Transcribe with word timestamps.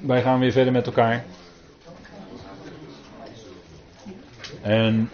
Wij 0.00 0.22
gaan 0.22 0.38
weer 0.40 0.52
verder 0.52 0.72
met 0.72 0.86
elkaar. 0.86 1.24
En 4.62 5.10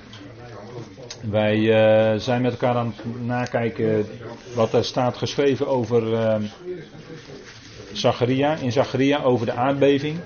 wij 1.30 1.56
uh, 1.56 2.20
zijn 2.20 2.42
met 2.42 2.52
elkaar 2.52 2.74
aan 2.76 2.94
het 2.96 3.26
nakijken 3.26 4.06
wat 4.54 4.72
er 4.72 4.84
staat 4.84 5.16
geschreven 5.16 5.66
over 5.66 6.12
uh, 6.12 6.36
Zacharia, 7.92 8.56
in 8.56 8.72
Zacharia 8.72 9.22
over 9.22 9.46
de 9.46 9.52
aardbeving. 9.52 10.18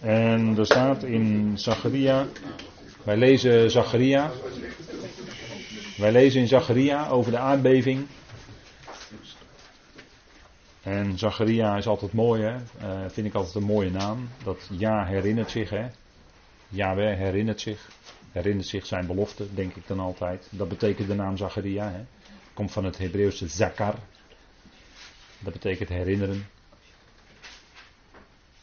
En 0.00 0.54
er 0.58 0.66
staat 0.66 1.02
in 1.02 1.52
Zacharia, 1.58 2.26
wij 3.02 3.16
lezen 3.16 3.70
Zacharia, 3.70 4.30
wij 5.96 6.12
lezen 6.12 6.40
in 6.40 6.48
Zacharia 6.48 7.08
over 7.08 7.30
de 7.30 7.38
aardbeving. 7.38 8.06
En 10.82 11.18
Zacharia 11.18 11.76
is 11.76 11.86
altijd 11.86 12.12
mooi, 12.12 12.42
hè? 12.42 12.54
Uh, 12.54 13.08
vind 13.08 13.26
ik 13.26 13.34
altijd 13.34 13.54
een 13.54 13.62
mooie 13.62 13.90
naam. 13.90 14.28
Dat 14.44 14.68
ja 14.70 15.04
herinnert 15.04 15.50
zich, 15.50 15.70
hè? 15.70 15.86
Yahweh 16.68 17.16
herinnert 17.16 17.60
zich. 17.60 17.90
Herinnert 18.32 18.68
zich 18.68 18.86
zijn 18.86 19.06
belofte, 19.06 19.54
denk 19.54 19.74
ik 19.74 19.86
dan 19.86 20.00
altijd. 20.00 20.48
Dat 20.50 20.68
betekent 20.68 21.08
de 21.08 21.14
naam 21.14 21.36
Zacharia, 21.36 21.90
hè? 21.90 22.04
Komt 22.54 22.72
van 22.72 22.84
het 22.84 22.98
Hebreeuwse 22.98 23.48
zakar. 23.48 23.94
Dat 25.38 25.52
betekent 25.52 25.88
herinneren. 25.88 26.46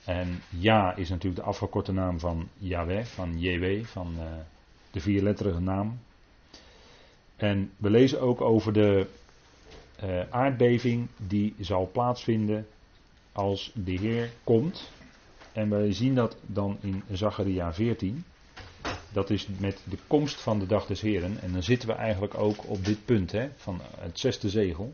En 0.06 0.42
Ja 0.50 0.96
is 0.96 1.10
natuurlijk 1.10 1.42
de 1.42 1.48
afgekorte 1.48 1.92
naam 1.92 2.20
van 2.20 2.50
Yahweh, 2.58 3.06
van 3.06 3.40
JW, 3.40 3.86
van 3.86 4.16
uh, 4.18 4.24
de 4.92 5.00
vierletterige 5.00 5.60
naam. 5.60 6.00
En 7.42 7.72
we 7.78 7.90
lezen 7.90 8.22
ook 8.22 8.42
over 8.42 8.74
de 8.74 9.08
uh, 10.04 10.22
aardbeving 10.30 11.08
die 11.18 11.56
zal 11.60 11.90
plaatsvinden 11.92 12.68
als 13.32 13.72
de 13.74 13.92
Heer 13.92 14.30
komt. 14.44 14.92
En 15.52 15.70
wij 15.70 15.94
zien 15.94 16.16
dat 16.16 16.38
dan 16.42 16.78
in 16.82 17.04
Zacharia 17.12 17.74
14. 17.74 18.24
Dat 19.14 19.30
is 19.30 19.48
met 19.60 19.82
de 19.90 19.98
komst 20.08 20.42
van 20.42 20.60
de 20.60 20.66
dag 20.66 20.86
des 20.86 21.02
Heren. 21.02 21.42
En 21.42 21.52
dan 21.52 21.64
zitten 21.64 21.88
we 21.88 21.94
eigenlijk 21.94 22.38
ook 22.38 22.70
op 22.70 22.86
dit 22.86 23.06
punt 23.06 23.32
hè, 23.32 23.50
van 23.56 23.80
het 24.00 24.20
zesde 24.20 24.50
zegel. 24.50 24.94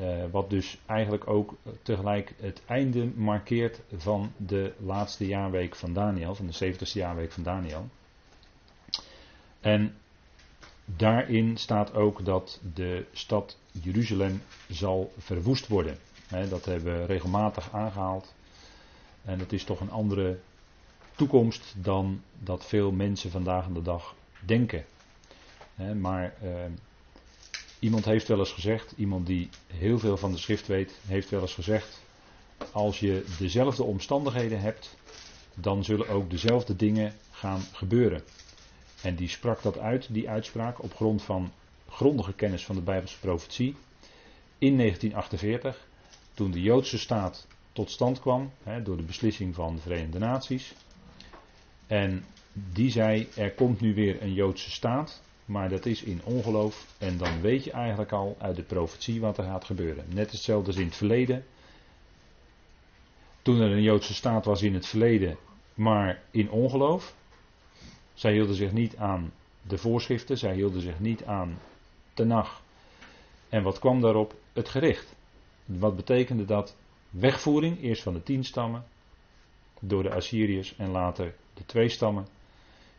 Uh, 0.00 0.24
wat 0.30 0.50
dus 0.50 0.78
eigenlijk 0.86 1.26
ook 1.28 1.54
tegelijk 1.82 2.34
het 2.40 2.62
einde 2.66 3.06
markeert 3.14 3.80
van 3.96 4.32
de 4.36 4.72
laatste 4.78 5.26
jaarweek 5.26 5.76
van 5.76 5.92
Daniel, 5.92 6.34
van 6.34 6.46
de 6.46 6.72
70ste 6.72 6.92
jaarweek 6.92 7.32
van 7.32 7.42
Daniel. 7.42 7.88
En 9.60 9.94
daarin 10.96 11.56
staat 11.56 11.94
ook 11.94 12.24
dat 12.24 12.60
de 12.74 13.06
stad 13.12 13.58
Jeruzalem 13.72 14.42
zal 14.68 15.12
verwoest 15.18 15.66
worden. 15.66 15.98
dat 16.48 16.64
hebben 16.64 17.00
we 17.00 17.04
regelmatig 17.04 17.72
aangehaald. 17.72 18.34
En 19.24 19.38
dat 19.38 19.52
is 19.52 19.64
toch 19.64 19.80
een 19.80 19.90
andere 19.90 20.38
toekomst 21.16 21.74
dan 21.76 22.22
dat 22.38 22.66
veel 22.66 22.90
mensen 22.92 23.30
vandaag 23.30 23.64
aan 23.64 23.74
de 23.74 23.82
dag 23.82 24.14
denken. 24.46 24.84
maar 26.00 26.34
eh, 26.40 26.50
iemand 27.78 28.04
heeft 28.04 28.28
wel 28.28 28.38
eens 28.38 28.52
gezegd, 28.52 28.92
iemand 28.96 29.26
die 29.26 29.48
heel 29.66 29.98
veel 29.98 30.16
van 30.16 30.32
de 30.32 30.38
schrift 30.38 30.66
weet, 30.66 31.00
heeft 31.06 31.30
wel 31.30 31.40
eens 31.40 31.54
gezegd: 31.54 32.02
als 32.72 33.00
je 33.00 33.24
dezelfde 33.38 33.82
omstandigheden 33.82 34.60
hebt, 34.60 34.96
dan 35.54 35.84
zullen 35.84 36.08
ook 36.08 36.30
dezelfde 36.30 36.76
dingen 36.76 37.14
gaan 37.30 37.60
gebeuren. 37.72 38.22
En 39.02 39.14
die 39.14 39.28
sprak 39.28 39.62
dat 39.62 39.78
uit, 39.78 40.06
die 40.10 40.28
uitspraak, 40.28 40.82
op 40.82 40.94
grond 40.94 41.22
van 41.22 41.52
grondige 41.88 42.32
kennis 42.32 42.64
van 42.64 42.74
de 42.74 42.82
Bijbelse 42.82 43.18
profetie. 43.18 43.76
In 44.58 44.76
1948, 44.76 45.88
toen 46.34 46.50
de 46.50 46.62
Joodse 46.62 46.98
staat 46.98 47.46
tot 47.72 47.90
stand 47.90 48.20
kwam, 48.20 48.50
hè, 48.62 48.82
door 48.82 48.96
de 48.96 49.02
beslissing 49.02 49.54
van 49.54 49.74
de 49.74 49.80
Verenigde 49.80 50.18
Naties. 50.18 50.74
En 51.86 52.24
die 52.52 52.90
zei: 52.90 53.28
er 53.36 53.50
komt 53.50 53.80
nu 53.80 53.94
weer 53.94 54.22
een 54.22 54.32
Joodse 54.32 54.70
staat, 54.70 55.22
maar 55.44 55.68
dat 55.68 55.86
is 55.86 56.02
in 56.02 56.20
ongeloof. 56.24 56.86
En 56.98 57.16
dan 57.16 57.40
weet 57.40 57.64
je 57.64 57.70
eigenlijk 57.70 58.12
al 58.12 58.36
uit 58.38 58.56
de 58.56 58.62
profetie 58.62 59.20
wat 59.20 59.38
er 59.38 59.44
gaat 59.44 59.64
gebeuren. 59.64 60.04
Net 60.14 60.30
hetzelfde 60.30 60.66
als 60.66 60.76
in 60.76 60.86
het 60.86 60.96
verleden. 60.96 61.44
Toen 63.42 63.60
er 63.60 63.70
een 63.70 63.82
Joodse 63.82 64.14
staat 64.14 64.44
was 64.44 64.62
in 64.62 64.74
het 64.74 64.86
verleden, 64.86 65.36
maar 65.74 66.22
in 66.30 66.50
ongeloof, 66.50 67.14
zij 68.20 68.32
hielden 68.32 68.54
zich 68.54 68.72
niet 68.72 68.96
aan 68.96 69.32
de 69.62 69.78
voorschriften, 69.78 70.38
zij 70.38 70.54
hielden 70.54 70.80
zich 70.80 71.00
niet 71.00 71.24
aan 71.24 71.58
nacht. 72.14 72.62
En 73.48 73.62
wat 73.62 73.78
kwam 73.78 74.00
daarop? 74.00 74.34
Het 74.52 74.68
gericht. 74.68 75.14
Wat 75.64 75.96
betekende 75.96 76.44
dat? 76.44 76.76
Wegvoering, 77.10 77.82
eerst 77.82 78.02
van 78.02 78.12
de 78.12 78.22
tien 78.22 78.44
stammen, 78.44 78.84
door 79.80 80.02
de 80.02 80.14
Assyriërs 80.14 80.76
en 80.76 80.90
later 80.90 81.34
de 81.54 81.64
twee 81.66 81.88
stammen, 81.88 82.26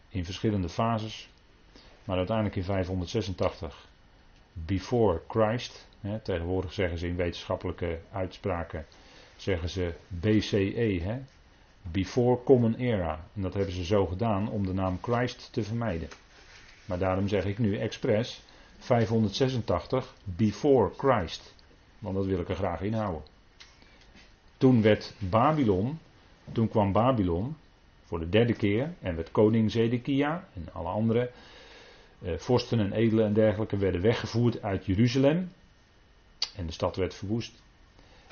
in 0.10 0.26
verschillende 0.26 0.70
fases. 0.70 1.30
Maar 2.04 2.18
uiteindelijk 2.18 2.56
in 2.56 2.64
586, 2.64 3.88
before 4.54 5.22
Christ, 5.28 5.88
hè, 6.00 6.20
tegenwoordig 6.20 6.74
zeggen 6.74 6.98
ze 6.98 7.08
in 7.08 7.16
wetenschappelijke 7.16 8.00
uitspraken, 8.12 8.86
zeggen 9.36 9.70
ze 9.70 9.94
BCE, 10.08 11.00
hè, 11.04 11.20
Before 11.82 12.44
Common 12.44 12.76
Era. 12.76 13.26
En 13.36 13.42
dat 13.42 13.54
hebben 13.54 13.74
ze 13.74 13.86
zo 13.86 14.06
gedaan 14.06 14.50
om 14.50 14.66
de 14.66 14.74
naam 14.74 14.98
Christ 15.02 15.50
te 15.52 15.64
vermijden. 15.64 16.08
Maar 16.86 17.00
daarom 17.00 17.28
zeg 17.28 17.46
ik 17.46 17.58
nu 17.58 17.78
expres 17.78 18.42
586 18.78 20.14
Before 20.24 20.92
Christ. 20.98 21.56
Want 22.00 22.16
dat 22.16 22.26
wil 22.26 22.40
ik 22.40 22.50
er 22.50 22.56
graag 22.56 22.82
inhouden. 22.82 23.22
Toen 24.58 24.82
werd 24.82 25.14
Babylon, 25.20 26.00
toen 26.52 26.70
kwam 26.70 26.92
Babylon 26.92 27.56
voor 28.04 28.20
de 28.20 28.30
derde 28.30 28.54
keer 28.54 28.94
en 29.00 29.16
werd 29.16 29.32
koning 29.32 29.72
Zedekia 29.72 30.48
en 30.54 30.74
alle 30.74 30.90
andere 30.90 31.32
eh, 32.22 32.38
vorsten 32.38 32.80
en 32.80 32.92
edelen 32.92 33.26
en 33.26 33.34
dergelijke 33.34 33.78
werden 33.78 34.02
weggevoerd 34.02 34.62
uit 34.62 34.86
Jeruzalem. 34.86 35.52
En 36.56 36.66
de 36.66 36.72
stad 36.72 36.96
werd 36.96 37.14
verwoest. 37.14 37.62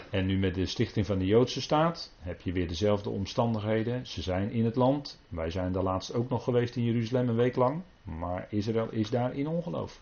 En 0.10 0.26
nu 0.26 0.38
met 0.38 0.56
de 0.56 0.66
stichting 0.66 1.06
van 1.06 1.20
de 1.20 1.26
Joodse 1.26 1.62
staat 1.62 2.14
heb 2.20 2.42
je 2.42 2.52
weer 2.52 2.68
dezelfde 2.68 3.10
omstandigheden. 3.10 4.08
Ze 4.08 4.22
zijn 4.22 4.52
in 4.52 4.66
het 4.66 4.76
land. 4.76 5.20
Wij 5.28 5.50
zijn 5.50 5.72
daar 5.72 5.84
laatst 5.84 6.14
ook 6.14 6.30
nog 6.30 6.44
geweest 6.44 6.76
in 6.76 6.84
Jeruzalem 6.84 7.30
een 7.30 7.36
week 7.36 7.56
lang. 7.56 7.82
Maar 8.04 8.48
Israël 8.50 8.92
is 8.92 9.10
daar 9.10 9.34
in 9.34 9.48
ongeloof. 9.48 10.00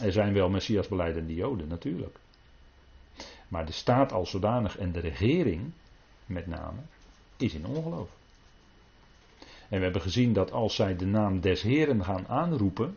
Er 0.00 0.12
zijn 0.12 0.32
wel 0.32 0.48
Messias 0.48 0.88
beleidende 0.88 1.34
Joden, 1.34 1.68
natuurlijk. 1.68 2.18
Maar 3.48 3.66
de 3.66 3.72
staat 3.72 4.12
als 4.12 4.30
zodanig 4.30 4.78
en 4.78 4.92
de 4.92 5.00
regering, 5.00 5.72
met 6.26 6.46
name, 6.46 6.80
is 7.36 7.54
in 7.54 7.66
ongeloof. 7.66 8.08
En 9.68 9.78
we 9.78 9.84
hebben 9.84 10.02
gezien 10.02 10.32
dat 10.32 10.52
als 10.52 10.74
zij 10.74 10.96
de 10.96 11.06
naam 11.06 11.40
des 11.40 11.62
Heren 11.62 12.04
gaan 12.04 12.28
aanroepen, 12.28 12.96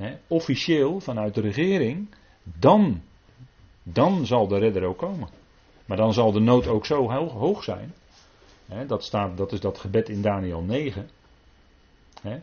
hè, 0.00 0.16
officieel 0.26 1.00
vanuit 1.00 1.34
de 1.34 1.40
regering, 1.40 2.08
dan, 2.42 3.02
dan 3.82 4.26
zal 4.26 4.48
de 4.48 4.58
redder 4.58 4.84
ook 4.84 4.98
komen. 4.98 5.28
Maar 5.84 5.96
dan 5.96 6.12
zal 6.12 6.32
de 6.32 6.40
nood 6.40 6.66
ook 6.66 6.86
zo 6.86 7.10
hoog, 7.10 7.32
hoog 7.32 7.64
zijn. 7.64 7.92
Hè, 8.66 8.86
dat, 8.86 9.04
staat, 9.04 9.36
dat 9.36 9.52
is 9.52 9.60
dat 9.60 9.78
gebed 9.78 10.08
in 10.08 10.22
Daniel 10.22 10.62
9. 10.62 11.08
Hè, 12.22 12.38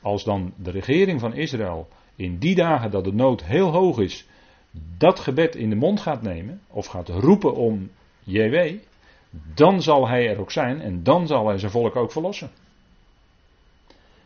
als 0.00 0.24
dan 0.24 0.52
de 0.56 0.70
regering 0.70 1.20
van 1.20 1.34
Israël 1.34 1.88
in 2.16 2.38
die 2.38 2.54
dagen 2.54 2.90
dat 2.90 3.04
de 3.04 3.12
nood 3.12 3.44
heel 3.44 3.70
hoog 3.70 3.98
is, 3.98 4.26
dat 4.98 5.20
gebed 5.20 5.54
in 5.54 5.70
de 5.70 5.76
mond 5.76 6.00
gaat 6.00 6.22
nemen, 6.22 6.60
of 6.68 6.86
gaat 6.86 7.08
roepen 7.08 7.54
om 7.54 7.90
JW, 8.24 8.78
dan 9.54 9.82
zal 9.82 10.08
hij 10.08 10.28
er 10.28 10.40
ook 10.40 10.50
zijn 10.50 10.80
en 10.80 11.02
dan 11.02 11.26
zal 11.26 11.46
hij 11.46 11.58
zijn 11.58 11.70
volk 11.70 11.96
ook 11.96 12.12
verlossen. 12.12 12.50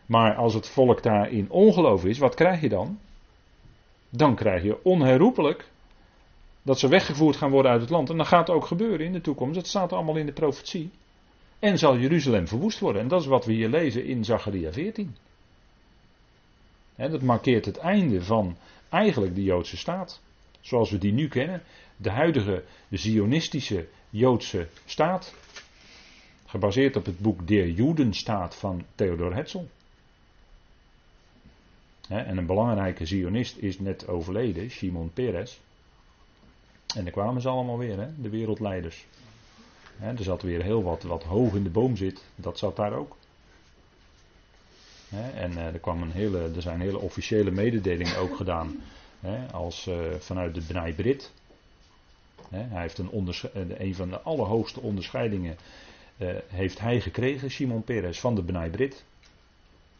Maar 0.07 0.35
als 0.35 0.55
het 0.55 0.69
volk 0.69 1.03
daar 1.03 1.31
in 1.31 1.51
ongeloof 1.51 2.05
is, 2.05 2.19
wat 2.19 2.35
krijg 2.35 2.61
je 2.61 2.69
dan? 2.69 2.99
Dan 4.11 4.35
krijg 4.35 4.63
je 4.63 4.85
onherroepelijk 4.85 5.71
dat 6.63 6.79
ze 6.79 6.89
weggevoerd 6.89 7.37
gaan 7.37 7.51
worden 7.51 7.73
uit 7.73 7.81
het 7.81 7.91
land. 7.91 8.11
En 8.11 8.17
dat 8.17 8.27
gaat 8.27 8.51
ook 8.51 8.67
gebeuren 8.67 9.07
in 9.07 9.13
de 9.13 9.21
toekomst. 9.21 9.55
Dat 9.55 9.67
staat 9.67 9.93
allemaal 9.93 10.17
in 10.17 10.27
de 10.27 10.33
profetie. 10.33 10.91
En 11.59 11.79
zal 11.79 11.99
Jeruzalem 11.99 12.49
verwoest 12.49 12.79
worden. 12.79 13.03
En 13.03 13.09
dat 13.09 13.21
is 13.21 13.27
wat 13.27 13.45
we 13.45 13.53
hier 13.53 13.69
lezen 13.69 14.05
in 14.05 14.25
Zacharia 14.25 14.73
14 14.73 15.17
dat 16.97 17.23
markeert 17.23 17.65
het 17.65 17.77
einde 17.77 18.23
van 18.23 18.57
eigenlijk 18.89 19.35
de 19.35 19.43
Joodse 19.43 19.77
staat. 19.77 20.21
Zoals 20.61 20.91
we 20.91 20.99
die 20.99 21.13
nu 21.13 21.29
kennen. 21.29 21.63
De 21.97 22.11
huidige 22.11 22.65
Zionistische 22.91 23.89
Joodse 24.11 24.69
staat. 24.85 25.35
Gebaseerd 26.47 26.97
op 26.97 27.05
het 27.05 27.19
boek 27.19 27.47
Der 27.47 27.71
Judenstaat 27.71 28.57
van 28.57 28.85
Theodor 28.95 29.35
Herzl. 29.35 29.63
En 32.09 32.37
een 32.37 32.47
belangrijke 32.47 33.07
Zionist 33.07 33.57
is 33.57 33.79
net 33.79 34.09
overleden, 34.09 34.71
Shimon 34.71 35.13
Peres. 35.13 35.61
En 36.95 37.03
daar 37.03 37.13
kwamen 37.13 37.43
ze 37.43 37.49
allemaal 37.49 37.79
weer, 37.79 38.09
de 38.19 38.29
wereldleiders. 38.29 39.07
er 40.01 40.23
zat 40.23 40.43
weer 40.43 40.63
heel 40.63 40.83
wat 40.83 41.03
wat 41.03 41.23
hoog 41.23 41.55
in 41.55 41.63
de 41.63 41.71
boom 41.71 41.97
zit, 41.97 42.25
dat 42.35 42.59
zat 42.59 42.77
daar 42.77 42.93
ook. 42.93 43.17
en 45.35 45.57
er, 45.57 45.79
kwam 45.79 46.03
een 46.03 46.13
hele, 46.13 46.51
er 46.55 46.63
zijn 46.63 46.81
hele 46.81 46.99
officiële 46.99 47.51
mededelingen 47.51 48.19
ook 48.19 48.37
gedaan. 48.37 48.83
als 49.53 49.91
vanuit 50.19 50.55
de 50.55 50.61
Bnei 50.61 50.93
Brit. 50.93 51.33
hij 52.49 52.81
heeft 52.83 52.99
een, 52.99 53.11
een 53.83 53.95
van 53.95 54.09
de 54.09 54.21
allerhoogste 54.21 54.81
onderscheidingen 54.81 55.57
heeft 56.47 56.79
hij 56.79 57.01
gekregen, 57.01 57.51
Simon 57.51 57.83
Peres, 57.83 58.21
van 58.21 58.35
de 58.35 58.43
Bnei 58.43 58.71
Brit. 58.71 59.05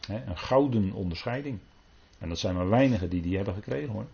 een 0.09 0.39
gouden 0.39 0.93
onderscheiding. 0.93 1.59
En 2.19 2.29
dat 2.29 2.39
zijn 2.39 2.55
maar 2.55 2.69
weinigen 2.69 3.11
die 3.11 3.23
die 3.23 3.37
hebben 3.37 3.55
gekregen 3.55 3.89
hoor. 3.89 4.07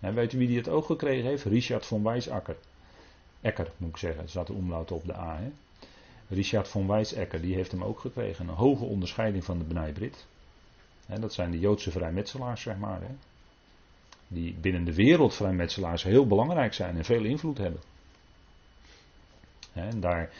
En 0.00 0.14
weet 0.14 0.32
u 0.32 0.38
wie 0.38 0.46
die 0.46 0.56
het 0.56 0.68
ook 0.68 0.84
gekregen 0.84 1.28
heeft? 1.28 1.44
Richard 1.44 1.86
von 1.86 2.02
Wijsakker. 2.02 2.56
Ecker 3.40 3.70
moet 3.76 3.88
ik 3.88 3.96
zeggen, 3.96 4.28
staat 4.28 4.46
de 4.46 4.52
omlaut 4.52 4.92
op 4.92 5.06
de 5.06 5.16
A. 5.16 5.38
Hè? 5.38 5.50
Richard 6.28 6.68
von 6.68 6.86
Wijsakker, 6.86 7.40
die 7.40 7.54
heeft 7.54 7.70
hem 7.70 7.84
ook 7.84 8.00
gekregen. 8.00 8.48
Een 8.48 8.54
hoge 8.54 8.84
onderscheiding 8.84 9.44
van 9.44 9.58
de 9.58 9.64
Bnei 9.64 9.92
Brit. 9.92 10.26
dat 11.06 11.32
zijn 11.32 11.50
de 11.50 11.58
Joodse 11.58 11.90
vrijmetselaars, 11.90 12.62
zeg 12.62 12.76
maar. 12.76 13.00
Hè? 13.00 13.14
Die 14.28 14.54
binnen 14.54 14.84
de 14.84 14.94
wereld 14.94 15.34
vrijmetselaars 15.34 16.02
heel 16.02 16.26
belangrijk 16.26 16.74
zijn 16.74 16.96
en 16.96 17.04
veel 17.04 17.24
invloed 17.24 17.58
hebben. 17.58 17.80
en 19.72 20.00
daar, 20.00 20.32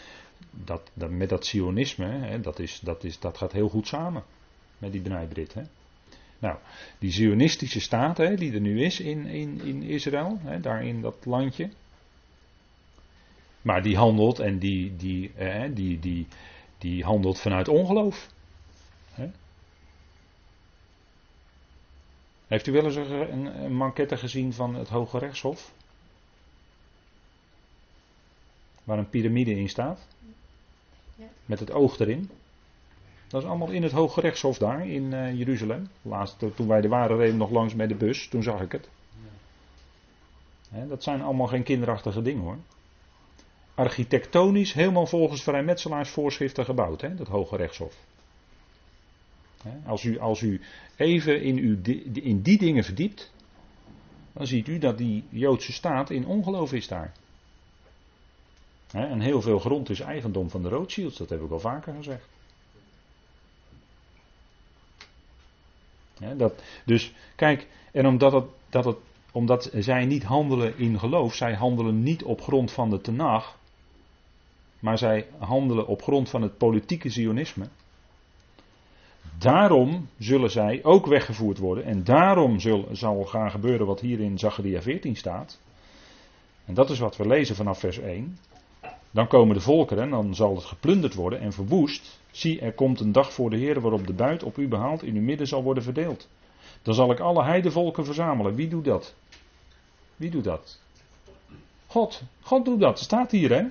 dat, 0.50 0.90
met 0.94 1.28
dat 1.28 1.46
sionisme, 1.46 2.40
dat, 2.40 2.58
is, 2.58 2.80
dat, 2.80 3.04
is, 3.04 3.18
dat 3.18 3.38
gaat 3.38 3.52
heel 3.52 3.68
goed 3.68 3.86
samen. 3.86 4.22
Met 4.78 4.92
die 4.92 5.00
Bnei 5.00 5.26
Brit. 5.26 5.54
Hè? 5.54 5.62
Nou, 6.38 6.58
die 6.98 7.10
Zionistische 7.10 7.80
staat 7.80 8.16
hè, 8.16 8.34
die 8.34 8.52
er 8.52 8.60
nu 8.60 8.84
is 8.84 9.00
in, 9.00 9.26
in, 9.26 9.60
in 9.60 9.82
Israël, 9.82 10.38
hè, 10.42 10.60
daar 10.60 10.84
in 10.84 11.00
dat 11.00 11.24
landje. 11.24 11.70
Maar 13.62 13.82
die 13.82 13.96
handelt 13.96 14.38
en 14.38 14.58
die, 14.58 14.96
die, 14.96 15.30
hè, 15.34 15.72
die, 15.72 15.98
die, 15.98 16.26
die 16.78 17.04
handelt 17.04 17.40
vanuit 17.40 17.68
ongeloof. 17.68 18.28
Hè. 19.12 19.30
Heeft 22.46 22.66
u 22.66 22.72
wel 22.72 22.84
eens 22.84 22.96
een, 22.96 23.64
een 23.64 23.74
manquette 23.74 24.16
gezien 24.16 24.52
van 24.52 24.74
het 24.74 24.88
Hoge 24.88 25.18
Rechtshof? 25.18 25.72
Waar 28.84 28.98
een 28.98 29.10
piramide 29.10 29.54
in 29.54 29.68
staat? 29.68 30.06
Ja. 31.14 31.28
Met 31.44 31.60
het 31.60 31.70
oog 31.70 31.98
erin. 31.98 32.30
Dat 33.28 33.42
is 33.42 33.48
allemaal 33.48 33.70
in 33.70 33.82
het 33.82 33.92
Hoge 33.92 34.20
Rechtshof 34.20 34.58
daar 34.58 34.88
in 34.88 35.12
uh, 35.12 35.38
Jeruzalem. 35.38 35.88
Laatst, 36.02 36.36
toen 36.54 36.68
wij 36.68 36.82
er 36.82 36.88
waren, 36.88 37.16
reden 37.16 37.36
nog 37.36 37.50
langs 37.50 37.74
met 37.74 37.88
de 37.88 37.94
bus. 37.94 38.28
Toen 38.28 38.42
zag 38.42 38.60
ik 38.60 38.72
het. 38.72 38.88
dat 40.88 41.02
zijn 41.02 41.22
allemaal 41.22 41.46
geen 41.46 41.62
kinderachtige 41.62 42.22
dingen 42.22 42.42
hoor. 42.42 42.58
Architectonisch 43.74 44.72
helemaal 44.72 45.06
volgens 45.06 45.42
vrijmetselaarsvoorschriften 45.42 46.64
gebouwd, 46.64 47.00
hè, 47.00 47.14
dat 47.14 47.26
Hoge 47.26 47.56
Rechtshof. 47.56 47.96
als, 49.86 50.04
u, 50.04 50.18
als 50.18 50.40
u 50.40 50.60
even 50.96 51.42
in, 51.42 51.56
uw, 51.56 51.76
in 52.12 52.42
die 52.42 52.58
dingen 52.58 52.84
verdiept, 52.84 53.32
dan 54.32 54.46
ziet 54.46 54.68
u 54.68 54.78
dat 54.78 54.98
die 54.98 55.24
Joodse 55.28 55.72
staat 55.72 56.10
in 56.10 56.26
ongeloof 56.26 56.72
is 56.72 56.88
daar. 56.88 57.12
en 58.92 59.20
heel 59.20 59.42
veel 59.42 59.58
grond 59.58 59.90
is 59.90 60.00
eigendom 60.00 60.50
van 60.50 60.62
de 60.62 60.68
Rothschilds, 60.68 61.16
dat 61.16 61.28
heb 61.28 61.42
ik 61.42 61.50
al 61.50 61.60
vaker 61.60 61.94
gezegd. 61.94 62.28
Dat, 66.36 66.62
dus 66.84 67.14
kijk, 67.36 67.66
en 67.92 68.06
omdat, 68.06 68.44
dat 68.70 68.84
het, 68.84 68.96
omdat 69.32 69.70
zij 69.74 70.04
niet 70.04 70.24
handelen 70.24 70.78
in 70.78 70.98
geloof, 70.98 71.34
zij 71.34 71.54
handelen 71.54 72.02
niet 72.02 72.24
op 72.24 72.40
grond 72.40 72.72
van 72.72 72.90
de 72.90 73.00
tenag, 73.00 73.58
maar 74.78 74.98
zij 74.98 75.26
handelen 75.38 75.86
op 75.86 76.02
grond 76.02 76.28
van 76.30 76.42
het 76.42 76.58
politieke 76.58 77.08
zionisme. 77.08 77.66
Daarom 79.38 80.08
zullen 80.18 80.50
zij 80.50 80.80
ook 80.82 81.06
weggevoerd 81.06 81.58
worden 81.58 81.84
en 81.84 82.04
daarom 82.04 82.60
zal, 82.60 82.88
zal 82.92 83.24
gaan 83.24 83.50
gebeuren 83.50 83.86
wat 83.86 84.00
hier 84.00 84.20
in 84.20 84.38
Zacharia 84.38 84.82
14 84.82 85.16
staat. 85.16 85.58
En 86.64 86.74
dat 86.74 86.90
is 86.90 86.98
wat 86.98 87.16
we 87.16 87.26
lezen 87.26 87.56
vanaf 87.56 87.78
vers 87.78 87.98
1. 87.98 88.38
Dan 89.10 89.26
komen 89.26 89.54
de 89.54 89.60
volkeren 89.60 90.02
en 90.02 90.10
dan 90.10 90.34
zal 90.34 90.54
het 90.54 90.64
geplunderd 90.64 91.14
worden 91.14 91.40
en 91.40 91.52
verwoest. 91.52 92.18
Zie, 92.30 92.60
er 92.60 92.72
komt 92.72 93.00
een 93.00 93.12
dag 93.12 93.32
voor 93.32 93.50
de 93.50 93.56
Heer 93.56 93.80
waarop 93.80 94.06
de 94.06 94.12
buit 94.12 94.42
op 94.42 94.56
u 94.56 94.68
behaald 94.68 95.02
in 95.02 95.14
uw 95.14 95.22
midden 95.22 95.46
zal 95.46 95.62
worden 95.62 95.82
verdeeld. 95.82 96.28
Dan 96.82 96.94
zal 96.94 97.10
ik 97.10 97.20
alle 97.20 97.44
heidevolken 97.44 98.04
verzamelen. 98.04 98.54
Wie 98.54 98.68
doet 98.68 98.84
dat? 98.84 99.14
Wie 100.16 100.30
doet 100.30 100.44
dat? 100.44 100.80
God. 101.86 102.22
God 102.40 102.64
doet 102.64 102.80
dat. 102.80 102.98
Staat 102.98 103.30
hier 103.30 103.50
hè. 103.50 103.64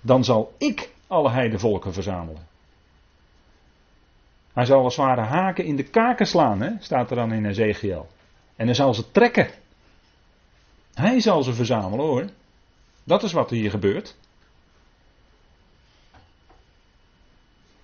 Dan 0.00 0.24
zal 0.24 0.54
ik 0.58 0.90
alle 1.06 1.30
heidevolken 1.30 1.92
verzamelen. 1.92 2.48
Hij 4.52 4.64
zal 4.64 4.84
als 4.84 4.96
ware 4.96 5.20
haken 5.20 5.64
in 5.64 5.76
de 5.76 5.82
kaken 5.82 6.26
slaan, 6.26 6.60
hè? 6.60 6.70
staat 6.80 7.10
er 7.10 7.16
dan 7.16 7.32
in 7.32 7.46
Ezekiel. 7.46 8.08
En 8.56 8.66
dan 8.66 8.74
zal 8.74 8.94
ze 8.94 9.10
trekken. 9.10 9.48
Hij 10.94 11.20
zal 11.20 11.42
ze 11.42 11.54
verzamelen 11.54 12.06
hoor. 12.06 12.24
Dat 13.04 13.22
is 13.22 13.32
wat 13.32 13.50
hier 13.50 13.70
gebeurt. 13.70 14.16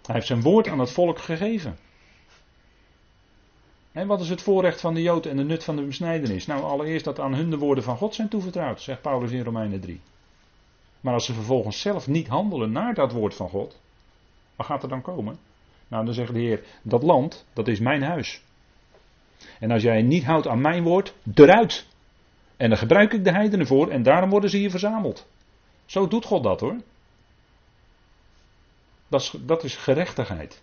Hij 0.07 0.15
heeft 0.15 0.27
zijn 0.27 0.43
woord 0.43 0.69
aan 0.69 0.79
het 0.79 0.91
volk 0.91 1.19
gegeven. 1.19 1.77
En 3.93 4.07
wat 4.07 4.21
is 4.21 4.29
het 4.29 4.43
voorrecht 4.43 4.81
van 4.81 4.95
de 4.95 5.03
Jood 5.03 5.27
en 5.27 5.37
de 5.37 5.45
nut 5.45 5.65
van 5.65 5.77
de 5.77 5.83
besnijdenis? 5.83 6.47
Nou, 6.47 6.63
allereerst 6.63 7.05
dat 7.05 7.21
aan 7.21 7.35
hun 7.35 7.51
de 7.51 7.59
woorden 7.59 7.85
van 7.85 7.97
God 7.97 8.15
zijn 8.15 8.29
toevertrouwd, 8.29 8.81
zegt 8.81 9.01
Paulus 9.01 9.31
in 9.31 9.43
Romeinen 9.43 9.81
3. 9.81 10.01
Maar 11.01 11.15
als 11.15 11.25
ze 11.25 11.33
vervolgens 11.33 11.81
zelf 11.81 12.07
niet 12.07 12.29
handelen 12.29 12.73
naar 12.73 12.95
dat 12.95 13.13
woord 13.13 13.35
van 13.35 13.49
God, 13.49 13.81
wat 14.57 14.67
gaat 14.67 14.83
er 14.83 14.89
dan 14.89 15.03
komen? 15.03 15.39
Nou, 15.89 16.05
dan 16.05 16.15
zegt 16.15 16.33
de 16.33 16.41
Heer, 16.41 16.65
dat 16.83 17.03
land, 17.03 17.47
dat 17.53 17.69
is 17.69 17.81
mijn 17.81 18.03
huis. 18.03 18.43
En 19.59 19.71
als 19.71 19.83
jij 19.83 20.03
niet 20.03 20.25
houdt 20.25 20.47
aan 20.47 20.61
mijn 20.61 20.83
woord, 20.83 21.15
eruit. 21.35 21.87
En 22.57 22.69
dan 22.69 22.79
gebruik 22.79 23.13
ik 23.13 23.25
de 23.25 23.33
heidenen 23.33 23.67
voor 23.67 23.91
en 23.91 24.03
daarom 24.03 24.31
worden 24.31 24.51
ze 24.51 24.57
hier 24.57 24.71
verzameld. 24.71 25.27
Zo 25.87 26.09
doet 26.09 26.25
God 26.25 26.43
dat 26.43 26.61
hoor. 26.61 26.77
Dat 29.09 29.21
is, 29.21 29.35
dat 29.41 29.65
is 29.65 29.77
gerechtigheid. 29.77 30.63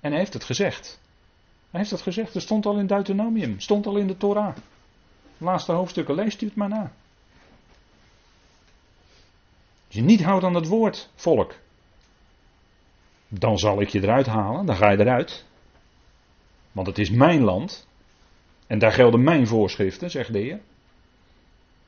En 0.00 0.10
hij 0.10 0.20
heeft 0.20 0.32
het 0.32 0.44
gezegd. 0.44 1.00
Hij 1.70 1.80
heeft 1.80 1.90
het 1.90 2.00
gezegd. 2.00 2.34
Het 2.34 2.42
stond 2.42 2.66
al 2.66 2.78
in 2.78 2.86
Deuteronomium. 2.86 3.60
Stond 3.60 3.86
al 3.86 3.96
in 3.96 4.06
de 4.06 4.16
Torah. 4.16 4.56
laatste 5.38 5.72
hoofdstukken. 5.72 6.14
Leest 6.14 6.42
u 6.42 6.46
het 6.46 6.54
maar 6.54 6.68
na. 6.68 6.92
Als 9.86 9.94
je 9.94 10.02
niet 10.02 10.22
houdt 10.22 10.44
aan 10.44 10.54
het 10.54 10.66
woord, 10.66 11.10
volk. 11.14 11.54
Dan 13.28 13.58
zal 13.58 13.80
ik 13.80 13.88
je 13.88 14.02
eruit 14.02 14.26
halen. 14.26 14.66
Dan 14.66 14.76
ga 14.76 14.90
je 14.90 14.98
eruit. 14.98 15.44
Want 16.72 16.86
het 16.86 16.98
is 16.98 17.10
mijn 17.10 17.42
land. 17.42 17.86
En 18.66 18.78
daar 18.78 18.92
gelden 18.92 19.22
mijn 19.22 19.46
voorschriften, 19.46 20.10
zegt 20.10 20.32
de 20.32 20.38
Heer. 20.38 20.60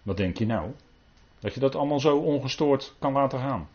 Wat 0.02 0.16
denk 0.16 0.38
je 0.38 0.46
nou? 0.46 0.70
Dat 1.40 1.54
je 1.54 1.60
dat 1.60 1.74
allemaal 1.74 2.00
zo 2.00 2.16
ongestoord 2.16 2.94
kan 2.98 3.12
laten 3.12 3.38
gaan. 3.38 3.68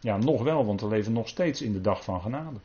Ja, 0.00 0.16
nog 0.16 0.42
wel, 0.42 0.66
want 0.66 0.80
we 0.80 0.88
leven 0.88 1.12
nog 1.12 1.28
steeds 1.28 1.62
in 1.62 1.72
de 1.72 1.80
dag 1.80 2.04
van 2.04 2.20
genade. 2.20 2.58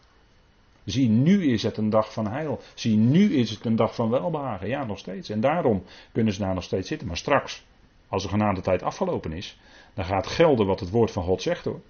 Zie, 0.85 1.09
nu 1.09 1.51
is 1.51 1.63
het 1.63 1.77
een 1.77 1.89
dag 1.89 2.13
van 2.13 2.27
heil. 2.27 2.59
Zie, 2.73 2.97
nu 2.97 3.33
is 3.35 3.49
het 3.49 3.65
een 3.65 3.75
dag 3.75 3.95
van 3.95 4.09
welbehagen. 4.09 4.67
Ja, 4.67 4.85
nog 4.85 4.99
steeds. 4.99 5.29
En 5.29 5.41
daarom 5.41 5.83
kunnen 6.11 6.33
ze 6.33 6.39
daar 6.39 6.53
nog 6.53 6.63
steeds 6.63 6.87
zitten. 6.87 7.07
Maar 7.07 7.17
straks, 7.17 7.65
als 8.07 8.23
de 8.23 8.29
genadetijd 8.29 8.83
afgelopen 8.83 9.31
is, 9.31 9.59
dan 9.93 10.05
gaat 10.05 10.27
gelden 10.27 10.65
wat 10.65 10.79
het 10.79 10.89
woord 10.89 11.11
van 11.11 11.23
God 11.23 11.41
zegt 11.41 11.65
hoor. 11.65 11.81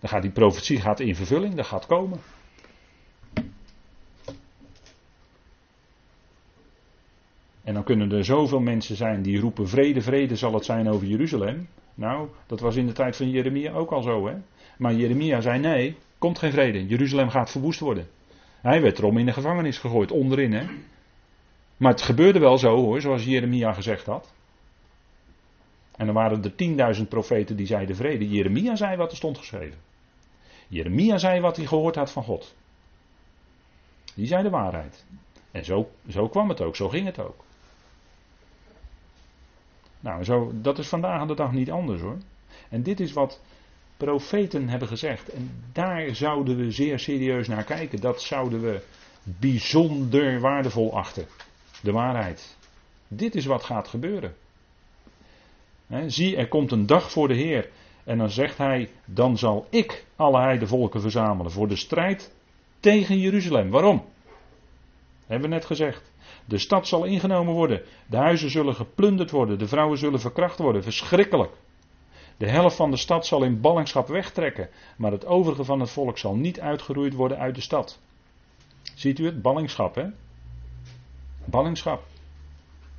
Dan 0.00 0.08
gaat 0.08 0.22
die 0.22 0.30
profetie 0.30 0.80
gaat 0.80 1.00
in 1.00 1.16
vervulling, 1.16 1.54
dat 1.54 1.66
gaat 1.66 1.86
komen. 1.86 2.20
En 7.64 7.74
dan 7.74 7.84
kunnen 7.84 8.12
er 8.12 8.24
zoveel 8.24 8.60
mensen 8.60 8.96
zijn 8.96 9.22
die 9.22 9.40
roepen 9.40 9.68
vrede, 9.68 10.00
vrede 10.00 10.36
zal 10.36 10.54
het 10.54 10.64
zijn 10.64 10.88
over 10.88 11.06
Jeruzalem. 11.06 11.68
Nou, 11.94 12.28
dat 12.46 12.60
was 12.60 12.76
in 12.76 12.86
de 12.86 12.92
tijd 12.92 13.16
van 13.16 13.30
Jeremia 13.30 13.72
ook 13.72 13.90
al 13.90 14.02
zo 14.02 14.26
hè. 14.26 14.34
Maar 14.78 14.94
Jeremia 14.94 15.40
zei 15.40 15.58
nee, 15.58 15.96
komt 16.18 16.38
geen 16.38 16.52
vrede. 16.52 16.86
Jeruzalem 16.86 17.28
gaat 17.28 17.50
verwoest 17.50 17.80
worden. 17.80 18.06
Hij 18.60 18.82
werd 18.82 18.98
erom 18.98 19.18
in 19.18 19.26
de 19.26 19.32
gevangenis 19.32 19.78
gegooid, 19.78 20.10
onderin 20.10 20.52
hè. 20.52 20.66
Maar 21.76 21.92
het 21.92 22.02
gebeurde 22.02 22.38
wel 22.38 22.58
zo 22.58 22.76
hoor, 22.76 23.00
zoals 23.00 23.24
Jeremia 23.24 23.72
gezegd 23.72 24.06
had. 24.06 24.32
En 25.96 26.06
dan 26.06 26.14
waren 26.14 26.44
er 26.44 26.96
10.000 26.96 27.08
profeten 27.08 27.56
die 27.56 27.66
zeiden 27.66 27.96
vrede. 27.96 28.28
Jeremia 28.28 28.76
zei 28.76 28.96
wat 28.96 29.10
er 29.10 29.16
stond 29.16 29.38
geschreven. 29.38 29.78
Jeremia 30.68 31.18
zei 31.18 31.40
wat 31.40 31.56
hij 31.56 31.66
gehoord 31.66 31.94
had 31.94 32.12
van 32.12 32.22
God. 32.22 32.54
Die 34.14 34.26
zei 34.26 34.42
de 34.42 34.50
waarheid. 34.50 35.04
En 35.50 35.64
zo, 35.64 35.90
zo 36.08 36.28
kwam 36.28 36.48
het 36.48 36.60
ook, 36.60 36.76
zo 36.76 36.88
ging 36.88 37.06
het 37.06 37.18
ook. 37.18 37.44
Nou, 40.04 40.24
zo, 40.24 40.52
dat 40.54 40.78
is 40.78 40.88
vandaag 40.88 41.20
aan 41.20 41.26
de 41.26 41.34
dag 41.34 41.52
niet 41.52 41.70
anders 41.70 42.00
hoor. 42.00 42.18
En 42.68 42.82
dit 42.82 43.00
is 43.00 43.12
wat 43.12 43.40
profeten 43.96 44.68
hebben 44.68 44.88
gezegd. 44.88 45.28
En 45.28 45.64
daar 45.72 46.14
zouden 46.14 46.56
we 46.56 46.70
zeer 46.70 46.98
serieus 46.98 47.48
naar 47.48 47.64
kijken. 47.64 48.00
Dat 48.00 48.22
zouden 48.22 48.60
we 48.60 48.82
bijzonder 49.22 50.40
waardevol 50.40 50.96
achten. 50.96 51.26
De 51.82 51.92
waarheid. 51.92 52.56
Dit 53.08 53.34
is 53.34 53.44
wat 53.44 53.62
gaat 53.62 53.88
gebeuren. 53.88 54.34
zie, 56.06 56.36
er 56.36 56.48
komt 56.48 56.72
een 56.72 56.86
dag 56.86 57.10
voor 57.10 57.28
de 57.28 57.34
Heer. 57.34 57.68
En 58.04 58.18
dan 58.18 58.30
zegt 58.30 58.58
hij, 58.58 58.90
dan 59.04 59.38
zal 59.38 59.66
ik 59.70 60.04
alle 60.16 60.40
heidevolken 60.40 61.00
verzamelen 61.00 61.52
voor 61.52 61.68
de 61.68 61.76
strijd 61.76 62.34
tegen 62.80 63.18
Jeruzalem. 63.18 63.70
Waarom? 63.70 64.04
Hebben 65.26 65.48
we 65.48 65.54
net 65.54 65.64
gezegd. 65.64 66.12
De 66.44 66.58
stad 66.58 66.86
zal 66.86 67.04
ingenomen 67.04 67.54
worden. 67.54 67.82
De 68.06 68.16
huizen 68.16 68.50
zullen 68.50 68.74
geplunderd 68.74 69.30
worden. 69.30 69.58
De 69.58 69.68
vrouwen 69.68 69.98
zullen 69.98 70.20
verkracht 70.20 70.58
worden. 70.58 70.82
Verschrikkelijk. 70.82 71.52
De 72.36 72.48
helft 72.48 72.76
van 72.76 72.90
de 72.90 72.96
stad 72.96 73.26
zal 73.26 73.42
in 73.42 73.60
ballingschap 73.60 74.08
wegtrekken. 74.08 74.68
Maar 74.96 75.12
het 75.12 75.26
overige 75.26 75.64
van 75.64 75.80
het 75.80 75.90
volk 75.90 76.18
zal 76.18 76.34
niet 76.34 76.60
uitgeroeid 76.60 77.14
worden 77.14 77.38
uit 77.38 77.54
de 77.54 77.60
stad. 77.60 77.98
Ziet 78.94 79.18
u 79.18 79.24
het? 79.24 79.42
Ballingschap, 79.42 79.94
hè? 79.94 80.06
Ballingschap. 81.44 82.02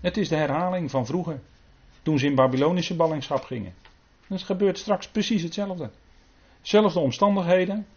Het 0.01 0.17
is 0.17 0.29
de 0.29 0.35
herhaling 0.35 0.91
van 0.91 1.05
vroeger. 1.05 1.41
Toen 2.01 2.19
ze 2.19 2.25
in 2.25 2.35
Babylonische 2.35 2.95
ballingschap 2.95 3.43
gingen. 3.43 3.73
Het 4.27 4.43
gebeurt 4.43 4.77
straks 4.77 5.07
precies 5.07 5.43
hetzelfde. 5.43 5.89
Zelfde 6.61 6.99
omstandigheden, 6.99 7.87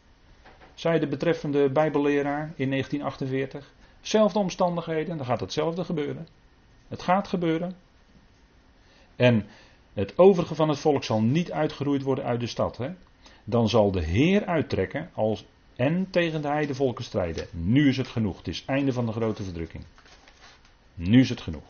zei 0.75 0.99
de 0.99 1.07
betreffende 1.07 1.71
Bijbelleraar 1.71 2.53
in 2.57 2.71
1948. 2.71 3.73
Zelfde 4.01 4.39
omstandigheden, 4.39 5.17
dan 5.17 5.27
gaat 5.27 5.41
hetzelfde 5.41 5.85
gebeuren. 5.85 6.29
Het 6.89 7.03
gaat 7.03 7.29
gebeuren. 7.29 7.77
En 9.17 9.47
het 9.93 10.19
overige 10.19 10.55
van 10.55 10.69
het 10.69 10.79
volk 10.79 11.05
zal 11.05 11.23
niet 11.23 11.53
uitgeroeid 11.53 12.03
worden 12.03 12.25
uit 12.25 12.41
de 12.41 12.47
stad. 12.47 12.77
Hè? 12.77 12.91
Dan 13.45 13.69
zal 13.69 13.91
de 13.91 14.03
Heer 14.03 14.45
uittrekken 14.47 15.11
als, 15.15 15.45
en 15.77 16.11
tegen 16.11 16.43
de 16.43 16.49
heidevolken 16.49 17.05
strijden. 17.05 17.47
Nu 17.51 17.89
is 17.89 17.97
het 17.97 18.09
genoeg. 18.09 18.37
Het 18.37 18.49
is 18.49 18.65
einde 18.65 18.93
van 18.93 19.07
de 19.07 19.13
grote 19.13 19.43
verdrukking. 19.43 19.85
Nu 20.95 21.21
is 21.21 21.29
het 21.29 21.41
genoeg. 21.41 21.65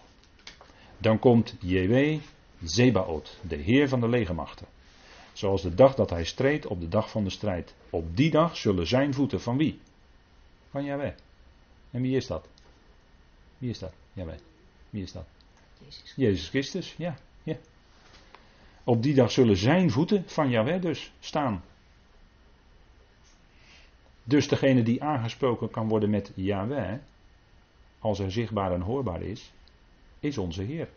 Dan 0.98 1.18
komt 1.18 1.54
JW 1.60 2.20
Zebaot, 2.62 3.38
de 3.42 3.56
Heer 3.56 3.88
van 3.88 4.00
de 4.00 4.08
legermachten. 4.08 4.66
Zoals 5.32 5.62
de 5.62 5.74
dag 5.74 5.94
dat 5.94 6.10
hij 6.10 6.24
streed 6.24 6.66
op 6.66 6.80
de 6.80 6.88
dag 6.88 7.10
van 7.10 7.24
de 7.24 7.30
strijd. 7.30 7.74
Op 7.90 8.16
die 8.16 8.30
dag 8.30 8.56
zullen 8.56 8.86
zijn 8.86 9.14
voeten 9.14 9.40
van 9.40 9.56
wie? 9.56 9.80
Van 10.70 10.84
Yahweh. 10.84 11.12
En 11.90 12.02
wie 12.02 12.16
is 12.16 12.26
dat? 12.26 12.48
Wie 13.58 13.70
is 13.70 13.78
dat? 13.78 13.92
Jawel. 14.12 14.38
Wie 14.90 15.02
is 15.02 15.12
dat? 15.12 15.26
Jezus. 15.78 16.12
Jezus 16.16 16.48
Christus, 16.48 16.94
ja, 16.98 17.16
ja. 17.42 17.56
Op 18.84 19.02
die 19.02 19.14
dag 19.14 19.30
zullen 19.30 19.56
zijn 19.56 19.90
voeten 19.90 20.24
van 20.26 20.50
Yahweh 20.50 20.82
dus 20.82 21.12
staan. 21.20 21.62
Dus 24.24 24.48
degene 24.48 24.82
die 24.82 25.02
aangesproken 25.02 25.70
kan 25.70 25.88
worden 25.88 26.10
met 26.10 26.32
Yahweh, 26.34 26.98
als 27.98 28.18
er 28.18 28.32
zichtbaar 28.32 28.72
en 28.72 28.80
hoorbaar 28.80 29.22
is, 29.22 29.52
is 30.20 30.38
onze 30.38 30.62
Heer. 30.62 30.88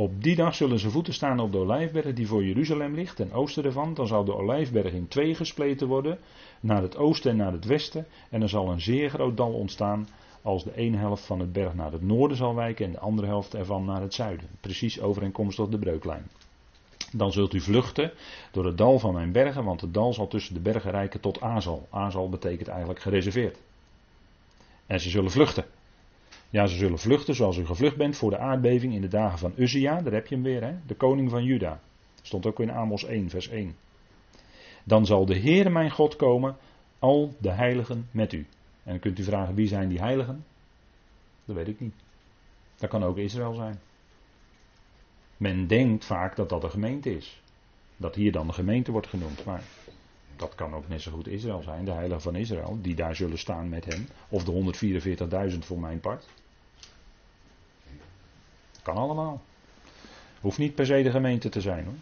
Op 0.00 0.22
die 0.22 0.36
dag 0.36 0.54
zullen 0.54 0.78
zijn 0.78 0.92
voeten 0.92 1.14
staan 1.14 1.40
op 1.40 1.52
de 1.52 1.58
olijfberg 1.58 2.14
die 2.14 2.26
voor 2.26 2.44
Jeruzalem 2.44 2.94
ligt, 2.94 3.16
ten 3.16 3.32
oosten 3.32 3.64
ervan. 3.64 3.94
Dan 3.94 4.06
zal 4.06 4.24
de 4.24 4.34
olijfberg 4.34 4.92
in 4.92 5.08
twee 5.08 5.34
gespleten 5.34 5.86
worden, 5.86 6.18
naar 6.60 6.82
het 6.82 6.96
oosten 6.96 7.30
en 7.30 7.36
naar 7.36 7.52
het 7.52 7.64
westen. 7.64 8.06
En 8.30 8.42
er 8.42 8.48
zal 8.48 8.70
een 8.70 8.80
zeer 8.80 9.10
groot 9.10 9.36
dal 9.36 9.52
ontstaan, 9.52 10.08
als 10.42 10.64
de 10.64 10.76
ene 10.76 10.96
helft 10.96 11.24
van 11.24 11.40
het 11.40 11.52
berg 11.52 11.74
naar 11.74 11.92
het 11.92 12.02
noorden 12.02 12.36
zal 12.36 12.54
wijken 12.54 12.86
en 12.86 12.92
de 12.92 12.98
andere 12.98 13.26
helft 13.26 13.54
ervan 13.54 13.84
naar 13.84 14.00
het 14.00 14.14
zuiden. 14.14 14.48
Precies 14.60 15.00
overeenkomstig 15.00 15.68
de 15.68 15.78
breuklijn. 15.78 16.30
Dan 17.12 17.32
zult 17.32 17.54
u 17.54 17.60
vluchten 17.60 18.12
door 18.50 18.64
het 18.64 18.78
dal 18.78 18.98
van 18.98 19.14
mijn 19.14 19.32
bergen, 19.32 19.64
want 19.64 19.80
het 19.80 19.94
dal 19.94 20.12
zal 20.12 20.28
tussen 20.28 20.54
de 20.54 20.60
bergen 20.60 20.90
rijken 20.90 21.20
tot 21.20 21.40
Azal. 21.40 21.86
Azal 21.90 22.28
betekent 22.28 22.68
eigenlijk 22.68 23.00
gereserveerd. 23.00 23.58
En 24.86 25.00
ze 25.00 25.10
zullen 25.10 25.30
vluchten. 25.30 25.64
Ja, 26.50 26.66
ze 26.66 26.76
zullen 26.76 26.98
vluchten 26.98 27.34
zoals 27.34 27.56
u 27.56 27.66
gevlucht 27.66 27.96
bent 27.96 28.16
voor 28.16 28.30
de 28.30 28.38
aardbeving 28.38 28.94
in 28.94 29.00
de 29.00 29.08
dagen 29.08 29.38
van 29.38 29.52
Uzia. 29.56 30.00
Daar 30.02 30.12
heb 30.12 30.26
je 30.26 30.34
hem 30.34 30.44
weer, 30.44 30.62
hè? 30.62 30.74
de 30.86 30.94
koning 30.94 31.30
van 31.30 31.44
Juda. 31.44 31.80
Stond 32.22 32.46
ook 32.46 32.60
in 32.60 32.70
Amos 32.70 33.04
1, 33.04 33.30
vers 33.30 33.48
1. 33.48 33.76
Dan 34.84 35.06
zal 35.06 35.26
de 35.26 35.38
Heere 35.38 35.70
mijn 35.70 35.90
God 35.90 36.16
komen, 36.16 36.56
al 36.98 37.34
de 37.38 37.50
heiligen 37.50 38.08
met 38.10 38.32
u. 38.32 38.46
En 38.82 38.90
dan 38.90 38.98
kunt 38.98 39.18
u 39.18 39.22
vragen, 39.22 39.54
wie 39.54 39.68
zijn 39.68 39.88
die 39.88 39.98
heiligen? 39.98 40.44
Dat 41.44 41.56
weet 41.56 41.68
ik 41.68 41.80
niet. 41.80 41.94
Dat 42.76 42.90
kan 42.90 43.04
ook 43.04 43.16
Israël 43.16 43.54
zijn. 43.54 43.78
Men 45.36 45.66
denkt 45.66 46.04
vaak 46.04 46.36
dat 46.36 46.48
dat 46.48 46.60
de 46.60 46.70
gemeente 46.70 47.16
is. 47.16 47.42
Dat 47.96 48.14
hier 48.14 48.32
dan 48.32 48.46
de 48.46 48.52
gemeente 48.52 48.92
wordt 48.92 49.06
genoemd. 49.06 49.44
Maar 49.44 49.62
dat 50.40 50.54
kan 50.54 50.74
ook 50.74 50.88
net 50.88 51.00
zo 51.00 51.10
goed 51.10 51.28
Israël 51.28 51.62
zijn, 51.62 51.84
de 51.84 51.90
heiligen 51.90 52.22
van 52.22 52.36
Israël, 52.36 52.78
die 52.80 52.94
daar 52.94 53.16
zullen 53.16 53.38
staan 53.38 53.68
met 53.68 53.84
hem. 53.84 54.06
Of 54.28 54.44
de 54.44 55.52
144.000 55.52 55.58
voor 55.58 55.80
mijn 55.80 56.00
part. 56.00 56.28
Kan 58.82 58.96
allemaal. 58.96 59.42
Hoeft 60.40 60.58
niet 60.58 60.74
per 60.74 60.86
se 60.86 61.02
de 61.02 61.10
gemeente 61.10 61.48
te 61.48 61.60
zijn 61.60 61.84
hoor. 61.84 61.94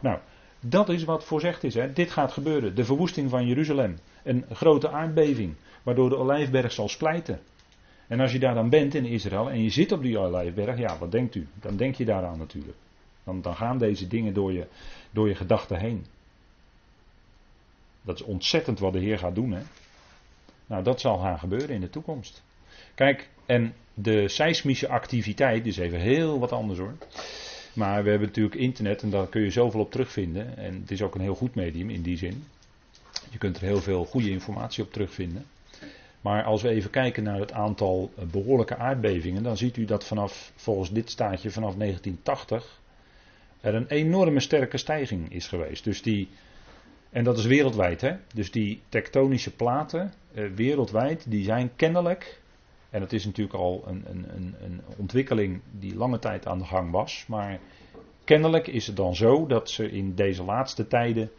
Nou, 0.00 0.18
dat 0.60 0.88
is 0.88 1.04
wat 1.04 1.24
voorzegd 1.24 1.64
is. 1.64 1.74
Hè. 1.74 1.92
Dit 1.92 2.10
gaat 2.10 2.32
gebeuren. 2.32 2.74
De 2.74 2.84
verwoesting 2.84 3.30
van 3.30 3.46
Jeruzalem. 3.46 3.98
Een 4.22 4.44
grote 4.52 4.90
aardbeving. 4.90 5.54
Waardoor 5.82 6.08
de 6.08 6.16
olijfberg 6.16 6.72
zal 6.72 6.88
splijten. 6.88 7.40
En 8.06 8.20
als 8.20 8.32
je 8.32 8.38
daar 8.38 8.54
dan 8.54 8.68
bent 8.68 8.94
in 8.94 9.04
Israël 9.04 9.50
en 9.50 9.62
je 9.62 9.70
zit 9.70 9.92
op 9.92 10.02
die 10.02 10.18
olijfberg, 10.18 10.78
ja, 10.78 10.98
wat 10.98 11.12
denkt 11.12 11.34
u? 11.34 11.46
Dan 11.60 11.76
denk 11.76 11.94
je 11.94 12.04
daaraan 12.04 12.38
natuurlijk. 12.38 12.76
Dan, 13.24 13.42
dan 13.42 13.56
gaan 13.56 13.78
deze 13.78 14.06
dingen 14.06 14.34
door 14.34 14.52
je, 14.52 14.66
door 15.10 15.28
je 15.28 15.34
gedachten 15.34 15.78
heen. 15.78 16.06
Dat 18.06 18.14
is 18.20 18.22
ontzettend 18.22 18.78
wat 18.78 18.92
de 18.92 18.98
Heer 18.98 19.18
gaat 19.18 19.34
doen. 19.34 19.52
Hè? 19.52 19.62
Nou, 20.66 20.82
dat 20.82 21.00
zal 21.00 21.18
gaan 21.18 21.38
gebeuren 21.38 21.70
in 21.70 21.80
de 21.80 21.90
toekomst. 21.90 22.42
Kijk, 22.94 23.28
en 23.46 23.74
de 23.94 24.28
seismische 24.28 24.88
activiteit 24.88 25.66
is 25.66 25.76
even 25.76 26.00
heel 26.00 26.38
wat 26.38 26.52
anders 26.52 26.78
hoor. 26.78 26.94
Maar 27.72 28.02
we 28.02 28.10
hebben 28.10 28.28
natuurlijk 28.28 28.54
internet 28.54 29.02
en 29.02 29.10
daar 29.10 29.26
kun 29.26 29.42
je 29.42 29.50
zoveel 29.50 29.80
op 29.80 29.90
terugvinden. 29.90 30.56
En 30.56 30.80
het 30.80 30.90
is 30.90 31.02
ook 31.02 31.14
een 31.14 31.20
heel 31.20 31.34
goed 31.34 31.54
medium 31.54 31.90
in 31.90 32.02
die 32.02 32.16
zin. 32.16 32.44
Je 33.30 33.38
kunt 33.38 33.56
er 33.56 33.62
heel 33.62 33.80
veel 33.80 34.04
goede 34.04 34.30
informatie 34.30 34.84
op 34.84 34.92
terugvinden. 34.92 35.46
Maar 36.20 36.44
als 36.44 36.62
we 36.62 36.68
even 36.68 36.90
kijken 36.90 37.22
naar 37.22 37.38
het 37.38 37.52
aantal 37.52 38.10
behoorlijke 38.30 38.76
aardbevingen, 38.76 39.42
dan 39.42 39.56
ziet 39.56 39.76
u 39.76 39.84
dat 39.84 40.04
vanaf, 40.04 40.52
volgens 40.54 40.90
dit 40.90 41.10
staatje, 41.10 41.50
vanaf 41.50 41.74
1980 41.74 42.80
er 43.60 43.74
een 43.74 43.86
enorme 43.86 44.40
sterke 44.40 44.76
stijging 44.76 45.32
is 45.32 45.46
geweest. 45.46 45.84
Dus 45.84 46.02
die, 46.02 46.28
en 47.10 47.24
dat 47.24 47.38
is 47.38 47.44
wereldwijd, 47.44 48.00
hè? 48.00 48.16
Dus 48.34 48.50
die 48.50 48.82
tektonische 48.88 49.54
platen, 49.54 50.12
eh, 50.34 50.44
wereldwijd, 50.54 51.30
die 51.30 51.44
zijn 51.44 51.70
kennelijk 51.76 52.40
en 52.90 53.00
het 53.00 53.12
is 53.12 53.24
natuurlijk 53.24 53.56
al 53.56 53.84
een, 53.86 54.04
een, 54.08 54.54
een, 54.60 54.80
ontwikkeling 54.96 55.60
die 55.70 55.96
lange 55.96 56.18
tijd 56.18 56.46
aan 56.46 56.58
de 56.58 56.64
gang 56.64 56.90
was. 56.90 57.24
Maar 57.28 57.58
kennelijk 58.24 58.66
is 58.66 58.86
het 58.86 58.96
dan 58.96 59.14
zo 59.14 59.46
dat 59.46 59.70
ze 59.70 59.90
in 59.90 60.14
deze 60.14 60.42
laatste 60.42 60.86
tijden 60.86 61.30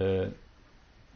uh, 0.00 0.26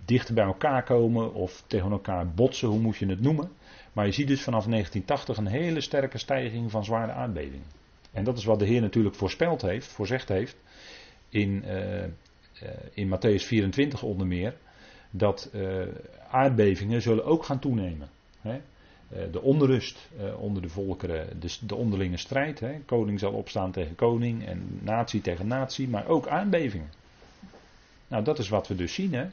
dichter 0.04 0.34
bij 0.34 0.44
elkaar 0.44 0.82
komen 0.82 1.34
of 1.34 1.64
tegen 1.66 1.90
elkaar 1.90 2.28
botsen, 2.28 2.68
hoe 2.68 2.78
moet 2.78 2.96
je 2.96 3.06
het 3.06 3.20
noemen. 3.20 3.50
Maar 3.92 4.06
je 4.06 4.12
ziet 4.12 4.28
dus 4.28 4.42
vanaf 4.42 4.64
1980 4.64 5.36
een 5.36 5.60
hele 5.60 5.80
sterke 5.80 6.18
stijging 6.18 6.70
van 6.70 6.84
zware 6.84 7.12
aardbevingen. 7.12 7.66
En 8.12 8.24
dat 8.24 8.38
is 8.38 8.44
wat 8.44 8.58
de 8.58 8.66
Heer 8.66 8.80
natuurlijk 8.80 9.14
voorspeld 9.14 9.62
heeft, 9.62 9.86
voorzegd 9.86 10.28
heeft 10.28 10.56
in, 11.28 11.64
uh, 11.66 12.04
in 12.92 13.08
Matthäus 13.08 13.44
24 13.46 14.02
onder 14.02 14.26
meer. 14.26 14.54
Dat 15.10 15.50
aardbevingen 16.30 17.02
zullen 17.02 17.24
ook 17.24 17.44
gaan 17.44 17.58
toenemen. 17.58 18.08
Eh, 19.08 19.22
de 19.32 19.42
onrust 19.42 20.08
eh, 20.18 20.40
onder 20.40 20.62
de 20.62 20.68
volkeren, 20.68 21.40
de, 21.40 21.56
de 21.60 21.74
onderlinge 21.74 22.16
strijd. 22.16 22.62
Koning 22.86 23.18
zal 23.18 23.32
opstaan 23.32 23.70
tegen 23.72 23.94
koning 23.94 24.46
en 24.46 24.78
natie 24.82 25.20
tegen 25.20 25.46
natie, 25.46 25.88
maar 25.88 26.06
ook 26.06 26.26
aardbevingen. 26.26 26.90
Nou, 28.08 28.24
dat 28.24 28.38
is 28.38 28.48
wat 28.48 28.68
we 28.68 28.74
dus 28.74 28.94
zien. 28.94 29.14
Hè. 29.14 29.26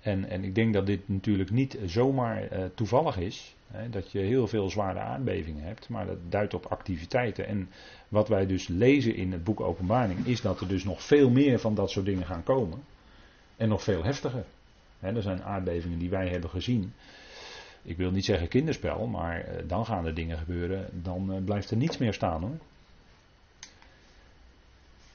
En, 0.00 0.28
en 0.28 0.44
ik 0.44 0.54
denk 0.54 0.74
dat 0.74 0.86
dit 0.86 1.08
natuurlijk 1.08 1.50
niet 1.50 1.78
zomaar 1.86 2.48
toevallig 2.74 3.18
is. 3.18 3.54
Hè, 3.74 3.90
dat 3.90 4.12
je 4.12 4.18
heel 4.18 4.46
veel 4.46 4.70
zware 4.70 4.98
aardbevingen 4.98 5.64
hebt, 5.64 5.88
maar 5.88 6.06
dat 6.06 6.18
duidt 6.28 6.54
op 6.54 6.66
activiteiten. 6.66 7.46
En 7.46 7.70
wat 8.08 8.28
wij 8.28 8.46
dus 8.46 8.68
lezen 8.68 9.14
in 9.14 9.32
het 9.32 9.44
boek 9.44 9.60
Openbaring 9.60 10.26
is 10.26 10.40
dat 10.40 10.60
er 10.60 10.68
dus 10.68 10.84
nog 10.84 11.02
veel 11.02 11.30
meer 11.30 11.58
van 11.58 11.74
dat 11.74 11.90
soort 11.90 12.06
dingen 12.06 12.26
gaan 12.26 12.42
komen. 12.42 12.82
En 13.56 13.68
nog 13.68 13.82
veel 13.82 14.04
heftiger 14.04 14.44
er 15.12 15.22
zijn 15.22 15.42
aardbevingen 15.42 15.98
die 15.98 16.10
wij 16.10 16.28
hebben 16.28 16.50
gezien. 16.50 16.92
Ik 17.82 17.96
wil 17.96 18.10
niet 18.10 18.24
zeggen 18.24 18.48
kinderspel, 18.48 19.06
maar 19.06 19.40
eh, 19.40 19.68
dan 19.68 19.86
gaan 19.86 20.06
er 20.06 20.14
dingen 20.14 20.38
gebeuren. 20.38 21.02
Dan 21.02 21.32
eh, 21.32 21.44
blijft 21.44 21.70
er 21.70 21.76
niets 21.76 21.98
meer 21.98 22.14
staan 22.14 22.40
hoor. 22.42 22.58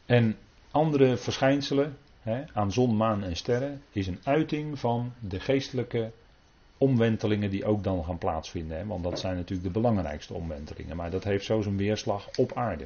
En 0.05 0.37
andere 0.71 1.17
verschijnselen 1.17 1.97
aan 2.53 2.71
zon, 2.71 2.97
maan 2.97 3.23
en 3.23 3.35
sterren 3.35 3.81
is 3.91 4.07
een 4.07 4.19
uiting 4.23 4.79
van 4.79 5.13
de 5.19 5.39
geestelijke 5.39 6.11
omwentelingen 6.79 7.49
die 7.49 7.65
ook 7.65 7.83
dan 7.83 8.03
gaan 8.03 8.17
plaatsvinden. 8.17 8.87
want 8.87 9.03
dat 9.03 9.19
zijn 9.19 9.35
natuurlijk 9.35 9.73
de 9.73 9.79
belangrijkste 9.79 10.33
omwentelingen. 10.33 10.95
Maar 10.95 11.11
dat 11.11 11.23
heeft 11.23 11.45
zo 11.45 11.61
zijn 11.61 11.77
weerslag 11.77 12.29
op 12.37 12.53
aarde. 12.53 12.85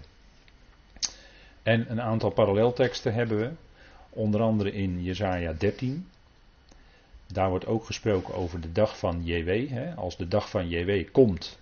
En 1.63 1.91
een 1.91 2.01
aantal 2.01 2.29
parallelteksten 2.29 3.13
hebben 3.13 3.37
we. 3.37 3.51
Onder 4.09 4.41
andere 4.41 4.71
in 4.71 5.03
Jesaja 5.03 5.53
13. 5.53 6.07
Daar 7.27 7.49
wordt 7.49 7.65
ook 7.65 7.85
gesproken 7.85 8.33
over 8.33 8.61
de 8.61 8.71
dag 8.71 8.97
van 8.97 9.21
JW. 9.23 9.69
Hè. 9.69 9.95
Als 9.95 10.17
de 10.17 10.27
dag 10.27 10.49
van 10.49 10.69
JW 10.69 11.11
komt, 11.11 11.59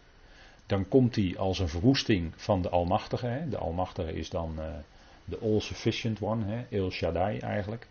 dan 0.65 0.87
komt 0.87 1.15
hij 1.15 1.33
als 1.37 1.59
een 1.59 1.69
verwoesting 1.69 2.33
van 2.35 2.61
de 2.61 2.69
Almachtige. 2.69 3.27
Hè. 3.27 3.49
De 3.49 3.57
Almachtige 3.57 4.13
is 4.13 4.29
dan 4.29 4.55
uh, 4.59 4.65
de 5.25 5.37
All-Sufficient 5.41 6.21
One, 6.21 6.45
hè. 6.45 6.77
El 6.77 6.91
Shaddai 6.91 7.39
eigenlijk. 7.39 7.87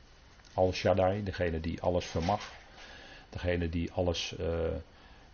Al 0.55 0.73
Shaddai, 0.73 1.23
degene 1.23 1.61
die 1.61 1.81
alles 1.81 2.05
vermag. 2.05 2.60
Degene 3.31 3.69
die 3.69 3.93
alles 3.93 4.35
uh, 4.41 4.47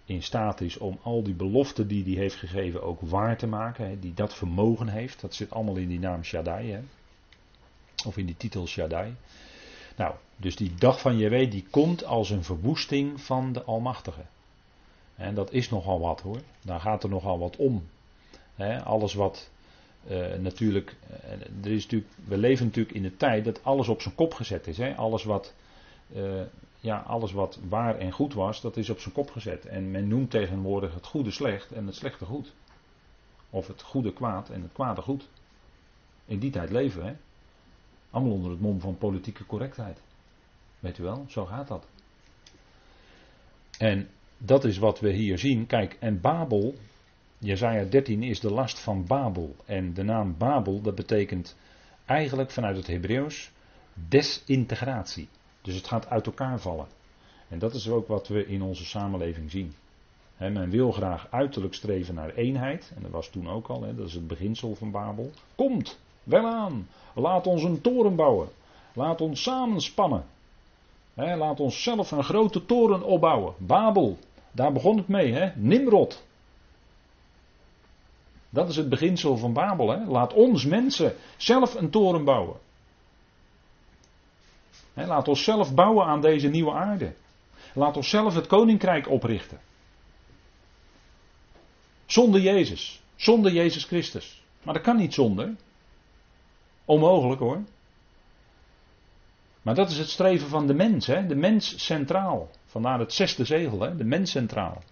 in 0.05 0.23
staat 0.23 0.61
is 0.61 0.79
om 0.79 0.99
al 1.03 1.23
die 1.23 1.35
beloften 1.35 1.89
die 1.89 2.05
hij 2.05 2.23
heeft 2.23 2.37
gegeven 2.37 2.83
ook 2.83 3.01
waar 3.01 3.37
te 3.37 3.47
maken. 3.47 3.89
Hè. 3.89 3.99
Die 3.99 4.15
dat 4.15 4.35
vermogen 4.35 4.89
heeft. 4.89 5.21
Dat 5.21 5.35
zit 5.35 5.51
allemaal 5.51 5.77
in 5.77 5.89
die 5.89 5.99
naam 5.99 6.25
Shaddai. 6.25 6.73
Hè. 6.73 6.81
Of 8.07 8.17
in 8.17 8.27
die 8.27 8.37
titel 8.37 8.67
Shaddai. 8.67 9.15
Nou, 9.97 10.15
dus 10.37 10.57
die 10.57 10.75
dag 10.75 11.01
van 11.01 11.19
Jewe 11.19 11.49
die 11.49 11.67
komt 11.71 12.05
als 12.05 12.31
een 12.31 12.45
verwoesting 12.45 13.21
van 13.21 13.53
de 13.53 13.63
Almachtige. 13.63 14.25
En 15.15 15.35
dat 15.35 15.53
is 15.53 15.71
nogal 15.71 16.01
wat 16.01 16.21
hoor. 16.21 16.41
Daar 16.63 16.81
gaat 16.81 17.03
er 17.03 17.09
nogal 17.09 17.39
wat 17.39 17.57
om. 17.57 17.87
alles 18.85 19.15
wat 19.15 19.51
uh, 20.11 20.35
natuurlijk, 20.35 20.97
uh, 21.11 21.65
er 21.65 21.71
is 21.71 21.83
natuurlijk. 21.83 22.13
We 22.25 22.37
leven 22.37 22.67
natuurlijk 22.67 22.95
in 22.95 23.03
de 23.03 23.17
tijd 23.17 23.45
dat 23.45 23.65
alles 23.65 23.89
op 23.89 24.01
zijn 24.01 24.15
kop 24.15 24.35
gezet 24.35 24.67
is. 24.67 24.81
Alles, 24.97 25.25
wat, 25.25 25.55
ja, 26.87 26.99
alles 26.99 27.33
wat 27.33 27.59
waar 27.69 27.99
en 27.99 28.13
goed 28.13 28.35
was, 28.35 28.61
dat 28.61 28.77
is 28.77 28.91
op 28.91 28.99
zijn 28.99 29.15
kop 29.15 29.31
gezet. 29.31 29.65
En 29.65 29.91
men 29.91 30.09
noemt 30.09 30.31
tegenwoordig 30.31 30.95
het 30.95 31.07
goede 31.07 31.31
slecht 31.31 31.73
en 31.73 31.87
het 31.87 31.95
slechte 31.95 32.25
goed. 32.25 32.53
Of 33.51 33.67
het 33.67 33.83
goede 33.83 34.13
kwaad 34.13 34.51
en 34.51 34.63
het 34.63 34.73
kwade 34.73 35.03
goed. 35.03 35.29
In 36.25 36.39
die 36.39 36.51
tijd 36.51 36.71
leven 36.71 37.05
we. 37.05 37.15
Allemaal 38.11 38.33
onder 38.33 38.51
het 38.51 38.61
mom 38.61 38.81
van 38.81 38.99
politieke 38.99 39.47
correctheid. 39.47 40.03
Weet 40.79 40.99
u 40.99 41.03
wel, 41.03 41.25
zo 41.29 41.45
gaat 41.45 41.69
dat. 41.69 41.87
En 43.79 44.09
dat 44.39 44.65
is 44.65 44.79
wat 44.79 45.01
we 45.01 45.13
hier 45.13 45.39
zien. 45.39 45.67
Kijk, 45.67 45.97
en 46.01 46.21
Babel, 46.21 46.75
Jezaja 47.39 47.85
13 47.85 48.23
is 48.23 48.41
de 48.41 48.51
last 48.51 48.79
van 48.79 49.07
Babel. 49.07 49.57
En 49.65 49.95
de 49.95 50.03
naam 50.03 50.35
Babel, 50.39 50.81
dat 50.81 50.95
betekent 50.95 51.57
eigenlijk 52.05 52.51
vanuit 52.51 52.77
het 52.77 52.87
Hebreeuws 52.87 53.51
desintegratie. 54.09 55.29
Dus 55.67 55.75
het 55.75 55.87
gaat 55.87 56.11
uit 56.11 56.27
elkaar 56.27 56.61
vallen. 56.61 56.87
En 57.49 57.59
dat 57.59 57.75
is 57.75 57.89
ook 57.89 58.09
wat 58.09 58.29
we 58.29 58.47
in 58.47 58.63
onze 58.63 58.85
samenleving 58.85 59.51
zien. 59.51 59.75
men 60.37 60.71
wil 60.71 60.93
graag 60.93 61.27
uiterlijk 61.31 61.75
streven 61.75 62.15
naar 62.15 62.35
eenheid. 62.35 62.93
En 62.97 63.03
dat 63.03 63.11
was 63.11 63.29
toen 63.29 63.49
ook 63.49 63.69
al, 63.69 63.81
dat 63.81 64.07
is 64.07 64.15
het 64.15 64.27
beginsel 64.27 64.75
van 64.75 64.91
Babel. 64.91 65.31
Komt, 65.55 65.99
wel 66.23 66.47
aan. 66.47 66.89
Laat 67.15 67.47
ons 67.47 67.63
een 67.63 67.81
toren 67.81 68.17
bouwen. 68.17 68.49
Laat 68.93 69.21
ons 69.21 69.43
samenspannen. 69.43 70.25
Laat 71.15 71.61
ons 71.61 71.83
zelf 71.83 72.11
een 72.11 72.25
grote 72.25 72.67
toren 72.67 73.03
opbouwen. 73.03 73.55
Babel, 73.59 74.19
daar 74.53 74.73
begon 74.73 74.97
het 74.97 75.09
mee? 75.09 75.53
Nimrod. 75.55 76.25
Dat 78.51 78.69
is 78.69 78.77
het 78.77 78.89
beginsel 78.89 79.37
van 79.37 79.53
Babel. 79.53 80.07
Laat 80.07 80.33
ons 80.33 80.65
mensen 80.65 81.15
zelf 81.37 81.75
een 81.75 81.91
toren 81.91 82.25
bouwen. 82.25 82.57
Laat 85.05 85.29
ons 85.29 85.45
zelf 85.45 85.75
bouwen 85.75 86.07
aan 86.07 86.21
deze 86.21 86.49
nieuwe 86.49 86.73
aarde. 86.73 87.15
Laat 87.75 87.97
ons 87.97 88.09
zelf 88.09 88.35
het 88.35 88.47
koninkrijk 88.47 89.09
oprichten. 89.09 89.61
Zonder 92.07 92.41
Jezus. 92.41 93.03
Zonder 93.17 93.53
Jezus 93.53 93.85
Christus. 93.85 94.43
Maar 94.63 94.75
dat 94.75 94.83
kan 94.83 94.97
niet 94.97 95.15
zonder. 95.15 95.55
Onmogelijk 96.85 97.41
hoor. 97.41 97.63
Maar 99.63 99.75
dat 99.75 99.91
is 99.91 99.99
het 99.99 100.09
streven 100.09 100.49
van 100.49 100.67
de 100.67 100.75
mens, 100.75 101.07
hè? 101.07 101.27
de 101.27 101.35
mens 101.35 101.85
centraal. 101.85 102.51
Vandaar 102.67 102.99
het 102.99 103.13
zesde 103.13 103.45
zegel, 103.45 103.81
hè? 103.81 103.97
de 103.97 104.05
mens 104.05 104.31
centraal. 104.31 104.83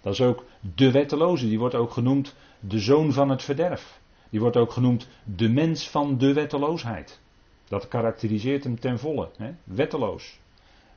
Dat 0.00 0.12
is 0.12 0.20
ook 0.20 0.44
de 0.74 0.90
wetteloze, 0.90 1.48
die 1.48 1.58
wordt 1.58 1.74
ook 1.74 1.90
genoemd 1.90 2.34
de 2.60 2.78
zoon 2.78 3.12
van 3.12 3.28
het 3.28 3.42
verderf. 3.42 4.00
Die 4.30 4.40
wordt 4.40 4.56
ook 4.56 4.72
genoemd 4.72 5.08
de 5.24 5.48
mens 5.48 5.88
van 5.88 6.18
de 6.18 6.32
wetteloosheid. 6.32 7.20
Dat 7.72 7.88
karakteriseert 7.88 8.64
hem 8.64 8.80
ten 8.80 8.98
volle. 8.98 9.28
Hè? 9.36 9.50
Wetteloos. 9.64 10.38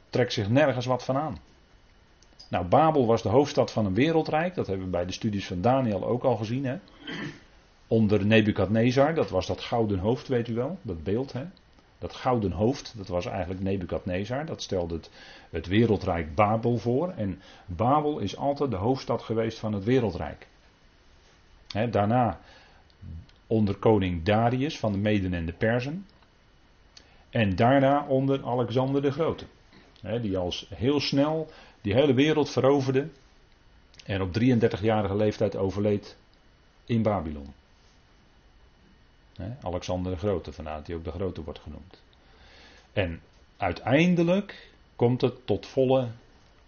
Trekt 0.09 0.33
zich 0.33 0.49
nergens 0.49 0.85
wat 0.85 1.03
van 1.03 1.17
aan. 1.17 1.37
Nou, 2.49 2.65
Babel 2.65 3.05
was 3.05 3.21
de 3.21 3.29
hoofdstad 3.29 3.71
van 3.71 3.85
een 3.85 3.93
wereldrijk. 3.93 4.55
Dat 4.55 4.67
hebben 4.67 4.85
we 4.85 4.91
bij 4.91 5.05
de 5.05 5.11
studies 5.11 5.47
van 5.47 5.61
Daniel 5.61 6.05
ook 6.05 6.23
al 6.23 6.35
gezien. 6.35 6.65
Hè? 6.65 6.77
Onder 7.87 8.25
Nebukadnezar, 8.25 9.13
dat 9.13 9.29
was 9.29 9.47
dat 9.47 9.61
gouden 9.61 9.99
hoofd, 9.99 10.27
weet 10.27 10.47
u 10.47 10.53
wel, 10.53 10.77
dat 10.81 11.03
beeld. 11.03 11.33
Hè? 11.33 11.43
Dat 11.97 12.13
gouden 12.13 12.51
hoofd, 12.51 12.93
dat 12.97 13.07
was 13.07 13.25
eigenlijk 13.25 13.61
Nebukadnezar. 13.61 14.45
Dat 14.45 14.61
stelde 14.61 14.93
het, 14.95 15.09
het 15.49 15.67
wereldrijk 15.67 16.35
Babel 16.35 16.77
voor. 16.77 17.09
En 17.09 17.41
Babel 17.65 18.19
is 18.19 18.37
altijd 18.37 18.71
de 18.71 18.77
hoofdstad 18.77 19.21
geweest 19.21 19.59
van 19.59 19.73
het 19.73 19.83
wereldrijk. 19.83 20.47
daarna 21.91 22.39
onder 23.47 23.75
koning 23.75 24.23
Darius 24.23 24.79
van 24.79 24.91
de 24.91 24.97
Meden 24.97 25.33
en 25.33 25.45
de 25.45 25.53
Persen. 25.53 26.05
En 27.29 27.55
daarna 27.55 28.05
onder 28.07 28.45
Alexander 28.45 29.01
de 29.01 29.11
Grote. 29.11 29.45
die 30.21 30.37
als 30.37 30.67
heel 30.73 30.99
snel 30.99 31.49
die 31.81 31.93
hele 31.93 32.13
wereld 32.13 32.49
veroverde. 32.49 33.07
En 34.05 34.21
op 34.21 34.39
33-jarige 34.39 35.15
leeftijd 35.15 35.55
overleed 35.55 36.17
in 36.85 37.01
Babylon. 37.01 37.53
Alexander 39.61 40.11
de 40.11 40.17
Grote, 40.17 40.51
dat 40.63 40.87
hij 40.87 40.95
ook 40.95 41.03
de 41.03 41.11
Grote 41.11 41.43
wordt 41.43 41.59
genoemd. 41.59 42.01
En 42.93 43.21
uiteindelijk 43.57 44.71
komt 44.95 45.21
het 45.21 45.45
tot 45.45 45.65
volle, 45.65 46.07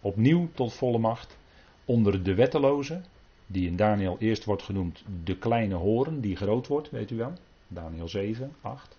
opnieuw 0.02 0.50
tot 0.54 0.74
volle 0.74 0.98
macht 0.98 1.38
onder 1.86 2.24
de 2.24 2.34
wetteloze, 2.34 3.02
die 3.48 3.68
in 3.68 3.76
Daniel 3.76 4.16
eerst 4.20 4.44
wordt 4.44 4.64
genoemd 4.64 5.04
de 5.24 5.38
kleine 5.38 5.76
horen, 5.76 6.22
die 6.22 6.36
groot 6.36 6.68
wordt, 6.68 6.90
weet 6.90 7.12
u 7.12 7.16
wel. 7.16 7.34
Daniel 7.68 8.08
7, 8.08 8.56
8. 8.62 8.97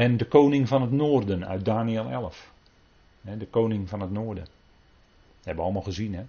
En 0.00 0.16
de 0.16 0.24
koning 0.24 0.68
van 0.68 0.82
het 0.82 0.90
noorden 0.90 1.46
uit 1.46 1.64
Daniel 1.64 2.10
11. 2.10 2.52
De 3.20 3.46
koning 3.46 3.88
van 3.88 4.00
het 4.00 4.10
noorden. 4.10 4.44
Dat 4.44 4.52
hebben 5.34 5.56
we 5.56 5.62
allemaal 5.62 5.82
gezien, 5.82 6.14
hè. 6.14 6.22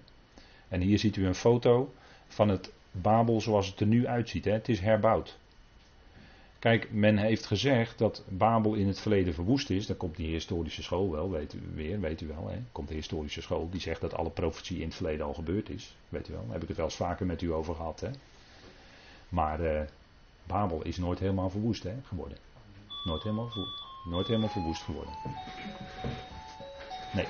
En 0.68 0.80
hier 0.80 0.98
ziet 0.98 1.16
u 1.16 1.26
een 1.26 1.34
foto 1.34 1.92
van 2.28 2.48
het 2.48 2.72
Babel 2.90 3.40
zoals 3.40 3.66
het 3.66 3.80
er 3.80 3.86
nu 3.86 4.06
uitziet. 4.06 4.44
Hè. 4.44 4.50
Het 4.50 4.68
is 4.68 4.80
herbouwd. 4.80 5.38
Kijk, 6.58 6.90
men 6.90 7.16
heeft 7.16 7.46
gezegd 7.46 7.98
dat 7.98 8.22
Babel 8.28 8.74
in 8.74 8.86
het 8.86 9.00
verleden 9.00 9.34
verwoest 9.34 9.70
is. 9.70 9.86
Dan 9.86 9.96
komt 9.96 10.16
die 10.16 10.30
historische 10.30 10.82
school 10.82 11.10
wel, 11.10 11.30
weet 11.30 11.52
u 11.52 11.60
weer, 11.74 12.00
weet 12.00 12.20
u 12.20 12.26
wel. 12.26 12.48
Hè? 12.48 12.58
Komt 12.72 12.88
de 12.88 12.94
historische 12.94 13.42
school 13.42 13.68
die 13.70 13.80
zegt 13.80 14.00
dat 14.00 14.14
alle 14.14 14.30
profetie 14.30 14.78
in 14.78 14.86
het 14.86 14.94
verleden 14.94 15.26
al 15.26 15.34
gebeurd 15.34 15.68
is. 15.70 15.96
Weet 16.08 16.28
u 16.28 16.32
wel, 16.32 16.42
daar 16.42 16.52
heb 16.52 16.62
ik 16.62 16.68
het 16.68 16.76
wel 16.76 16.86
eens 16.86 16.96
vaker 16.96 17.26
met 17.26 17.42
u 17.42 17.52
over 17.52 17.74
gehad. 17.74 18.00
Hè? 18.00 18.10
Maar 19.28 19.60
uh, 19.60 19.80
Babel 20.46 20.82
is 20.82 20.96
nooit 20.96 21.18
helemaal 21.18 21.50
verwoest 21.50 21.82
hè, 21.82 21.94
geworden. 22.02 22.38
Nooit 23.04 23.22
helemaal, 23.22 23.50
nooit 24.04 24.26
helemaal 24.26 24.48
verwoest 24.48 24.82
geworden. 24.82 25.14
Nee. 27.12 27.26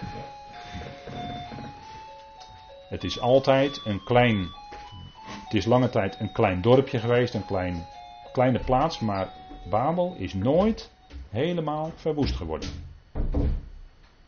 Het 2.88 3.04
is 3.04 3.20
altijd 3.20 3.80
een 3.84 4.04
klein. 4.04 4.48
Het 5.44 5.54
is 5.54 5.64
lange 5.64 5.88
tijd 5.88 6.20
een 6.20 6.32
klein 6.32 6.62
dorpje 6.62 6.98
geweest, 6.98 7.34
een 7.34 7.46
klein 7.46 7.86
kleine 8.32 8.58
plaats, 8.58 8.98
maar 8.98 9.32
Babel 9.70 10.14
is 10.18 10.34
nooit 10.34 10.90
helemaal 11.30 11.92
verwoest 11.96 12.34
geworden. 12.34 12.68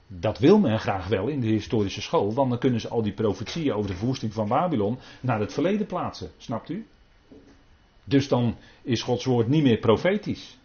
Dat 0.07 0.39
wil 0.39 0.59
men 0.59 0.81
graag 0.81 1.07
wel 1.07 1.27
in 1.29 1.41
de 1.41 1.47
historische 1.47 2.03
school, 2.03 2.35
want 2.35 2.51
dan 2.51 2.59
kunnen 2.59 2.81
ze 2.81 2.89
al 2.89 3.03
die 3.03 3.13
profetieën 3.13 3.75
over 3.75 3.91
de 3.91 3.97
verwoesting 3.97 4.33
van 4.33 4.49
Babylon 4.49 4.99
naar 5.21 5.41
het 5.41 5.53
verleden 5.53 5.87
plaatsen, 5.87 6.31
snapt 6.37 6.69
u? 6.69 6.87
Dus 8.05 8.29
dan 8.29 8.57
is 8.83 9.03
Gods 9.03 9.25
woord 9.25 9.49
niet 9.49 9.63
meer 9.63 9.79
profetisch. 9.79 10.59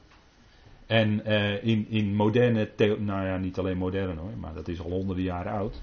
En 0.89 1.21
uh, 1.27 1.63
in, 1.63 1.85
in 1.89 2.15
moderne, 2.15 2.69
nou 2.97 3.25
ja, 3.25 3.37
niet 3.37 3.57
alleen 3.57 3.77
moderne 3.77 4.19
hoor, 4.19 4.37
maar 4.39 4.53
dat 4.53 4.67
is 4.67 4.81
al 4.81 4.89
honderden 4.89 5.23
jaren 5.23 5.51
oud. 5.51 5.81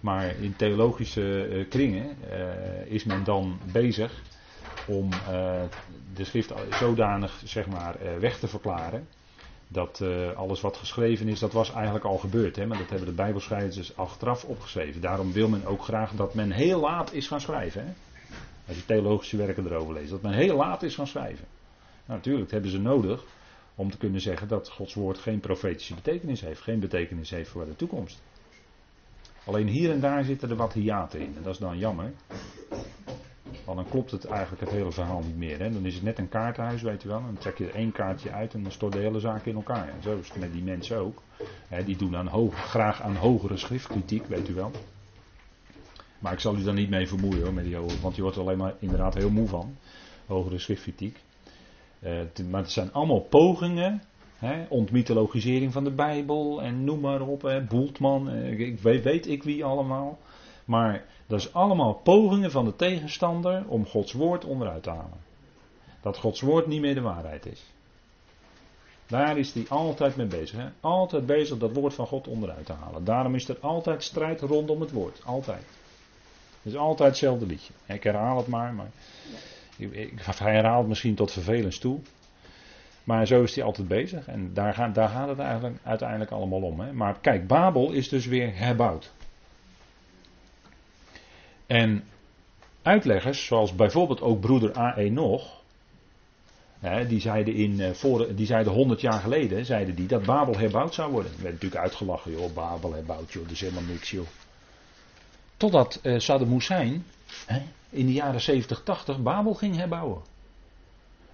Maar 0.00 0.34
in 0.40 0.56
theologische 0.56 1.48
uh, 1.48 1.68
kringen 1.68 2.16
uh, 2.30 2.86
is 2.86 3.04
men 3.04 3.24
dan 3.24 3.58
bezig 3.72 4.22
om 4.86 5.10
de 6.14 6.24
schrift 6.24 6.52
zodanig 6.70 7.42
zeg 7.44 7.66
maar, 7.66 7.96
weg 8.20 8.38
te 8.38 8.48
verklaren. 8.48 9.08
Dat 9.68 10.02
alles 10.34 10.60
wat 10.60 10.76
geschreven 10.76 11.28
is, 11.28 11.38
dat 11.38 11.52
was 11.52 11.72
eigenlijk 11.72 12.04
al 12.04 12.18
gebeurd. 12.18 12.56
Hè? 12.56 12.66
Maar 12.66 12.78
dat 12.78 12.90
hebben 12.90 13.08
de 13.08 13.14
Bijbelschrijvers 13.14 13.96
achteraf 13.96 14.44
opgeschreven. 14.44 15.00
Daarom 15.00 15.32
wil 15.32 15.48
men 15.48 15.66
ook 15.66 15.82
graag 15.82 16.12
dat 16.12 16.34
men 16.34 16.50
heel 16.50 16.80
laat 16.80 17.12
is 17.12 17.28
gaan 17.28 17.40
schrijven. 17.40 17.84
Hè? 17.84 17.92
Als 18.68 18.76
je 18.76 18.86
theologische 18.86 19.36
werken 19.36 19.66
erover 19.66 19.94
leest. 19.94 20.10
Dat 20.10 20.22
men 20.22 20.32
heel 20.32 20.56
laat 20.56 20.82
is 20.82 20.94
gaan 20.94 21.06
schrijven. 21.06 21.46
Nou, 22.06 22.18
natuurlijk, 22.18 22.44
dat 22.44 22.52
hebben 22.52 22.70
ze 22.70 22.80
nodig 22.80 23.24
om 23.76 23.90
te 23.90 23.96
kunnen 23.96 24.20
zeggen 24.20 24.48
dat 24.48 24.68
Gods 24.68 24.94
woord 24.94 25.18
geen 25.18 25.40
profetische 25.40 25.94
betekenis 25.94 26.40
heeft. 26.40 26.60
Geen 26.60 26.80
betekenis 26.80 27.30
heeft 27.30 27.50
voor 27.50 27.66
de 27.66 27.76
toekomst. 27.76 28.22
Alleen 29.44 29.66
hier 29.66 29.90
en 29.90 30.00
daar 30.00 30.24
zitten 30.24 30.50
er 30.50 30.56
wat 30.56 30.72
hiaten 30.72 31.20
in. 31.20 31.34
En 31.36 31.42
dat 31.42 31.52
is 31.52 31.58
dan 31.58 31.78
jammer. 31.78 32.12
Want 33.64 33.78
dan 33.78 33.88
klopt 33.88 34.10
het 34.10 34.24
eigenlijk 34.24 34.60
het 34.60 34.70
hele 34.70 34.92
verhaal 34.92 35.20
niet 35.20 35.36
meer. 35.36 35.58
Hè? 35.58 35.70
Dan 35.70 35.86
is 35.86 35.94
het 35.94 36.02
net 36.02 36.18
een 36.18 36.28
kaartenhuis, 36.28 36.82
weet 36.82 37.02
je 37.02 37.08
wel. 37.08 37.22
Dan 37.22 37.38
trek 37.38 37.58
je 37.58 37.70
één 37.70 37.92
kaartje 37.92 38.30
uit 38.30 38.54
en 38.54 38.62
dan 38.62 38.72
stort 38.72 38.92
de 38.92 38.98
hele 38.98 39.20
zaak 39.20 39.46
in 39.46 39.54
elkaar. 39.54 39.88
En 39.88 40.02
zo 40.02 40.16
is 40.16 40.28
het 40.28 40.38
met 40.38 40.52
die 40.52 40.62
mensen 40.62 40.98
ook. 40.98 41.22
Hè, 41.68 41.84
die 41.84 41.96
doen 41.96 42.26
hoog, 42.26 42.54
graag 42.54 43.02
aan 43.02 43.16
hogere 43.16 43.56
schriftkritiek, 43.56 44.26
weet 44.26 44.48
u 44.48 44.54
wel. 44.54 44.70
Maar 46.18 46.32
ik 46.32 46.40
zal 46.40 46.56
u 46.56 46.62
daar 46.62 46.74
niet 46.74 46.90
mee 46.90 47.08
vermoeien 47.08 47.42
hoor, 47.42 47.52
met 47.52 47.64
die 47.64 47.76
hoge, 47.76 48.00
want 48.00 48.16
je 48.16 48.22
wordt 48.22 48.36
er 48.36 48.42
alleen 48.42 48.58
maar 48.58 48.74
inderdaad 48.78 49.14
heel 49.14 49.30
moe 49.30 49.48
van. 49.48 49.76
Hogere 50.26 50.58
schriftkritiek. 50.58 51.18
Uh, 52.00 52.46
maar 52.50 52.60
het 52.60 52.70
zijn 52.70 52.92
allemaal 52.92 53.20
pogingen, 53.20 54.02
hè, 54.38 54.64
ontmythologisering 54.68 55.72
van 55.72 55.84
de 55.84 55.90
Bijbel 55.90 56.62
en 56.62 56.84
noem 56.84 57.00
maar 57.00 57.20
op, 57.20 57.42
hè, 57.42 57.62
Boeltman, 57.62 58.30
uh, 58.30 58.58
ik 58.58 58.80
weet, 58.80 59.26
ik 59.26 59.42
wie 59.42 59.64
allemaal. 59.64 60.18
Maar 60.64 61.04
dat 61.26 61.40
is 61.40 61.52
allemaal 61.52 61.94
pogingen 61.94 62.50
van 62.50 62.64
de 62.64 62.76
tegenstander 62.76 63.64
om 63.68 63.86
Gods 63.86 64.12
woord 64.12 64.44
onderuit 64.44 64.82
te 64.82 64.90
halen. 64.90 65.24
Dat 66.00 66.18
Gods 66.18 66.40
woord 66.40 66.66
niet 66.66 66.80
meer 66.80 66.94
de 66.94 67.00
waarheid 67.00 67.46
is. 67.46 67.64
Daar 69.06 69.38
is 69.38 69.52
hij 69.52 69.64
altijd 69.68 70.16
mee 70.16 70.26
bezig. 70.26 70.72
Altijd 70.80 71.26
bezig 71.26 71.58
dat 71.58 71.72
woord 71.72 71.94
van 71.94 72.06
God 72.06 72.28
onderuit 72.28 72.66
te 72.66 72.72
halen. 72.72 73.04
Daarom 73.04 73.34
is 73.34 73.48
er 73.48 73.58
altijd 73.60 74.02
strijd 74.02 74.40
rondom 74.40 74.80
het 74.80 74.92
woord. 74.92 75.20
Altijd. 75.24 75.64
Het 76.62 76.72
is 76.72 76.76
altijd 76.76 77.08
hetzelfde 77.08 77.46
liedje. 77.46 77.72
Ik 77.86 78.02
herhaal 78.02 78.36
het 78.36 78.46
maar. 78.46 78.74
maar 78.74 78.90
hij 80.38 80.52
herhaalt 80.52 80.88
misschien 80.88 81.14
tot 81.14 81.32
vervelens 81.32 81.78
toe. 81.78 82.00
Maar 83.04 83.26
zo 83.26 83.42
is 83.42 83.54
hij 83.54 83.64
altijd 83.64 83.88
bezig. 83.88 84.26
En 84.26 84.54
daar, 84.54 84.74
gaat, 84.74 84.94
daar 84.94 85.08
gaat 85.08 85.28
het 85.28 85.38
eigenlijk, 85.38 85.76
uiteindelijk 85.82 86.30
allemaal 86.30 86.62
om. 86.62 86.80
Hè? 86.80 86.92
Maar 86.92 87.18
kijk, 87.20 87.46
Babel 87.46 87.92
is 87.92 88.08
dus 88.08 88.26
weer 88.26 88.56
herbouwd. 88.56 89.12
En 91.66 92.04
uitleggers, 92.82 93.44
zoals 93.44 93.74
bijvoorbeeld 93.74 94.20
ook 94.20 94.40
broeder 94.40 94.78
A.E. 94.78 95.10
nog, 95.10 95.62
die 97.08 97.20
zeiden, 97.20 97.54
in, 97.54 97.80
eh, 97.80 97.90
voor, 97.90 98.34
die 98.34 98.46
zeiden 98.46 98.72
100 98.72 99.00
jaar 99.00 99.20
geleden 99.20 99.64
zeiden 99.64 99.94
die 99.94 100.06
dat 100.06 100.24
Babel 100.24 100.58
herbouwd 100.58 100.94
zou 100.94 101.12
worden. 101.12 101.32
Er 101.32 101.42
werd 101.42 101.52
natuurlijk 101.54 101.82
uitgelachen, 101.82 102.32
joh, 102.32 102.54
Babel 102.54 102.92
herbouwd, 102.92 103.32
joh, 103.32 103.42
dat 103.42 103.52
is 103.52 103.60
helemaal 103.60 103.82
niks, 103.82 104.10
joh. 104.10 104.26
Totdat 105.56 106.00
uh, 106.02 106.18
Saddam 106.18 106.50
Hussein 106.52 107.04
in 107.90 108.06
de 108.06 108.12
jaren 108.12 108.40
70, 108.40 108.82
80 108.82 109.22
Babel 109.22 109.54
ging 109.54 109.76
herbouwen. 109.76 110.22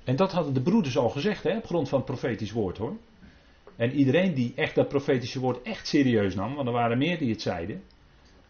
En 0.04 0.16
dat 0.16 0.32
hadden 0.32 0.54
de 0.54 0.60
broeders 0.60 0.98
al 0.98 1.08
gezegd, 1.08 1.42
hè, 1.42 1.56
op 1.56 1.66
grond 1.66 1.88
van 1.88 1.98
het 1.98 2.06
profetisch 2.06 2.52
woord 2.52 2.78
hoor. 2.78 2.96
En 3.76 3.92
iedereen 3.92 4.34
die 4.34 4.52
echt 4.56 4.74
dat 4.74 4.88
profetische 4.88 5.40
woord 5.40 5.62
echt 5.62 5.88
serieus 5.88 6.34
nam, 6.34 6.54
want 6.54 6.66
er 6.66 6.72
waren 6.72 6.98
meer 6.98 7.18
die 7.18 7.30
het 7.30 7.42
zeiden. 7.42 7.82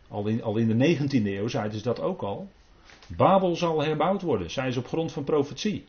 Al 0.08 0.26
in, 0.26 0.42
al 0.42 0.56
in 0.56 0.78
de 0.78 0.96
19e 0.96 1.24
eeuw 1.24 1.48
zeiden 1.48 1.78
ze 1.78 1.84
dat 1.84 2.00
ook 2.00 2.22
al. 2.22 2.48
Babel 3.16 3.56
zal 3.56 3.82
herbouwd 3.82 4.22
worden, 4.22 4.50
zij 4.50 4.72
ze 4.72 4.78
op 4.78 4.86
grond 4.86 5.12
van 5.12 5.24
profetie. 5.24 5.84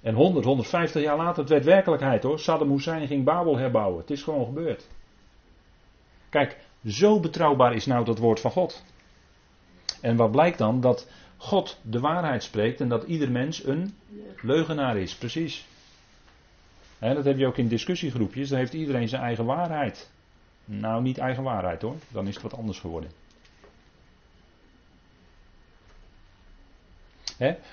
En 0.00 0.14
100, 0.14 0.44
150 0.44 1.02
jaar 1.02 1.16
later, 1.16 1.40
het 1.40 1.48
werd 1.48 1.64
werkelijkheid 1.64 2.22
hoor. 2.22 2.38
Saddam 2.38 2.70
Hussein 2.70 3.06
ging 3.06 3.24
Babel 3.24 3.56
herbouwen. 3.56 4.00
Het 4.00 4.10
is 4.10 4.22
gewoon 4.22 4.44
gebeurd. 4.44 4.88
Kijk, 6.28 6.58
zo 6.86 7.20
betrouwbaar 7.20 7.74
is 7.74 7.86
nou 7.86 8.04
dat 8.04 8.18
woord 8.18 8.40
van 8.40 8.50
God. 8.50 8.84
En 10.02 10.16
wat 10.16 10.30
blijkt 10.30 10.58
dan? 10.58 10.80
Dat 10.80 11.10
God 11.36 11.78
de 11.82 12.00
waarheid 12.00 12.42
spreekt 12.42 12.80
en 12.80 12.88
dat 12.88 13.04
ieder 13.04 13.30
mens 13.30 13.64
een 13.64 13.94
leugenaar 14.42 14.96
is. 14.96 15.14
Precies. 15.14 15.66
Dat 16.98 17.24
heb 17.24 17.38
je 17.38 17.46
ook 17.46 17.56
in 17.56 17.68
discussiegroepjes. 17.68 18.48
Dan 18.48 18.58
heeft 18.58 18.72
iedereen 18.72 19.08
zijn 19.08 19.22
eigen 19.22 19.44
waarheid. 19.44 20.10
Nou, 20.64 21.02
niet 21.02 21.18
eigen 21.18 21.42
waarheid 21.42 21.82
hoor. 21.82 21.96
Dan 22.08 22.26
is 22.26 22.34
het 22.34 22.42
wat 22.42 22.54
anders 22.54 22.78
geworden. 22.78 23.10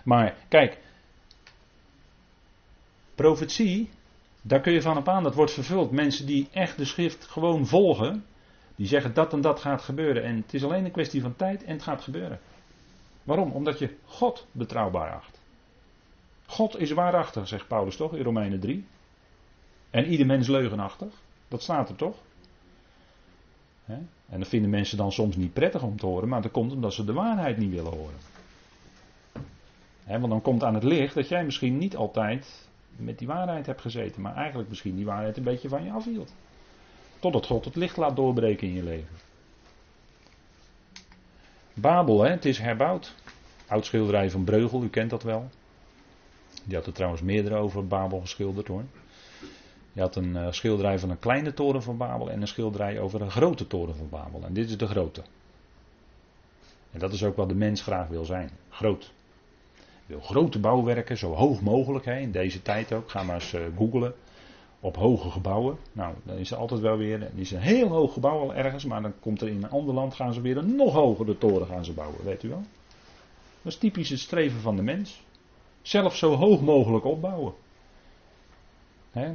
Maar 0.03 0.35
kijk, 0.47 0.77
Profetie, 3.15 3.89
daar 4.41 4.61
kun 4.61 4.73
je 4.73 4.81
van 4.81 4.97
op 4.97 5.07
aan, 5.07 5.23
dat 5.23 5.35
wordt 5.35 5.51
vervuld. 5.51 5.91
Mensen 5.91 6.25
die 6.25 6.47
echt 6.51 6.77
de 6.77 6.85
schrift 6.85 7.25
gewoon 7.25 7.67
volgen, 7.67 8.25
die 8.79 8.87
zeggen 8.87 9.13
dat 9.13 9.33
en 9.33 9.41
dat 9.41 9.59
gaat 9.59 9.81
gebeuren. 9.81 10.23
En 10.23 10.35
het 10.35 10.53
is 10.53 10.63
alleen 10.63 10.85
een 10.85 10.91
kwestie 10.91 11.21
van 11.21 11.35
tijd 11.35 11.63
en 11.63 11.73
het 11.73 11.83
gaat 11.83 12.01
gebeuren. 12.01 12.39
Waarom? 13.23 13.51
Omdat 13.51 13.79
je 13.79 13.95
God 14.05 14.47
betrouwbaar 14.51 15.13
acht. 15.13 15.41
God 16.45 16.79
is 16.79 16.91
waarachtig, 16.91 17.47
zegt 17.47 17.67
Paulus 17.67 17.95
toch 17.95 18.15
in 18.15 18.23
Romeinen 18.23 18.59
3. 18.59 18.85
En 19.89 20.05
ieder 20.05 20.25
mens 20.25 20.47
leugenachtig. 20.47 21.13
Dat 21.47 21.61
staat 21.61 21.89
er 21.89 21.95
toch? 21.95 22.15
En 24.29 24.39
dat 24.39 24.47
vinden 24.47 24.69
mensen 24.69 24.97
dan 24.97 25.11
soms 25.11 25.35
niet 25.35 25.53
prettig 25.53 25.83
om 25.83 25.97
te 25.97 26.05
horen, 26.05 26.29
maar 26.29 26.41
dat 26.41 26.51
komt 26.51 26.71
omdat 26.71 26.93
ze 26.93 27.05
de 27.05 27.13
waarheid 27.13 27.57
niet 27.57 27.71
willen 27.71 27.93
horen. 27.93 28.17
want 30.05 30.29
dan 30.29 30.41
komt 30.41 30.63
aan 30.63 30.73
het 30.73 30.83
licht 30.83 31.13
dat 31.13 31.27
jij 31.27 31.45
misschien 31.45 31.77
niet 31.77 31.95
altijd 31.95 32.67
met 32.95 33.17
die 33.17 33.27
waarheid 33.27 33.65
hebt 33.65 33.81
gezeten, 33.81 34.21
maar 34.21 34.35
eigenlijk 34.35 34.69
misschien 34.69 34.95
die 34.95 35.05
waarheid 35.05 35.37
een 35.37 35.43
beetje 35.43 35.69
van 35.69 35.83
je 35.83 35.91
afhield. 35.91 36.33
Totdat 37.19 37.45
God 37.45 37.65
het 37.65 37.75
licht 37.75 37.97
laat 37.97 38.15
doorbreken 38.15 38.67
in 38.67 38.73
je 38.73 38.83
leven. 38.83 39.17
Babel, 41.73 42.21
hè, 42.21 42.29
het 42.29 42.45
is 42.45 42.59
herbouwd. 42.59 43.15
Oud 43.67 43.85
schilderij 43.85 44.29
van 44.29 44.43
Breugel, 44.43 44.83
u 44.83 44.89
kent 44.89 45.09
dat 45.09 45.23
wel. 45.23 45.49
Die 46.63 46.75
had 46.75 46.85
er 46.85 46.93
trouwens 46.93 47.21
meerdere 47.21 47.55
over 47.55 47.87
Babel 47.87 48.19
geschilderd 48.19 48.67
hoor. 48.67 48.83
Je 49.93 50.01
had 50.01 50.15
een 50.15 50.35
uh, 50.35 50.51
schilderij 50.51 50.99
van 50.99 51.09
een 51.09 51.19
kleine 51.19 51.53
toren 51.53 51.83
van 51.83 51.97
Babel 51.97 52.31
en 52.31 52.41
een 52.41 52.47
schilderij 52.47 52.99
over 52.99 53.21
een 53.21 53.31
grote 53.31 53.67
toren 53.67 53.95
van 53.95 54.09
Babel. 54.09 54.43
En 54.43 54.53
dit 54.53 54.69
is 54.69 54.77
de 54.77 54.87
grote. 54.87 55.21
En 56.91 56.99
dat 56.99 57.13
is 57.13 57.23
ook 57.23 57.35
wat 57.35 57.49
de 57.49 57.55
mens 57.55 57.81
graag 57.81 58.07
wil 58.07 58.25
zijn. 58.25 58.49
Groot 58.69 59.11
wil 60.09 60.21
grote 60.21 60.59
bouwwerken, 60.59 61.17
zo 61.17 61.33
hoog 61.33 61.61
mogelijk. 61.61 62.05
Hè, 62.05 62.17
in 62.17 62.31
deze 62.31 62.61
tijd 62.61 62.93
ook. 62.93 63.09
Ga 63.09 63.23
maar 63.23 63.35
eens 63.35 63.53
uh, 63.53 63.61
googlen. 63.77 64.13
Op 64.79 64.95
hoge 64.95 65.31
gebouwen. 65.31 65.77
Nou, 65.91 66.15
dan 66.23 66.37
is 66.37 66.51
er 66.51 66.57
altijd 66.57 66.81
wel 66.81 66.97
weer. 66.97 67.21
Er 67.21 67.31
is 67.35 67.51
een 67.51 67.59
heel 67.59 67.87
hoog 67.87 68.13
gebouw 68.13 68.39
al 68.39 68.53
ergens. 68.53 68.85
Maar 68.85 69.01
dan 69.01 69.19
komt 69.19 69.41
er 69.41 69.47
in 69.47 69.63
een 69.63 69.69
ander 69.69 69.93
land. 69.93 70.13
Gaan 70.13 70.33
ze 70.33 70.41
weer 70.41 70.57
een 70.57 70.75
nog 70.75 70.93
hogere 70.93 71.37
toren 71.37 71.67
gaan 71.67 71.85
ze 71.85 71.93
bouwen. 71.93 72.23
Weet 72.23 72.43
u 72.43 72.49
wel? 72.49 72.63
Dat 73.61 73.71
is 73.71 73.77
typisch 73.77 74.09
het 74.09 74.19
streven 74.19 74.61
van 74.61 74.75
de 74.75 74.81
mens. 74.81 75.23
Zelf 75.81 76.15
zo 76.15 76.35
hoog 76.35 76.61
mogelijk 76.61 77.05
opbouwen. 77.05 77.53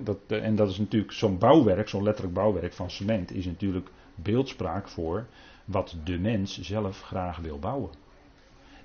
dat, 0.02 0.18
eh, 0.26 0.44
en 0.44 0.57
dat 0.57 0.70
is 0.70 0.78
natuurlijk 0.78 1.12
zo'n 1.12 1.38
bouwwerk, 1.38 1.88
zo'n 1.88 2.02
letterlijk 2.02 2.35
bouwwerk 2.35 2.72
van 2.72 2.90
cement, 2.90 3.33
is 3.33 3.46
natuurlijk 3.46 3.90
beeldspraak 4.14 4.88
voor 4.88 5.26
wat 5.64 5.96
de 6.04 6.18
mens 6.18 6.61
zelf 6.61 7.02
graag 7.02 7.38
wil 7.38 7.59
bouwen. 7.59 7.90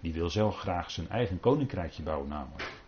Die 0.01 0.13
wil 0.13 0.29
zelf 0.29 0.57
graag 0.57 0.91
zijn 0.91 1.09
eigen 1.09 1.39
koninkrijkje 1.39 2.03
bouwen 2.03 2.29
namelijk. 2.29 2.78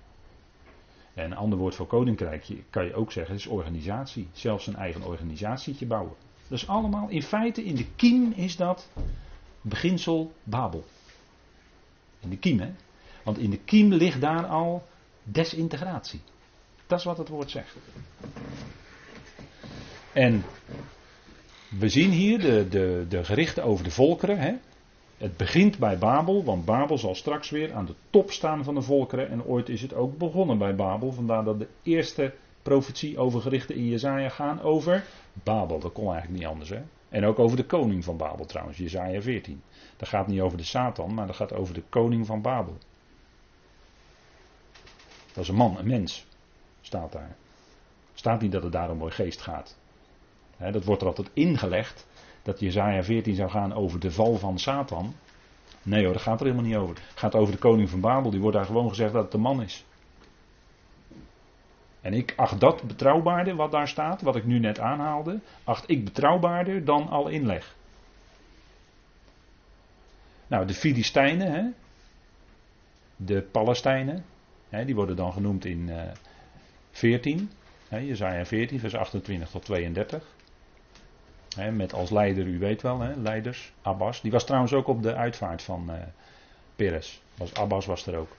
En 1.13 1.25
een 1.25 1.37
ander 1.37 1.59
woord 1.59 1.75
voor 1.75 1.87
koninkrijkje 1.87 2.57
kan 2.69 2.85
je 2.85 2.93
ook 2.93 3.11
zeggen 3.11 3.35
is 3.35 3.47
organisatie. 3.47 4.27
Zelfs 4.31 4.67
een 4.67 4.75
eigen 4.75 5.03
organisatietje 5.03 5.85
bouwen. 5.85 6.15
Dus 6.47 6.67
allemaal 6.67 7.09
in 7.09 7.23
feite 7.23 7.63
in 7.63 7.75
de 7.75 7.85
kiem 7.95 8.31
is 8.35 8.55
dat 8.55 8.89
beginsel 9.61 10.33
Babel. 10.43 10.85
In 12.19 12.29
de 12.29 12.37
kiem 12.37 12.59
hè. 12.59 12.71
Want 13.23 13.37
in 13.37 13.49
de 13.49 13.57
kiem 13.59 13.93
ligt 13.93 14.21
daar 14.21 14.45
al 14.45 14.83
desintegratie. 15.23 16.21
Dat 16.87 16.99
is 16.99 17.05
wat 17.05 17.17
het 17.17 17.27
woord 17.27 17.49
zegt. 17.49 17.75
En 20.13 20.43
we 21.69 21.89
zien 21.89 22.11
hier 22.11 22.39
de, 22.39 22.67
de, 22.67 23.05
de 23.09 23.23
gerichten 23.23 23.63
over 23.63 23.83
de 23.83 23.91
volkeren. 23.91 24.39
Hè? 24.39 24.53
Het 25.21 25.37
begint 25.37 25.77
bij 25.77 25.97
Babel, 25.97 26.43
want 26.43 26.65
Babel 26.65 26.97
zal 26.97 27.15
straks 27.15 27.49
weer 27.49 27.73
aan 27.73 27.85
de 27.85 27.95
top 28.09 28.31
staan 28.31 28.63
van 28.63 28.75
de 28.75 28.81
volkeren. 28.81 29.29
En 29.29 29.43
ooit 29.43 29.69
is 29.69 29.81
het 29.81 29.93
ook 29.93 30.17
begonnen 30.17 30.57
bij 30.57 30.75
Babel. 30.75 31.11
Vandaar 31.11 31.43
dat 31.43 31.59
de 31.59 31.67
eerste 31.83 32.33
profetie 32.61 33.17
over 33.17 33.41
gerichten 33.41 33.75
in 33.75 33.87
Jezaja 33.87 34.29
gaan 34.29 34.61
over 34.61 35.05
Babel. 35.33 35.79
Dat 35.79 35.91
kon 35.91 36.11
eigenlijk 36.11 36.39
niet 36.39 36.47
anders. 36.47 36.69
Hè? 36.69 36.81
En 37.09 37.25
ook 37.25 37.39
over 37.39 37.57
de 37.57 37.65
koning 37.65 38.03
van 38.03 38.17
Babel 38.17 38.45
trouwens, 38.45 38.77
Jezaja 38.77 39.21
14. 39.21 39.61
Dat 39.97 40.07
gaat 40.07 40.27
niet 40.27 40.41
over 40.41 40.57
de 40.57 40.63
Satan, 40.63 41.13
maar 41.13 41.27
dat 41.27 41.35
gaat 41.35 41.53
over 41.53 41.73
de 41.73 41.83
koning 41.89 42.25
van 42.25 42.41
Babel. 42.41 42.77
Dat 45.33 45.43
is 45.43 45.49
een 45.49 45.55
man, 45.55 45.77
een 45.77 45.87
mens, 45.87 46.25
staat 46.81 47.11
daar. 47.11 47.35
Staat 48.13 48.41
niet 48.41 48.51
dat 48.51 48.63
het 48.63 48.71
daar 48.71 48.89
om 48.89 49.09
geest 49.09 49.41
gaat. 49.41 49.77
dat 50.57 50.83
wordt 50.83 51.01
er 51.01 51.07
altijd 51.07 51.29
ingelegd 51.33 52.07
dat 52.43 52.59
Jezaja 52.59 53.03
14 53.03 53.35
zou 53.35 53.49
gaan 53.49 53.73
over 53.73 53.99
de 53.99 54.11
val 54.11 54.37
van 54.37 54.59
Satan. 54.59 55.15
Nee 55.83 56.03
hoor, 56.03 56.13
dat 56.13 56.21
gaat 56.21 56.39
er 56.39 56.45
helemaal 56.45 56.65
niet 56.65 56.75
over. 56.75 56.95
Het 56.95 57.19
gaat 57.19 57.35
over 57.35 57.53
de 57.53 57.59
koning 57.59 57.89
van 57.89 57.99
Babel. 57.99 58.31
Die 58.31 58.39
wordt 58.39 58.57
daar 58.57 58.65
gewoon 58.65 58.89
gezegd 58.89 59.13
dat 59.13 59.23
het 59.23 59.31
de 59.31 59.37
man 59.37 59.61
is. 59.61 59.85
En 62.01 62.13
ik 62.13 62.33
acht 62.35 62.59
dat 62.59 62.83
betrouwbaarder, 62.83 63.55
wat 63.55 63.71
daar 63.71 63.87
staat, 63.87 64.21
wat 64.21 64.35
ik 64.35 64.45
nu 64.45 64.59
net 64.59 64.79
aanhaalde, 64.79 65.39
acht 65.63 65.89
ik 65.89 66.03
betrouwbaarder 66.03 66.85
dan 66.85 67.09
al 67.09 67.27
inleg. 67.27 67.75
Nou, 70.47 70.65
de 70.65 70.73
Filistijnen, 70.73 71.51
hè? 71.51 71.63
de 73.15 73.41
Palestijnen, 73.41 74.25
hè, 74.69 74.85
die 74.85 74.95
worden 74.95 75.15
dan 75.15 75.33
genoemd 75.33 75.65
in 75.65 75.87
uh, 75.87 76.01
14, 76.91 77.49
hè, 77.87 77.97
Jezaja 77.97 78.45
14, 78.45 78.79
vers 78.79 78.95
28 78.95 79.49
tot 79.49 79.65
32 79.65 80.35
met 81.57 81.93
als 81.93 82.09
leider, 82.09 82.45
u 82.45 82.59
weet 82.59 82.81
wel, 82.81 82.97
leiders, 83.17 83.73
Abbas. 83.81 84.21
Die 84.21 84.31
was 84.31 84.45
trouwens 84.45 84.73
ook 84.73 84.87
op 84.87 85.03
de 85.03 85.15
uitvaart 85.15 85.61
van 85.61 85.89
uh, 85.89 85.95
Peres. 86.75 87.21
Was, 87.37 87.53
Abbas 87.53 87.85
was 87.85 88.07
er 88.07 88.17
ook. 88.17 88.35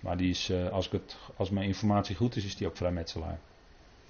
Maar 0.00 0.16
die 0.16 0.30
is, 0.30 0.50
uh, 0.50 0.68
als, 0.68 0.86
ik 0.86 0.92
het, 0.92 1.16
als 1.36 1.50
mijn 1.50 1.66
informatie 1.66 2.16
goed 2.16 2.36
is, 2.36 2.44
is 2.44 2.56
die 2.56 2.66
ook 2.66 2.76
vrijmetselaar. 2.76 3.38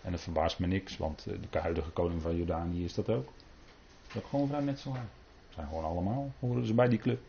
En 0.03 0.11
dat 0.11 0.21
verbaast 0.21 0.59
me 0.59 0.67
niks, 0.67 0.97
want 0.97 1.27
uh, 1.29 1.35
de 1.51 1.59
huidige 1.59 1.91
koning 1.91 2.23
van 2.23 2.37
Jordanië 2.37 2.85
is 2.85 2.95
dat 2.95 3.09
ook. 3.09 3.25
Dat 3.25 4.09
is 4.09 4.17
ook 4.17 4.27
gewoon 4.29 4.49
vrijmetselaar. 4.49 5.07
Zijn 5.55 5.67
gewoon 5.67 5.85
allemaal, 5.85 6.33
horen 6.41 6.67
ze 6.67 6.75
bij 6.75 6.89
die 6.89 6.99
club. 6.99 7.21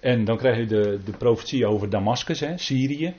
En 0.00 0.24
dan 0.24 0.36
krijg 0.36 0.56
je 0.56 0.66
de, 0.66 1.00
de 1.04 1.12
profetie 1.12 1.66
over 1.66 1.90
Damascus, 1.90 2.44
Syrië. 2.56 3.14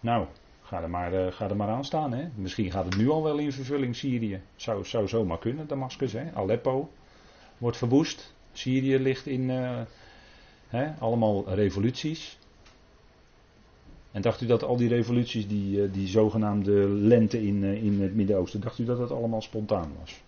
Nou, 0.00 0.26
ga 0.72 0.82
er, 0.82 0.90
maar, 0.90 1.32
ga 1.32 1.48
er 1.48 1.56
maar 1.56 1.68
aan 1.68 1.84
staan. 1.84 2.12
Hè. 2.12 2.28
Misschien 2.34 2.70
gaat 2.70 2.84
het 2.84 2.96
nu 2.96 3.08
al 3.08 3.22
wel 3.22 3.38
in 3.38 3.52
vervulling, 3.52 3.96
Syrië. 3.96 4.40
Zou, 4.56 4.84
zou 4.84 5.08
zomaar 5.08 5.38
kunnen, 5.38 5.66
Damascus. 5.66 6.12
Hè. 6.12 6.32
Aleppo 6.34 6.90
wordt 7.58 7.76
verwoest. 7.76 8.34
Syrië 8.52 8.98
ligt 8.98 9.26
in 9.26 9.48
uh, 9.48 9.80
hè, 10.68 10.92
allemaal 10.98 11.54
revoluties. 11.54 12.38
En 14.12 14.22
dacht 14.22 14.40
u 14.40 14.46
dat 14.46 14.62
al 14.62 14.76
die 14.76 14.88
revoluties, 14.88 15.48
die, 15.48 15.76
uh, 15.76 15.92
die 15.92 16.08
zogenaamde 16.08 16.88
lente 16.88 17.46
in, 17.46 17.64
in 17.64 18.02
het 18.02 18.14
Midden-Oosten, 18.14 18.60
dacht 18.60 18.78
u 18.78 18.84
dat 18.84 18.98
dat 18.98 19.10
allemaal 19.10 19.42
spontaan 19.42 19.92
was? 20.00 20.20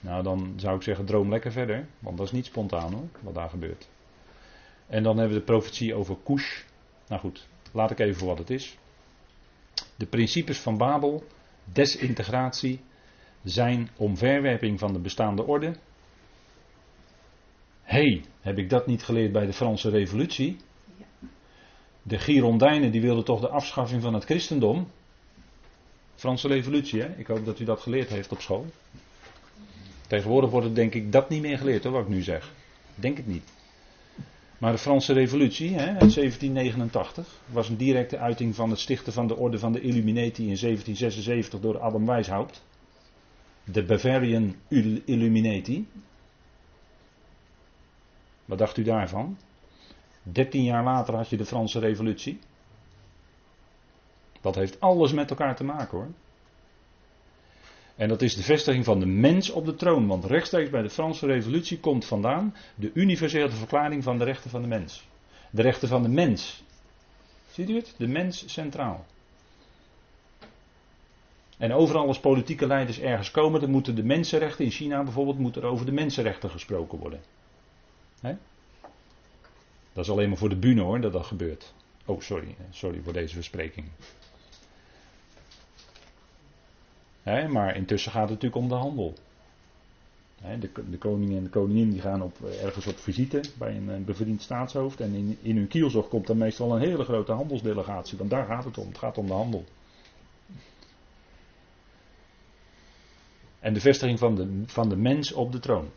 Nou, 0.00 0.22
dan 0.22 0.52
zou 0.56 0.76
ik 0.76 0.82
zeggen, 0.82 1.04
droom 1.04 1.30
lekker 1.30 1.52
verder. 1.52 1.86
Want 1.98 2.16
dat 2.16 2.26
is 2.26 2.32
niet 2.32 2.46
spontaan 2.46 2.92
hoor, 2.92 3.08
wat 3.20 3.34
daar 3.34 3.50
gebeurt. 3.50 3.88
En 4.86 5.02
dan 5.02 5.16
hebben 5.16 5.34
we 5.34 5.40
de 5.40 5.52
profetie 5.52 5.94
over 5.94 6.16
Kush. 6.22 6.62
Nou 7.08 7.20
goed, 7.20 7.48
laat 7.72 7.90
ik 7.90 7.98
even 7.98 8.16
voor 8.16 8.28
wat 8.28 8.38
het 8.38 8.50
is. 8.50 8.76
De 9.96 10.06
principes 10.06 10.58
van 10.58 10.76
Babel, 10.76 11.24
desintegratie, 11.64 12.80
zijn 13.44 13.90
omverwerping 13.96 14.78
van 14.78 14.92
de 14.92 14.98
bestaande 14.98 15.46
orde. 15.46 15.74
hey, 17.82 18.24
heb 18.40 18.58
ik 18.58 18.70
dat 18.70 18.86
niet 18.86 19.02
geleerd 19.02 19.32
bij 19.32 19.46
de 19.46 19.52
Franse 19.52 19.90
Revolutie? 19.90 20.56
De 22.02 22.18
Girondijnen 22.18 22.90
die 22.90 23.00
wilden 23.00 23.24
toch 23.24 23.40
de 23.40 23.48
afschaffing 23.48 24.02
van 24.02 24.14
het 24.14 24.24
christendom. 24.24 24.88
Franse 26.14 26.48
Revolutie, 26.48 27.00
hè? 27.00 27.18
Ik 27.18 27.26
hoop 27.26 27.44
dat 27.44 27.60
u 27.60 27.64
dat 27.64 27.80
geleerd 27.80 28.08
heeft 28.08 28.32
op 28.32 28.40
school. 28.40 28.66
Tegenwoordig 30.06 30.50
wordt 30.50 30.66
het 30.66 30.74
denk 30.74 30.94
ik 30.94 31.12
dat 31.12 31.28
niet 31.28 31.42
meer 31.42 31.58
geleerd 31.58 31.84
hoor, 31.84 31.92
wat 31.92 32.02
ik 32.02 32.08
nu 32.08 32.22
zeg. 32.22 32.52
Denk 32.94 33.16
het 33.16 33.26
niet. 33.26 33.44
Maar 34.62 34.72
de 34.72 34.78
Franse 34.78 35.12
Revolutie 35.12 35.70
hè, 35.70 35.84
1789 35.84 37.40
was 37.46 37.68
een 37.68 37.76
directe 37.76 38.18
uiting 38.18 38.54
van 38.54 38.70
het 38.70 38.78
stichten 38.78 39.12
van 39.12 39.26
de 39.26 39.36
orde 39.36 39.58
van 39.58 39.72
de 39.72 39.80
Illuminati 39.80 40.42
in 40.42 40.58
1776 40.60 41.60
door 41.60 41.78
Adam 41.78 42.06
Weishaupt. 42.06 42.64
De 43.64 43.82
Bavarian 43.84 44.54
Illuminati. 45.04 45.88
Wat 48.44 48.58
dacht 48.58 48.76
u 48.76 48.82
daarvan? 48.82 49.36
Dertien 50.22 50.64
jaar 50.64 50.84
later 50.84 51.14
had 51.14 51.28
je 51.28 51.36
de 51.36 51.46
Franse 51.46 51.78
Revolutie. 51.78 52.38
Dat 54.40 54.54
heeft 54.54 54.80
alles 54.80 55.12
met 55.12 55.30
elkaar 55.30 55.56
te 55.56 55.64
maken 55.64 55.98
hoor. 55.98 56.08
En 57.96 58.08
dat 58.08 58.22
is 58.22 58.34
de 58.34 58.42
vestiging 58.42 58.84
van 58.84 59.00
de 59.00 59.06
mens 59.06 59.50
op 59.50 59.64
de 59.64 59.74
troon. 59.74 60.06
Want 60.06 60.24
rechtstreeks 60.24 60.70
bij 60.70 60.82
de 60.82 60.90
Franse 60.90 61.26
Revolutie 61.26 61.80
komt 61.80 62.04
vandaan 62.04 62.54
de 62.74 62.90
universele 62.94 63.50
verklaring 63.50 64.02
van 64.02 64.18
de 64.18 64.24
rechten 64.24 64.50
van 64.50 64.62
de 64.62 64.68
mens. 64.68 65.06
De 65.50 65.62
rechten 65.62 65.88
van 65.88 66.02
de 66.02 66.08
mens. 66.08 66.62
Ziet 67.50 67.70
u 67.70 67.74
het? 67.76 67.94
De 67.96 68.08
mens 68.08 68.52
centraal. 68.52 69.06
En 71.58 71.72
overal 71.72 72.06
als 72.06 72.20
politieke 72.20 72.66
leiders 72.66 73.00
ergens 73.00 73.30
komen, 73.30 73.60
dan 73.60 73.70
moeten 73.70 73.94
de 73.94 74.04
mensenrechten, 74.04 74.64
in 74.64 74.70
China 74.70 75.02
bijvoorbeeld, 75.02 75.38
moet 75.38 75.56
er 75.56 75.64
over 75.64 75.86
de 75.86 75.92
mensenrechten 75.92 76.50
gesproken 76.50 76.98
worden. 76.98 77.20
Dat 79.92 80.04
is 80.04 80.10
alleen 80.10 80.28
maar 80.28 80.38
voor 80.38 80.48
de 80.48 80.56
bühne 80.56 80.80
hoor, 80.80 81.00
dat 81.00 81.12
dat 81.12 81.26
gebeurt. 81.26 81.74
Oh, 82.04 82.20
sorry, 82.20 82.56
sorry 82.70 83.00
voor 83.02 83.12
deze 83.12 83.34
verspreking. 83.34 83.86
Maar 87.24 87.76
intussen 87.76 88.12
gaat 88.12 88.28
het 88.28 88.42
natuurlijk 88.42 88.62
om 88.62 88.68
de 88.68 88.74
handel. 88.74 89.14
de, 90.60 90.70
de, 90.90 90.98
koning 90.98 91.36
en 91.36 91.42
de 91.42 91.48
koningin 91.48 91.90
die 91.90 92.00
gaan 92.00 92.22
op, 92.22 92.36
eh, 92.44 92.64
ergens 92.64 92.86
op 92.86 92.98
visite 92.98 93.40
bij 93.58 93.76
een, 93.76 94.04
bevriend 94.04 94.42
staatshoofd. 94.42 95.00
En 95.00 95.14
in, 95.14 95.38
in 95.42 95.56
hun 95.56 95.68
kielzog 95.68 96.08
komt 96.08 96.26
dan 96.26 96.38
meestal 96.38 96.74
een 96.74 96.80
hele 96.80 97.04
grote 97.04 97.32
handelsdelegatie. 97.32 98.18
Want 98.18 98.30
daar 98.30 98.46
gaat 98.46 98.64
het 98.64 98.78
om. 98.78 98.88
Het 98.88 98.98
gaat 98.98 99.18
om 99.18 99.26
de 99.26 99.32
handel. 99.32 99.64
En 103.60 103.74
de 103.74 103.80
vestiging 103.80 104.18
van 104.18 104.34
de, 104.34 104.62
van 104.66 104.88
de 104.88 104.96
mens 104.96 105.32
op 105.32 105.52
de 105.52 105.58
troon. 105.58 105.88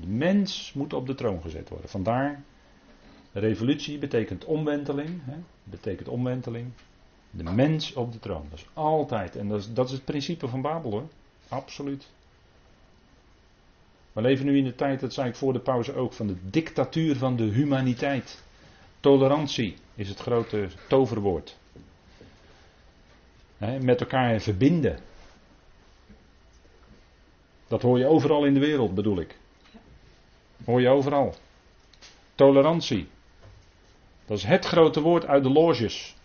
De 0.00 0.06
mens 0.06 0.72
moet 0.72 0.92
op 0.92 1.06
de 1.06 1.14
troon 1.14 1.40
gezet 1.40 1.68
worden. 1.68 1.90
Vandaar, 1.90 2.42
revolutie 3.32 3.98
betekent 3.98 4.44
omwenteling. 4.44 5.22
Betekent 5.64 6.08
omwenteling. 6.08 6.72
De 7.30 7.42
mens 7.42 7.92
op 7.92 8.12
de 8.12 8.18
troon. 8.18 8.46
Dat 8.50 8.58
is 8.58 8.66
altijd. 8.72 9.36
En 9.36 9.48
dat 9.48 9.60
is, 9.60 9.72
dat 9.72 9.86
is 9.86 9.92
het 9.92 10.04
principe 10.04 10.48
van 10.48 10.62
Babel 10.62 10.90
hoor. 10.90 11.08
Absoluut. 11.48 12.08
We 14.12 14.20
leven 14.20 14.46
nu 14.46 14.56
in 14.56 14.64
de 14.64 14.74
tijd, 14.74 15.00
dat 15.00 15.12
zei 15.12 15.28
ik 15.28 15.36
voor 15.36 15.52
de 15.52 15.60
pauze 15.60 15.94
ook, 15.94 16.12
van 16.12 16.26
de 16.26 16.36
dictatuur 16.50 17.16
van 17.16 17.36
de 17.36 17.44
humaniteit. 17.44 18.42
Tolerantie 19.00 19.76
is 19.94 20.08
het 20.08 20.18
grote 20.18 20.68
toverwoord. 20.88 21.56
met 23.80 24.00
elkaar 24.00 24.40
verbinden. 24.40 24.98
Dat 27.68 27.82
hoor 27.82 27.98
je 27.98 28.06
overal 28.06 28.44
in 28.44 28.54
de 28.54 28.60
wereld, 28.60 28.94
bedoel 28.94 29.20
ik. 29.20 29.38
Hoor 30.64 30.80
je 30.80 30.88
overal. 30.88 31.34
Tolerantie. 32.34 33.08
Dat 34.26 34.38
is 34.38 34.44
het 34.44 34.64
grote 34.64 35.00
woord 35.00 35.26
uit 35.26 35.42
de 35.42 35.50
loges. 35.50 36.16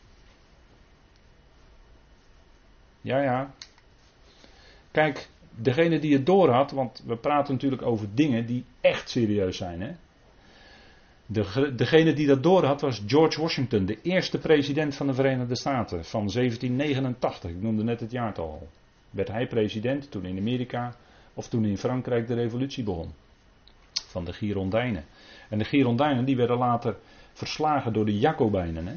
Ja, 3.04 3.22
ja. 3.22 3.54
Kijk, 4.92 5.30
degene 5.56 6.00
die 6.00 6.14
het 6.14 6.26
door 6.26 6.50
had, 6.50 6.72
want 6.72 7.04
we 7.06 7.16
praten 7.16 7.54
natuurlijk 7.54 7.82
over 7.82 8.08
dingen 8.14 8.46
die 8.46 8.66
echt 8.82 9.10
serieus 9.10 9.58
zijn. 9.58 9.82
Hè? 9.82 9.92
De, 11.26 11.74
degene 11.76 12.14
die 12.14 12.28
dat 12.28 12.44
door 12.44 12.66
had 12.66 12.82
was 12.82 13.04
George 13.08 13.42
Washington, 13.42 13.86
de 13.86 14.02
eerste 14.02 14.38
president 14.38 14.96
van 14.96 15.08
de 15.08 15.14
Verenigde 15.14 15.56
Staten 15.56 16.06
van 16.06 16.28
1789. 16.28 17.50
Ik 17.50 17.62
noemde 17.62 17.84
net 17.84 18.00
het 18.00 18.12
jaartal 18.12 18.46
al. 18.46 18.68
Werd 19.10 19.28
hij 19.28 19.48
president 19.48 20.12
toen 20.12 20.26
in 20.26 20.38
Amerika 20.38 20.96
of 21.34 21.48
toen 21.48 21.66
in 21.66 21.78
Frankrijk 21.78 22.28
de 22.28 22.34
revolutie 22.34 22.84
begon. 22.84 23.14
Van 24.08 24.26
de 24.26 24.34
Girondijnen. 24.34 25.06
En 25.50 25.58
de 25.58 25.66
Girondijnen 25.66 26.26
die 26.26 26.36
werden 26.36 26.58
later 26.58 26.98
verslagen 27.34 27.94
door 27.94 28.06
de 28.06 28.20
Jacobijnen. 28.20 28.88
Hè? 28.88 28.96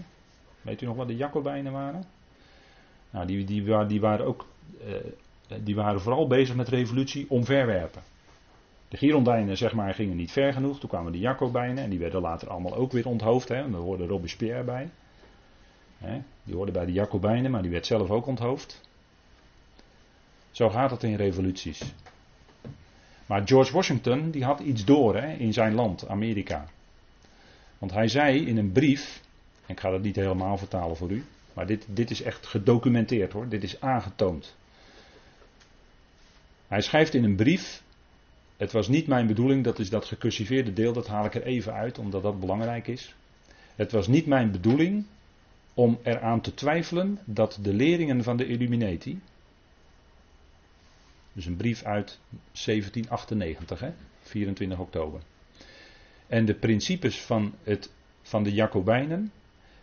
Weet 0.63 0.83
u 0.83 0.87
nog 0.87 0.97
wat 0.97 1.09
de 1.09 1.17
Jacobijnen 1.17 1.73
waren? 1.73 2.05
Nou, 3.17 3.29
die, 3.29 3.45
die, 3.45 3.87
die, 3.87 4.01
waren 4.01 4.27
ook, 4.27 4.47
uh, 4.87 4.95
die 5.65 5.75
waren 5.75 6.01
vooral 6.01 6.27
bezig 6.27 6.57
met 6.57 6.69
revolutie 6.69 7.31
omverwerpen. 7.31 8.03
De 8.89 8.97
Girondijnen 8.97 9.57
zeg 9.57 9.73
maar, 9.73 9.95
gingen 9.95 10.17
niet 10.17 10.33
ver 10.33 10.53
genoeg. 10.53 10.81
Toen 10.81 10.89
kwamen 10.89 11.13
de 11.13 11.19
Jacobijnen 11.19 11.85
en 11.85 11.91
die 11.91 11.99
werden 11.99 12.21
later 12.21 12.49
allemaal 12.49 12.75
ook 12.75 12.93
weer 12.93 13.09
onthoofd. 13.09 13.49
Hè, 13.49 13.55
en 13.55 13.71
daar 13.71 13.81
hoorde 13.81 14.07
Robespierre 14.07 14.63
bij. 14.63 14.91
Hè, 15.99 16.23
die 16.43 16.55
hoorde 16.55 16.73
bij 16.73 16.85
de 16.85 16.93
Jacobijnen, 16.93 17.51
maar 17.51 17.63
die 17.63 17.71
werd 17.71 17.87
zelf 17.87 18.11
ook 18.11 18.27
onthoofd. 18.27 18.89
Zo 20.51 20.69
gaat 20.69 20.91
het 20.91 21.03
in 21.03 21.15
revoluties. 21.15 21.95
Maar 23.27 23.47
George 23.47 23.73
Washington 23.73 24.31
die 24.31 24.45
had 24.45 24.61
iets 24.61 24.85
door 24.85 25.17
hè, 25.17 25.33
in 25.33 25.53
zijn 25.53 25.75
land, 25.75 26.09
Amerika. 26.09 26.67
Want 27.79 27.93
hij 27.93 28.09
zei 28.09 28.47
in 28.47 28.57
een 28.57 28.73
brief, 28.73 29.23
en 29.67 29.75
ik 29.75 29.81
ga 29.81 29.91
dat 29.91 30.03
niet 30.03 30.17
helemaal 30.17 30.59
vertalen 30.59 30.97
voor 30.97 31.11
u. 31.11 31.25
Maar 31.57 31.67
dit, 31.67 31.87
dit 31.89 32.11
is 32.11 32.23
echt 32.23 32.47
gedocumenteerd 32.47 33.33
hoor, 33.33 33.49
dit 33.49 33.63
is 33.63 33.81
aangetoond. 33.81 34.57
Hij 36.69 36.81
schrijft 36.81 37.15
in 37.15 37.25
een 37.25 37.37
brief, 37.37 37.83
het 38.57 38.73
was 38.73 38.89
niet 38.89 39.07
mijn 39.07 39.27
bedoeling, 39.27 39.65
dat 39.65 39.79
is 39.79 39.91
dat 39.91 40.05
gecursiveerde 40.05 40.73
deel, 40.73 40.93
dat 40.93 41.07
haal 41.07 41.25
ik 41.25 41.35
er 41.35 41.43
even 41.43 41.73
uit, 41.73 41.99
omdat 41.99 42.23
dat 42.23 42.41
belangrijk 42.41 42.87
is. 42.87 43.15
Het 43.75 43.93
was 43.93 44.07
niet 44.07 44.27
mijn 44.27 44.51
bedoeling 44.51 45.05
om 45.75 45.99
eraan 46.03 46.41
te 46.41 46.55
twijfelen 46.55 47.19
dat 47.25 47.59
de 47.63 47.73
leringen 47.73 48.23
van 48.23 48.37
de 48.37 48.47
Illuminati, 48.47 49.21
dus 51.33 51.47
een 51.47 51.57
brief 51.57 51.83
uit 51.83 52.19
1798, 52.53 53.81
hè, 53.81 53.93
24 54.21 54.79
oktober, 54.79 55.21
en 56.27 56.45
de 56.45 56.55
principes 56.55 57.21
van, 57.21 57.55
het, 57.63 57.91
van 58.23 58.43
de 58.43 58.53
Jacobijnen 58.53 59.33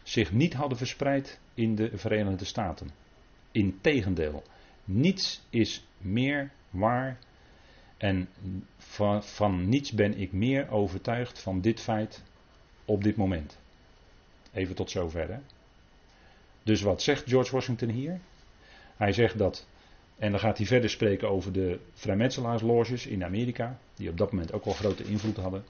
zich 0.04 0.32
niet 0.32 0.54
hadden 0.54 0.78
verspreid 0.78 1.42
in 1.54 1.76
de 1.76 1.98
Verenigde 1.98 2.46
Staten. 2.46 2.90
Integendeel, 3.52 4.44
niets 4.84 5.42
is 5.50 5.86
meer 5.98 6.52
waar 6.70 7.18
en 7.98 8.28
van, 8.78 9.24
van 9.24 9.70
niets 9.70 9.92
ben 9.92 10.18
ik 10.18 10.32
meer 10.32 10.70
overtuigd 10.70 11.40
van 11.40 11.62
dit 11.62 11.80
feit 11.80 12.24
op 12.86 13.04
dit 13.04 13.16
moment. 13.16 13.58
Even 14.54 14.76
tot 14.76 14.92
zover. 14.92 15.30
Hè? 15.30 15.40
Dus 16.64 16.82
wat 16.82 17.02
zegt 17.02 17.30
George 17.30 17.52
Washington 17.52 17.90
hier? 17.90 18.20
Hij 18.98 19.12
zegt 19.12 19.38
dat, 19.38 19.68
en 20.18 20.32
dan 20.32 20.40
gaat 20.40 20.58
hij 20.58 20.68
verder 20.68 20.90
spreken 20.90 21.30
over 21.30 21.52
de 21.52 21.80
vrijmetselaarsloges 21.94 23.06
in 23.06 23.24
Amerika, 23.24 23.78
die 23.96 24.10
op 24.10 24.18
dat 24.18 24.32
moment 24.32 24.54
ook 24.54 24.66
wel 24.66 24.74
grote 24.74 25.04
invloed 25.04 25.38
hadden. 25.38 25.64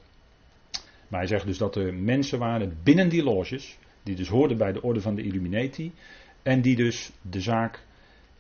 Maar 1.08 1.20
hij 1.20 1.28
zegt 1.28 1.46
dus 1.46 1.58
dat 1.58 1.76
er 1.76 1.94
mensen 1.94 2.40
waren 2.40 2.78
binnen 2.84 3.10
die 3.10 3.24
loges, 3.24 3.78
die 4.04 4.16
dus 4.16 4.28
hoorden 4.28 4.58
bij 4.58 4.72
de 4.72 4.82
orde 4.82 5.02
van 5.02 5.16
de 5.16 5.24
Illuminati. 5.24 5.92
En 6.42 6.62
die 6.62 6.76
dus 6.76 7.12
de 7.22 7.42
zaak 7.42 7.84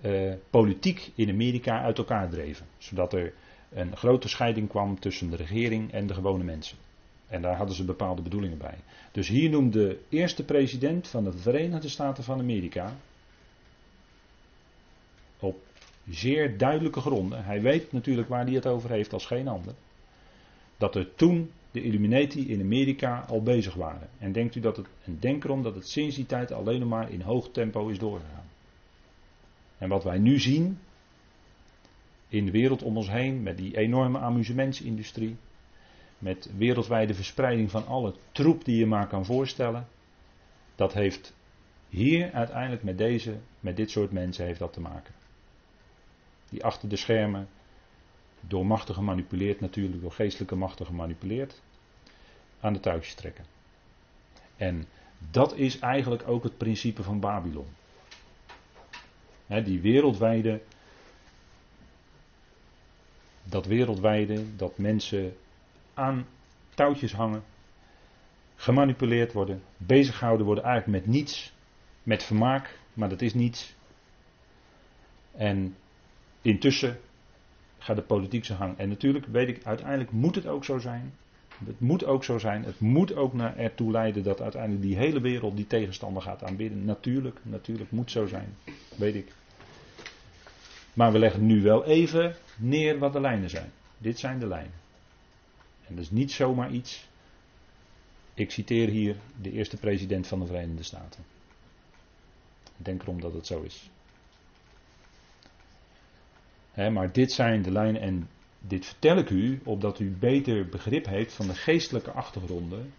uh, 0.01 0.33
politiek 0.49 1.11
in 1.15 1.29
Amerika 1.29 1.81
uit 1.81 1.97
elkaar 1.97 2.29
dreven. 2.29 2.65
Zodat 2.77 3.13
er 3.13 3.33
een 3.73 3.97
grote 3.97 4.27
scheiding 4.27 4.69
kwam 4.69 4.99
tussen 4.99 5.29
de 5.29 5.35
regering 5.35 5.91
en 5.91 6.07
de 6.07 6.13
gewone 6.13 6.43
mensen. 6.43 6.77
En 7.27 7.41
daar 7.41 7.55
hadden 7.55 7.75
ze 7.75 7.85
bepaalde 7.85 8.21
bedoelingen 8.21 8.57
bij. 8.57 8.77
Dus 9.11 9.27
hier 9.27 9.49
noemt 9.49 9.73
de 9.73 9.99
eerste 10.09 10.43
president 10.43 11.07
van 11.07 11.23
de 11.23 11.31
Verenigde 11.31 11.89
Staten 11.89 12.23
van 12.23 12.39
Amerika. 12.39 12.95
op 15.39 15.61
zeer 16.09 16.57
duidelijke 16.57 16.99
gronden. 16.99 17.45
Hij 17.45 17.61
weet 17.61 17.91
natuurlijk 17.91 18.29
waar 18.29 18.45
hij 18.45 18.53
het 18.53 18.65
over 18.65 18.89
heeft 18.89 19.13
als 19.13 19.25
geen 19.25 19.47
ander. 19.47 19.73
Dat 20.77 20.95
er 20.95 21.15
toen 21.15 21.51
de 21.73 21.81
Illuminati 21.81 22.49
in 22.49 22.61
Amerika 22.61 23.25
al 23.27 23.43
bezig 23.43 23.73
waren. 23.73 24.09
En 24.19 24.31
denkt 24.31 24.55
u 24.55 24.59
dat 24.59 24.77
het, 24.77 24.87
en 25.03 25.17
denk 25.19 25.43
erom 25.43 25.63
dat 25.63 25.75
het 25.75 25.87
sinds 25.89 26.15
die 26.15 26.25
tijd 26.25 26.51
alleen 26.51 26.87
maar 26.87 27.11
in 27.11 27.21
hoog 27.21 27.51
tempo 27.51 27.87
is 27.87 27.99
doorgegaan. 27.99 28.45
En 29.77 29.89
wat 29.89 30.03
wij 30.03 30.17
nu 30.17 30.39
zien 30.39 30.79
in 32.27 32.45
de 32.45 32.51
wereld 32.51 32.83
om 32.83 32.97
ons 32.97 33.09
heen, 33.09 33.43
met 33.43 33.57
die 33.57 33.77
enorme 33.77 34.19
amusementsindustrie, 34.19 35.35
met 36.17 36.51
wereldwijde 36.57 37.13
verspreiding 37.13 37.71
van 37.71 37.87
alle 37.87 38.13
troep 38.31 38.65
die 38.65 38.77
je 38.77 38.85
maar 38.85 39.07
kan 39.07 39.25
voorstellen, 39.25 39.87
dat 40.75 40.93
heeft 40.93 41.35
hier 41.89 42.31
uiteindelijk 42.31 42.83
met 42.83 42.97
deze, 42.97 43.37
met 43.59 43.77
dit 43.77 43.91
soort 43.91 44.11
mensen 44.11 44.45
heeft 44.45 44.59
dat 44.59 44.73
te 44.73 44.81
maken. 44.81 45.13
Die 46.49 46.63
achter 46.63 46.89
de 46.89 46.95
schermen 46.95 47.47
door 48.47 48.65
machten 48.65 48.95
gemanipuleerd, 48.95 49.59
natuurlijk 49.59 50.01
door 50.01 50.11
geestelijke 50.11 50.55
machten 50.55 50.85
gemanipuleerd, 50.85 51.61
aan 52.59 52.73
de 52.73 52.79
touwtjes 52.79 53.13
trekken. 53.13 53.45
En 54.55 54.87
dat 55.31 55.55
is 55.55 55.79
eigenlijk 55.79 56.27
ook 56.27 56.43
het 56.43 56.57
principe 56.57 57.03
van 57.03 57.19
Babylon. 57.19 57.67
die 59.47 59.79
wereldwijde, 59.79 60.61
dat 63.43 63.65
wereldwijde, 63.65 64.55
dat 64.55 64.77
mensen 64.77 65.35
aan 65.93 66.27
touwtjes 66.73 67.13
hangen, 67.13 67.43
gemanipuleerd 68.55 69.33
worden, 69.33 69.63
bezig 69.77 70.17
gehouden 70.17 70.45
worden 70.45 70.63
eigenlijk 70.63 71.05
met 71.05 71.15
niets, 71.15 71.53
met 72.03 72.23
vermaak, 72.23 72.79
maar 72.93 73.09
dat 73.09 73.21
is 73.21 73.33
niets. 73.33 73.75
En 75.31 75.75
intussen 76.41 76.99
gaat 77.83 77.95
de 77.95 78.01
politiek 78.01 78.45
zijn 78.45 78.57
gang. 78.57 78.77
En 78.77 78.89
natuurlijk 78.89 79.25
weet 79.25 79.47
ik, 79.47 79.65
uiteindelijk 79.65 80.11
moet 80.11 80.35
het 80.35 80.47
ook 80.47 80.65
zo 80.65 80.79
zijn. 80.79 81.13
Het 81.65 81.79
moet 81.79 82.05
ook 82.05 82.23
zo 82.23 82.37
zijn. 82.37 82.63
Het 82.63 82.79
moet 82.79 83.15
ook 83.15 83.33
naar 83.33 83.57
ertoe 83.57 83.91
leiden 83.91 84.23
dat 84.23 84.41
uiteindelijk 84.41 84.81
die 84.81 84.95
hele 84.95 85.21
wereld 85.21 85.55
die 85.55 85.67
tegenstander 85.67 86.21
gaat 86.21 86.43
aanbidden. 86.43 86.85
Natuurlijk, 86.85 87.39
natuurlijk 87.41 87.91
moet 87.91 88.11
zo 88.11 88.27
zijn. 88.27 88.55
Weet 88.95 89.15
ik. 89.15 89.31
Maar 90.93 91.11
we 91.11 91.19
leggen 91.19 91.45
nu 91.45 91.61
wel 91.61 91.85
even 91.85 92.35
neer 92.57 92.99
wat 92.99 93.13
de 93.13 93.21
lijnen 93.21 93.49
zijn. 93.49 93.71
Dit 93.97 94.19
zijn 94.19 94.39
de 94.39 94.47
lijnen. 94.47 94.73
En 95.87 95.95
dat 95.95 96.03
is 96.03 96.11
niet 96.11 96.31
zomaar 96.31 96.71
iets. 96.71 97.07
Ik 98.33 98.51
citeer 98.51 98.89
hier 98.89 99.15
de 99.41 99.51
eerste 99.51 99.77
president 99.77 100.27
van 100.27 100.39
de 100.39 100.45
Verenigde 100.45 100.83
Staten. 100.83 101.23
Ik 102.77 102.85
denk 102.85 103.01
erom 103.01 103.21
dat 103.21 103.33
het 103.33 103.45
zo 103.47 103.61
is 103.61 103.89
maar 106.75 107.11
dit 107.11 107.31
zijn 107.31 107.61
de 107.61 107.71
lijnen 107.71 108.01
en 108.01 108.29
dit 108.59 108.85
vertel 108.85 109.17
ik 109.17 109.29
u 109.29 109.61
opdat 109.63 109.99
u 109.99 110.11
beter 110.11 110.69
begrip 110.69 111.05
heeft 111.05 111.33
van 111.33 111.47
de 111.47 111.55
geestelijke 111.55 112.11
achtergronden 112.11 112.93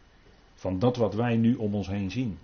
van 0.55 0.79
dat 0.79 0.97
wat 0.97 1.15
wij 1.15 1.37
nu 1.37 1.55
om 1.55 1.75
ons 1.75 1.87
heen 1.87 2.11
zien. 2.11 2.39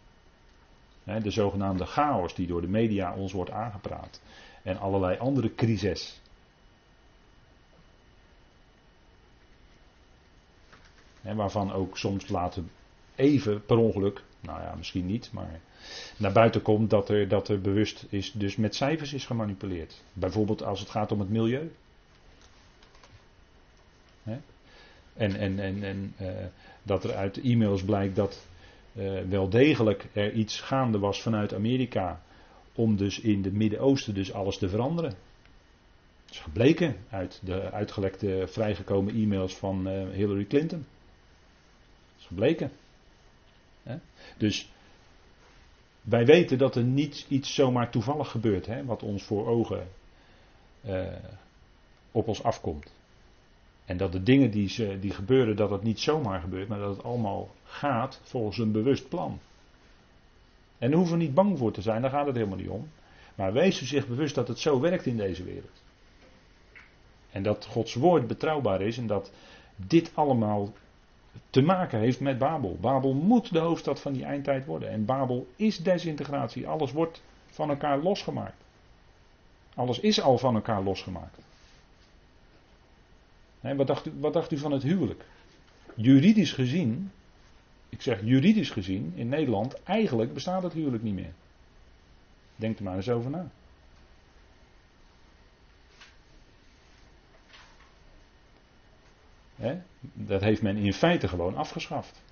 de 1.04 1.30
zogenaamde 1.30 1.86
chaos 1.86 2.34
die 2.34 2.46
door 2.46 2.60
de 2.60 2.68
media 2.68 3.14
ons 3.14 3.32
wordt 3.32 3.50
aangepraat 3.50 4.20
en 4.62 4.78
allerlei 4.78 5.18
andere 5.18 5.54
crises. 5.54 6.20
waarvan 11.22 11.72
ook 11.72 11.98
soms 11.98 12.28
laten 12.28 12.70
even 13.14 13.64
per 13.64 13.76
ongeluk, 13.76 14.22
nou 14.40 14.60
ja, 14.60 14.74
misschien 14.76 15.06
niet, 15.06 15.30
maar 15.32 15.60
naar 16.16 16.32
buiten 16.32 16.62
komt 16.62 16.90
dat 16.90 17.08
er, 17.08 17.28
dat 17.28 17.48
er 17.48 17.60
bewust 17.60 18.06
is, 18.08 18.32
dus 18.32 18.56
met 18.56 18.74
cijfers 18.74 19.12
is 19.12 19.26
gemanipuleerd. 19.26 20.02
Bijvoorbeeld 20.12 20.62
als 20.62 20.80
het 20.80 20.90
gaat 20.90 21.12
om 21.12 21.20
het 21.20 21.30
milieu. 21.30 21.70
En, 25.20 25.36
en, 25.36 25.58
en, 25.58 25.82
en 25.82 26.14
uh, 26.20 26.28
dat 26.82 27.04
er 27.04 27.14
uit 27.14 27.40
e-mails 27.40 27.84
blijkt 27.84 28.16
dat 28.16 28.46
uh, 28.96 29.20
wel 29.28 29.48
degelijk 29.48 30.08
er 30.12 30.32
iets 30.32 30.60
gaande 30.60 30.98
was 30.98 31.22
vanuit 31.22 31.54
Amerika 31.54 32.20
om 32.74 32.96
dus 32.96 33.20
in 33.20 33.44
het 33.44 33.52
Midden-Oosten 33.52 34.14
dus 34.14 34.32
alles 34.32 34.58
te 34.58 34.68
veranderen. 34.68 35.10
Dat 35.10 36.30
is 36.30 36.38
gebleken 36.38 36.96
uit 37.10 37.40
de 37.44 37.70
uitgelekte 37.70 38.44
vrijgekomen 38.46 39.14
e-mails 39.14 39.56
van 39.56 39.88
uh, 39.88 40.10
Hillary 40.10 40.44
Clinton. 40.44 40.78
Dat 40.78 42.18
is 42.18 42.26
gebleken. 42.26 42.70
Dus 44.36 44.70
wij 46.02 46.26
weten 46.26 46.58
dat 46.58 46.76
er 46.76 46.84
niet 46.84 47.26
iets 47.28 47.54
zomaar 47.54 47.90
toevallig 47.90 48.30
gebeurt, 48.30 48.66
hè, 48.66 48.84
wat 48.84 49.02
ons 49.02 49.22
voor 49.22 49.46
ogen 49.46 49.88
uh, 50.86 51.06
op 52.12 52.28
ons 52.28 52.42
afkomt. 52.42 52.92
En 53.84 53.96
dat 53.96 54.12
de 54.12 54.22
dingen 54.22 54.50
die, 54.50 54.68
ze, 54.68 54.98
die 55.00 55.10
gebeuren, 55.10 55.56
dat 55.56 55.70
het 55.70 55.82
niet 55.82 56.00
zomaar 56.00 56.40
gebeurt, 56.40 56.68
maar 56.68 56.78
dat 56.78 56.96
het 56.96 57.04
allemaal 57.04 57.54
gaat 57.64 58.20
volgens 58.22 58.58
een 58.58 58.72
bewust 58.72 59.08
plan. 59.08 59.38
En 60.78 60.88
daar 60.88 60.98
hoeven 60.98 61.18
we 61.18 61.22
niet 61.22 61.34
bang 61.34 61.58
voor 61.58 61.72
te 61.72 61.82
zijn, 61.82 62.02
daar 62.02 62.10
gaat 62.10 62.26
het 62.26 62.36
helemaal 62.36 62.58
niet 62.58 62.68
om. 62.68 62.88
Maar 63.34 63.52
wees 63.52 63.80
u 63.80 63.84
zich 63.86 64.06
bewust 64.06 64.34
dat 64.34 64.48
het 64.48 64.58
zo 64.58 64.80
werkt 64.80 65.06
in 65.06 65.16
deze 65.16 65.44
wereld. 65.44 65.82
En 67.30 67.42
dat 67.42 67.66
Gods 67.66 67.94
woord 67.94 68.26
betrouwbaar 68.26 68.80
is 68.80 68.98
en 68.98 69.06
dat 69.06 69.32
dit 69.76 70.10
allemaal 70.14 70.72
te 71.50 71.62
maken 71.62 71.98
heeft 71.98 72.20
met 72.20 72.38
Babel. 72.38 72.76
Babel 72.80 73.14
moet 73.14 73.52
de 73.52 73.58
hoofdstad 73.58 74.00
van 74.00 74.12
die 74.12 74.24
eindtijd 74.24 74.64
worden. 74.64 74.90
En 74.90 75.04
Babel 75.04 75.48
is 75.56 75.78
desintegratie. 75.78 76.68
Alles 76.68 76.92
wordt 76.92 77.22
van 77.46 77.70
elkaar 77.70 77.98
losgemaakt. 77.98 78.62
Alles 79.74 80.00
is 80.00 80.20
al 80.20 80.38
van 80.38 80.54
elkaar 80.54 80.82
losgemaakt. 80.82 81.38
wat, 83.60 83.86
dacht 83.86 84.06
u, 84.06 84.12
wat 84.20 84.32
dacht 84.32 84.52
u 84.52 84.58
van 84.58 84.72
het 84.72 84.82
huwelijk? 84.82 85.24
Juridisch 85.94 86.52
gezien, 86.52 87.10
ik 87.88 88.02
zeg 88.02 88.20
juridisch 88.24 88.70
gezien, 88.70 89.12
in 89.14 89.28
Nederland, 89.28 89.82
eigenlijk 89.82 90.34
bestaat 90.34 90.62
het 90.62 90.72
huwelijk 90.72 91.02
niet 91.02 91.14
meer. 91.14 91.32
Denk 92.56 92.78
er 92.78 92.84
maar 92.84 92.96
eens 92.96 93.10
over 93.10 93.30
na. 93.30 93.50
Dat 100.12 100.40
heeft 100.40 100.62
men 100.62 100.76
in 100.76 100.92
feite 100.92 101.28
gewoon 101.28 101.56
afgeschaft. 101.56 102.22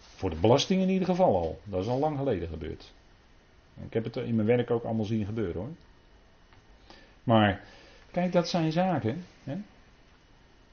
Voor 0.00 0.30
de 0.30 0.36
belasting 0.36 0.82
in 0.82 0.88
ieder 0.88 1.08
geval 1.08 1.36
al. 1.36 1.60
Dat 1.64 1.82
is 1.82 1.88
al 1.88 1.98
lang 1.98 2.18
geleden 2.18 2.48
gebeurd. 2.48 2.92
Ik 3.84 3.92
heb 3.92 4.04
het 4.04 4.16
in 4.16 4.34
mijn 4.34 4.46
werk 4.46 4.70
ook 4.70 4.84
allemaal 4.84 5.04
zien 5.04 5.24
gebeuren 5.24 5.60
hoor. 5.60 5.70
Maar 7.22 7.60
kijk, 8.10 8.32
dat 8.32 8.48
zijn 8.48 8.72
zaken. 8.72 9.24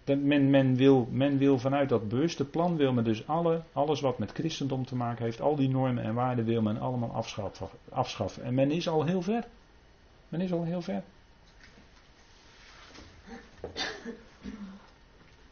Men, 0.05 0.49
men, 0.49 0.75
wil, 0.75 1.07
men 1.11 1.37
wil 1.37 1.59
vanuit 1.59 1.89
dat 1.89 2.09
bewuste 2.09 2.45
plan 2.45 2.77
wil 2.77 2.93
men 2.93 3.03
dus 3.03 3.27
alle, 3.27 3.61
alles 3.73 4.01
wat 4.01 4.17
met 4.17 4.31
christendom 4.31 4.85
te 4.85 4.95
maken 4.95 5.23
heeft, 5.23 5.41
al 5.41 5.55
die 5.55 5.69
normen 5.69 6.03
en 6.03 6.13
waarden 6.13 6.45
wil 6.45 6.61
men 6.61 6.79
allemaal 6.79 7.11
afschaffen, 7.11 7.67
afschaffen. 7.89 8.43
En 8.43 8.53
men 8.53 8.71
is 8.71 8.87
al 8.87 9.05
heel 9.05 9.21
ver. 9.21 9.47
Men 10.29 10.41
is 10.41 10.51
al 10.51 10.63
heel 10.63 10.81
ver. 10.81 11.03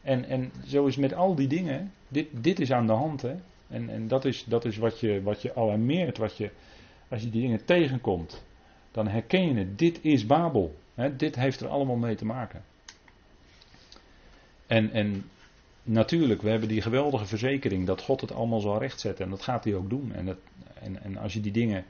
En, 0.04 0.24
en 0.24 0.52
zo 0.66 0.86
is 0.86 0.96
met 0.96 1.14
al 1.14 1.34
die 1.34 1.48
dingen, 1.48 1.92
dit, 2.08 2.26
dit 2.30 2.60
is 2.60 2.72
aan 2.72 2.86
de 2.86 2.92
hand. 2.92 3.22
Hè? 3.22 3.34
En, 3.68 3.88
en 3.88 4.08
dat 4.08 4.24
is, 4.24 4.44
dat 4.44 4.64
is 4.64 4.76
wat, 4.76 5.00
je, 5.00 5.22
wat 5.22 5.42
je 5.42 5.54
alarmeert. 5.54 6.18
Wat 6.18 6.36
je, 6.36 6.50
als 7.08 7.22
je 7.22 7.30
die 7.30 7.40
dingen 7.40 7.64
tegenkomt, 7.64 8.44
dan 8.90 9.08
herken 9.08 9.48
je 9.48 9.54
het. 9.54 9.78
Dit 9.78 9.98
is 10.02 10.26
Babel. 10.26 10.74
Hè? 10.94 11.16
Dit 11.16 11.34
heeft 11.34 11.60
er 11.60 11.68
allemaal 11.68 11.96
mee 11.96 12.14
te 12.14 12.24
maken. 12.24 12.62
En, 14.66 14.90
en 14.90 15.24
natuurlijk, 15.82 16.42
we 16.42 16.50
hebben 16.50 16.68
die 16.68 16.82
geweldige 16.82 17.26
verzekering 17.26 17.86
dat 17.86 18.02
God 18.02 18.20
het 18.20 18.32
allemaal 18.32 18.60
zal 18.60 18.78
rechtzetten. 18.78 19.24
En 19.24 19.30
dat 19.30 19.42
gaat 19.42 19.64
hij 19.64 19.74
ook 19.74 19.90
doen. 19.90 20.12
En, 20.12 20.26
dat, 20.26 20.38
en, 20.74 21.02
en 21.02 21.16
als 21.16 21.32
je 21.32 21.40
die 21.40 21.52
dingen, 21.52 21.84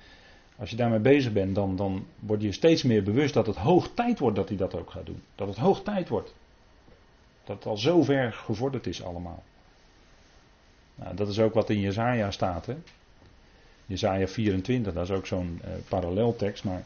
als 0.57 0.71
je 0.71 0.77
daarmee 0.77 0.99
bezig 0.99 1.33
bent, 1.33 1.55
dan, 1.55 1.77
dan 1.77 2.07
word 2.21 2.43
je 2.43 2.53
steeds 2.53 2.83
meer 2.83 3.03
bewust 3.03 3.35
dat 3.35 3.47
het 3.47 3.57
hoog 3.57 3.91
tijd 3.95 4.19
wordt 4.19 4.37
dat 4.37 4.49
hij 4.49 4.57
dat 4.57 4.75
ook 4.75 4.91
gaat 4.91 5.07
doen. 5.07 5.23
Dat 5.35 5.49
het 5.49 5.57
hoog 5.57 5.83
tijd 5.83 6.09
wordt. 6.09 6.35
Dat 7.45 7.57
het 7.57 7.67
al 7.67 7.77
zo 7.77 8.03
ver 8.03 8.33
gevorderd 8.33 8.87
is 8.87 9.03
allemaal. 9.03 9.43
Nou, 10.95 11.17
dat 11.17 11.29
is 11.29 11.39
ook 11.39 11.55
wat 11.55 11.71
in 11.71 11.81
Jezaja 11.81 12.31
staat. 12.31 12.67
Hè? 12.67 12.77
Jezaja 13.87 14.27
24, 14.27 14.93
dat 14.93 15.05
is 15.05 15.17
ook 15.17 15.27
zo'n 15.27 15.61
uh, 15.65 15.71
paralleltekst. 15.89 16.65
Maar 16.65 16.85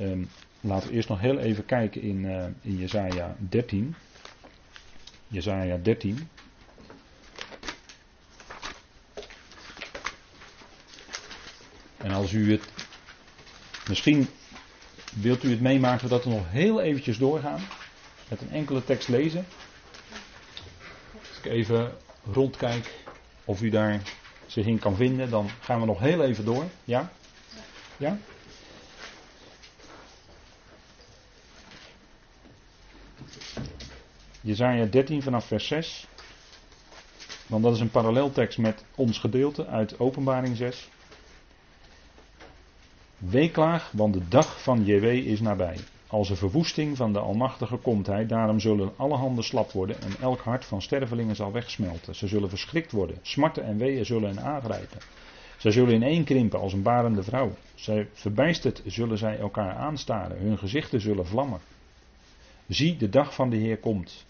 um, 0.00 0.28
laten 0.60 0.88
we 0.88 0.94
eerst 0.94 1.08
nog 1.08 1.20
heel 1.20 1.38
even 1.38 1.64
kijken 1.64 2.02
in, 2.02 2.24
uh, 2.24 2.44
in 2.60 2.76
Jezaja 2.76 3.36
13. 3.38 3.94
Jezaja 5.28 5.76
13. 5.76 6.28
En 11.96 12.10
als 12.10 12.32
u 12.32 12.50
het 12.52 12.68
misschien 13.88 14.28
wilt 15.14 15.44
u 15.44 15.50
het 15.50 15.60
meemaken 15.60 16.08
dat 16.08 16.24
we 16.24 16.30
nog 16.30 16.50
heel 16.50 16.80
eventjes 16.80 17.18
doorgaan? 17.18 17.60
Met 18.28 18.40
een 18.40 18.50
enkele 18.50 18.84
tekst 18.84 19.08
lezen. 19.08 19.44
Ik 21.42 21.50
even 21.50 21.92
rondkijk 22.32 23.04
of 23.44 23.62
u 23.62 23.68
daar 23.68 24.02
zich 24.46 24.66
in 24.66 24.78
kan 24.78 24.96
vinden, 24.96 25.30
dan 25.30 25.50
gaan 25.60 25.80
we 25.80 25.86
nog 25.86 25.98
heel 25.98 26.24
even 26.24 26.44
door. 26.44 26.64
Ja? 26.84 27.12
Ja? 27.96 28.18
Jezaja 34.40 34.84
13 34.84 35.22
vanaf 35.22 35.46
vers 35.46 35.66
6. 35.66 36.06
Want 37.46 37.62
dat 37.62 37.74
is 37.74 37.80
een 37.80 37.90
paralleltekst 37.90 38.58
met 38.58 38.84
ons 38.94 39.18
gedeelte 39.18 39.66
uit 39.66 39.98
Openbaring 39.98 40.56
6. 40.56 40.88
Weeklaag, 43.18 43.90
want 43.92 44.14
de 44.14 44.28
dag 44.28 44.62
van 44.62 44.84
JW 44.84 45.04
is 45.04 45.40
nabij. 45.40 45.76
Als 46.10 46.30
een 46.30 46.36
verwoesting 46.36 46.96
van 46.96 47.12
de 47.12 47.18
Almachtige 47.18 47.76
komt 47.76 48.06
hij, 48.06 48.26
daarom 48.26 48.60
zullen 48.60 48.92
alle 48.96 49.16
handen 49.16 49.44
slap 49.44 49.70
worden 49.70 50.00
en 50.00 50.12
elk 50.20 50.40
hart 50.40 50.64
van 50.64 50.82
stervelingen 50.82 51.36
zal 51.36 51.52
wegsmelten. 51.52 52.14
Ze 52.14 52.26
zullen 52.26 52.48
verschrikt 52.48 52.92
worden, 52.92 53.18
smarten 53.22 53.64
en 53.64 53.78
weeën 53.78 54.06
zullen 54.06 54.28
hen 54.28 54.44
aangrijpen. 54.44 54.98
Zij 55.58 55.70
zullen 55.70 55.94
in 55.94 56.02
één 56.02 56.24
krimpen 56.24 56.60
als 56.60 56.72
een 56.72 56.82
barende 56.82 57.22
vrouw. 57.22 57.52
Zij 57.74 58.08
verbijsterd 58.12 58.82
zullen 58.86 59.18
zij 59.18 59.38
elkaar 59.38 59.74
aanstaren, 59.74 60.38
hun 60.38 60.58
gezichten 60.58 61.00
zullen 61.00 61.26
vlammen. 61.26 61.60
Zie, 62.68 62.96
de 62.96 63.08
dag 63.08 63.34
van 63.34 63.50
de 63.50 63.56
Heer 63.56 63.78
komt. 63.78 64.24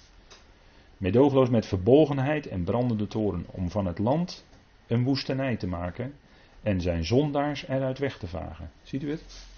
Medoogloos 0.97 1.49
met 1.49 1.67
verbolgenheid 1.67 2.47
en 2.47 2.65
brandende 2.65 3.07
toren, 3.07 3.45
om 3.51 3.71
van 3.71 3.87
het 3.87 3.99
land 3.99 4.45
een 4.87 5.05
woestenij 5.05 5.57
te 5.57 5.67
maken 5.67 6.15
en 6.63 6.81
zijn 6.81 7.05
zondaars 7.05 7.67
eruit 7.69 7.99
weg 7.99 8.19
te 8.19 8.27
vagen. 8.27 8.71
Ziet 8.83 9.03
u 9.03 9.11
het? 9.11 9.49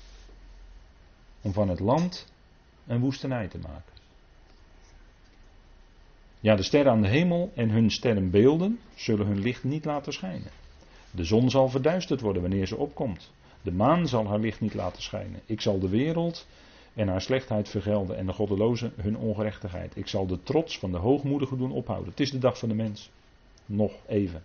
Om 1.42 1.52
van 1.52 1.68
het 1.68 1.80
land 1.80 2.32
een 2.86 3.00
woestenij 3.00 3.48
te 3.48 3.58
maken. 3.58 3.92
Ja, 6.40 6.56
de 6.56 6.62
sterren 6.62 6.92
aan 6.92 7.02
de 7.02 7.08
hemel 7.08 7.52
en 7.54 7.70
hun 7.70 7.90
sterrenbeelden 7.90 8.78
zullen 8.94 9.26
hun 9.26 9.38
licht 9.38 9.64
niet 9.64 9.84
laten 9.84 10.12
schijnen. 10.12 10.50
De 11.10 11.24
zon 11.24 11.50
zal 11.50 11.68
verduisterd 11.68 12.20
worden 12.20 12.42
wanneer 12.42 12.66
ze 12.66 12.76
opkomt. 12.76 13.32
De 13.62 13.72
maan 13.72 14.08
zal 14.08 14.26
haar 14.26 14.38
licht 14.38 14.60
niet 14.60 14.74
laten 14.74 15.02
schijnen. 15.02 15.40
Ik 15.46 15.60
zal 15.60 15.78
de 15.78 15.88
wereld 15.88 16.46
en 16.94 17.08
haar 17.08 17.20
slechtheid 17.20 17.68
vergelden 17.68 18.16
en 18.16 18.26
de 18.26 18.32
goddelozen 18.32 18.92
hun 18.96 19.16
ongerechtigheid. 19.16 19.96
Ik 19.96 20.06
zal 20.08 20.26
de 20.26 20.42
trots 20.42 20.78
van 20.78 20.92
de 20.92 20.98
hoogmoedigen 20.98 21.58
doen 21.58 21.72
ophouden. 21.72 22.10
Het 22.10 22.20
is 22.20 22.30
de 22.30 22.38
dag 22.38 22.58
van 22.58 22.68
de 22.68 22.74
mens. 22.74 23.10
Nog 23.66 23.92
even. 24.06 24.42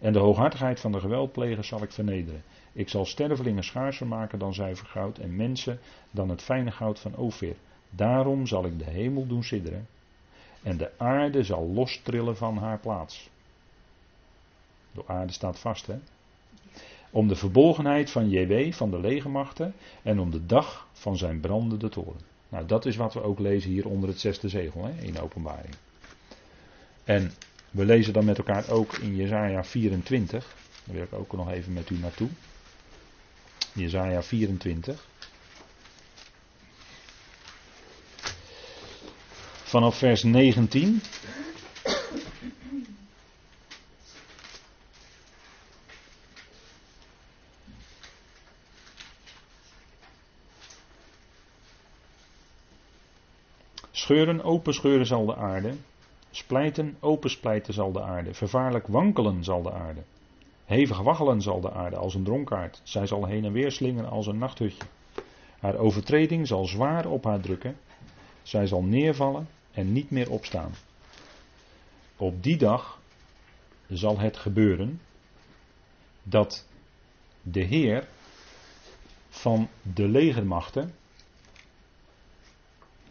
En 0.00 0.12
de 0.12 0.18
hooghartigheid 0.18 0.80
van 0.80 0.92
de 0.92 1.00
geweldplegers 1.00 1.68
zal 1.68 1.82
ik 1.82 1.92
vernederen. 1.92 2.42
Ik 2.72 2.88
zal 2.88 3.04
stervelingen 3.04 3.64
schaarser 3.64 4.06
maken 4.06 4.38
dan 4.38 4.54
zuiver 4.54 4.86
goud 4.86 5.18
en 5.18 5.36
mensen 5.36 5.78
dan 6.10 6.28
het 6.28 6.42
fijne 6.42 6.70
goud 6.70 6.98
van 6.98 7.16
Ophir. 7.16 7.56
Daarom 7.90 8.46
zal 8.46 8.64
ik 8.64 8.78
de 8.78 8.90
hemel 8.90 9.26
doen 9.26 9.44
sidderen 9.44 9.86
en 10.62 10.76
de 10.76 10.90
aarde 10.98 11.42
zal 11.42 11.66
lostrillen 11.66 12.36
van 12.36 12.56
haar 12.56 12.78
plaats. 12.78 13.30
De 14.92 15.02
aarde 15.06 15.32
staat 15.32 15.58
vast, 15.58 15.86
hè? 15.86 15.98
Om 17.10 17.28
de 17.28 17.36
verbolgenheid 17.36 18.10
van 18.10 18.30
JW, 18.30 18.72
van 18.72 18.90
de 18.90 19.00
legermachten, 19.00 19.74
en 20.02 20.20
om 20.20 20.30
de 20.30 20.46
dag 20.46 20.88
van 20.92 21.16
zijn 21.16 21.40
brandende 21.40 21.88
toren. 21.88 22.20
Nou, 22.48 22.66
dat 22.66 22.86
is 22.86 22.96
wat 22.96 23.14
we 23.14 23.22
ook 23.22 23.38
lezen 23.38 23.70
hier 23.70 23.88
onder 23.88 24.08
het 24.08 24.20
zesde 24.20 24.48
zegel, 24.48 24.84
hè, 24.84 25.02
in 25.02 25.18
openbaring. 25.18 25.74
En 27.04 27.32
we 27.70 27.84
lezen 27.84 28.12
dan 28.12 28.24
met 28.24 28.38
elkaar 28.38 28.70
ook 28.70 28.92
in 28.92 29.16
Jezaja 29.16 29.64
24. 29.64 30.56
Daar 30.84 30.94
wil 30.94 31.04
ik 31.04 31.12
ook 31.12 31.32
nog 31.32 31.50
even 31.50 31.72
met 31.72 31.90
u 31.90 31.98
naartoe. 31.98 32.28
Jezaja 33.72 34.22
24. 34.22 35.08
Vanaf 39.64 39.98
vers 39.98 40.22
19. 40.22 41.00
Scheuren, 53.92 54.42
open 54.42 54.74
scheuren 54.74 55.06
zal 55.06 55.26
de 55.26 55.36
aarde. 55.36 55.74
Splijten, 56.30 56.96
open 57.00 57.30
splijten 57.30 57.74
zal 57.74 57.92
de 57.92 58.02
aarde. 58.02 58.34
Vervaarlijk 58.34 58.86
wankelen 58.86 59.44
zal 59.44 59.62
de 59.62 59.72
aarde. 59.72 60.00
Hevig 60.70 60.98
waggelen 60.98 61.42
zal 61.42 61.60
de 61.60 61.72
aarde 61.72 61.96
als 61.96 62.14
een 62.14 62.24
dronkaard. 62.24 62.80
Zij 62.82 63.06
zal 63.06 63.26
heen 63.26 63.44
en 63.44 63.52
weer 63.52 63.72
slingeren 63.72 64.10
als 64.10 64.26
een 64.26 64.38
nachthutje. 64.38 64.82
Haar 65.58 65.76
overtreding 65.76 66.46
zal 66.46 66.64
zwaar 66.64 67.06
op 67.06 67.24
haar 67.24 67.40
drukken. 67.40 67.76
Zij 68.42 68.66
zal 68.66 68.82
neervallen 68.82 69.48
en 69.72 69.92
niet 69.92 70.10
meer 70.10 70.30
opstaan. 70.30 70.74
Op 72.16 72.42
die 72.42 72.56
dag 72.56 73.00
zal 73.88 74.18
het 74.18 74.36
gebeuren 74.36 75.00
dat 76.22 76.66
de 77.42 77.62
Heer 77.62 78.08
van 79.28 79.68
de 79.94 80.08
legermachten, 80.08 80.94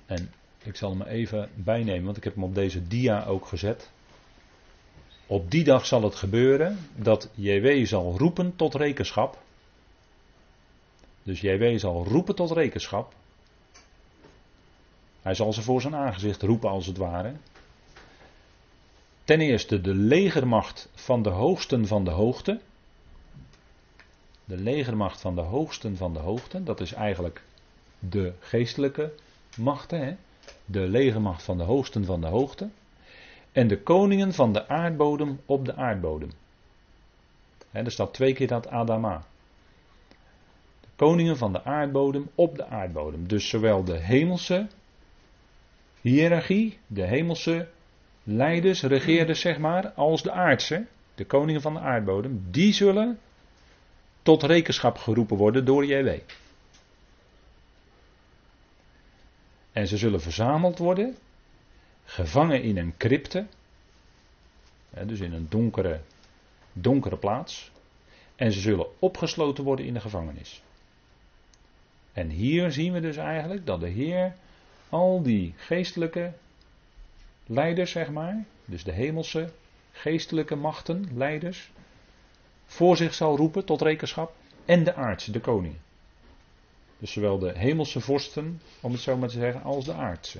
en 0.06 0.32
ik 0.64 0.76
zal 0.76 0.90
hem 0.90 1.02
even 1.02 1.50
bijnemen, 1.56 2.06
want 2.06 2.18
ik 2.18 2.24
heb 2.24 2.34
hem 2.34 2.44
op 2.44 2.56
deze 2.56 2.88
dia 2.88 3.26
ook 3.26 3.46
gezet. 3.46 3.92
Op 5.32 5.52
die 5.52 5.64
dag 5.64 5.86
zal 5.86 6.04
het 6.04 6.16
gebeuren 6.16 6.78
dat 6.96 7.30
JW 7.36 7.86
zal 7.86 8.18
roepen 8.18 8.56
tot 8.56 8.76
rekenschap. 8.76 9.38
Dus 11.24 11.42
JW 11.42 11.78
zal 11.78 12.06
roepen 12.06 12.36
tot 12.36 12.52
rekenschap. 12.52 13.14
Hij 15.22 15.34
zal 15.34 15.54
ze 15.54 15.62
voor 15.62 15.82
zijn 15.82 15.96
aangezicht 15.96 16.42
roepen 16.42 16.70
als 16.70 16.86
het 16.86 16.98
ware. 16.98 17.34
Ten 19.24 19.42
eerste 19.42 19.82
de 19.82 19.94
legermacht 19.94 20.90
van 20.94 21.22
de 21.22 21.30
hoogsten 21.30 21.88
van 21.88 22.04
de 22.04 22.12
hoogte. 22.12 22.60
De 24.46 24.58
legermacht 24.58 25.22
van 25.22 25.36
de 25.36 25.42
hoogsten 25.42 25.98
van 25.98 26.14
de 26.14 26.20
hoogte, 26.20 26.64
dat 26.64 26.80
is 26.80 26.94
eigenlijk 26.94 27.44
de 28.00 28.34
geestelijke 28.40 29.14
machten. 29.56 30.00
Hè? 30.00 30.16
de 30.66 30.88
legermacht 30.88 31.44
van 31.44 31.58
de 31.58 31.64
hoogsten 31.64 32.06
van 32.06 32.22
de 32.22 32.28
hoogte, 32.28 32.70
en 33.52 33.68
de 33.68 33.82
koningen 33.82 34.34
van 34.34 34.54
de 34.54 34.68
aardbodem 34.68 35.40
op 35.46 35.66
de 35.66 35.76
aardbodem. 35.76 36.32
He, 37.72 37.84
er 37.84 37.92
staat 37.92 38.14
twee 38.14 38.34
keer 38.34 38.48
dat 38.48 38.68
Adama. 38.68 39.24
De 40.82 40.88
koningen 40.96 41.38
van 41.38 41.52
de 41.54 41.64
aardbodem 41.64 42.30
op 42.36 42.56
de 42.56 42.66
aardbodem. 42.66 43.28
Dus 43.28 43.50
zowel 43.50 43.84
de 43.84 43.98
hemelse 43.98 44.68
hiërarchie, 46.02 46.78
de 46.88 47.06
hemelse 47.06 47.68
leiders, 48.24 48.82
regeerders 48.82 49.40
zeg 49.40 49.58
maar, 49.58 49.90
als 49.90 50.24
de 50.24 50.32
aardse, 50.32 50.86
de 51.16 51.26
koningen 51.26 51.62
van 51.62 51.74
de 51.74 51.80
aardbodem, 51.80 52.44
die 52.50 52.74
zullen 52.74 53.20
tot 54.22 54.44
rekenschap 54.44 54.98
geroepen 54.98 55.38
worden 55.38 55.66
door 55.66 55.86
JW. 55.86 56.10
En 59.72 59.88
ze 59.88 59.98
zullen 59.98 60.22
verzameld 60.22 60.78
worden, 60.78 61.16
gevangen 62.10 62.62
in 62.62 62.78
een 62.78 62.98
crypte, 62.98 63.46
dus 65.06 65.20
in 65.20 65.34
een 65.34 65.48
donkere, 65.50 66.02
donkere 66.74 67.18
plaats. 67.18 67.72
En 68.36 68.52
ze 68.52 68.60
zullen 68.60 68.88
opgesloten 69.00 69.64
worden 69.64 69.86
in 69.86 69.94
de 69.94 70.00
gevangenis. 70.00 70.62
En 72.14 72.30
hier 72.30 72.72
zien 72.72 72.94
we 72.94 73.00
dus 73.00 73.18
eigenlijk 73.18 73.66
dat 73.66 73.80
de 73.80 73.88
Heer 73.88 74.36
al 74.90 75.22
die 75.22 75.54
geestelijke 75.58 76.34
leiders, 77.46 77.92
zeg 77.92 78.10
maar, 78.10 78.46
dus 78.66 78.84
de 78.84 78.92
hemelse 78.92 79.52
geestelijke 79.92 80.56
machten, 80.56 81.10
leiders, 81.14 81.72
voor 82.66 82.98
zich 82.98 83.14
zal 83.14 83.38
roepen 83.38 83.66
tot 83.66 83.82
rekenschap. 83.82 84.36
En 84.66 84.84
de 84.84 84.94
aardse, 84.94 85.32
de 85.32 85.40
koningen. 85.40 85.82
Dus 86.98 87.12
zowel 87.12 87.40
de 87.40 87.58
hemelse 87.58 88.00
vorsten, 88.00 88.62
om 88.80 88.92
het 88.92 89.02
zo 89.02 89.18
maar 89.18 89.30
te 89.30 89.40
zeggen, 89.40 89.64
als 89.64 89.86
de 89.86 89.94
aardse. 89.94 90.40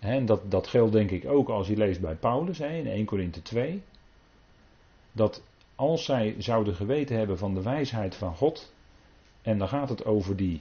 En 0.00 0.26
dat, 0.26 0.50
dat 0.50 0.66
geldt 0.66 0.92
denk 0.92 1.10
ik 1.10 1.26
ook 1.26 1.48
als 1.48 1.66
je 1.66 1.76
leest 1.76 2.00
bij 2.00 2.14
Paulus 2.14 2.58
hè, 2.58 2.68
in 2.68 2.86
1 2.86 3.04
Korinthe 3.04 3.42
2. 3.42 3.82
Dat 5.12 5.42
als 5.74 6.04
zij 6.04 6.34
zouden 6.38 6.74
geweten 6.74 7.16
hebben 7.16 7.38
van 7.38 7.54
de 7.54 7.62
wijsheid 7.62 8.14
van 8.14 8.36
God. 8.36 8.74
En 9.42 9.58
dan 9.58 9.68
gaat 9.68 9.88
het 9.88 10.04
over 10.04 10.36
die 10.36 10.60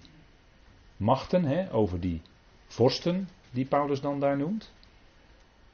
machten, 0.98 1.44
hè, 1.44 1.74
over 1.74 2.00
die 2.00 2.22
vorsten 2.68 3.30
die 3.52 3.66
Paulus 3.66 4.02
dan 4.02 4.20
daar 4.20 4.38
noemt. 4.38 4.74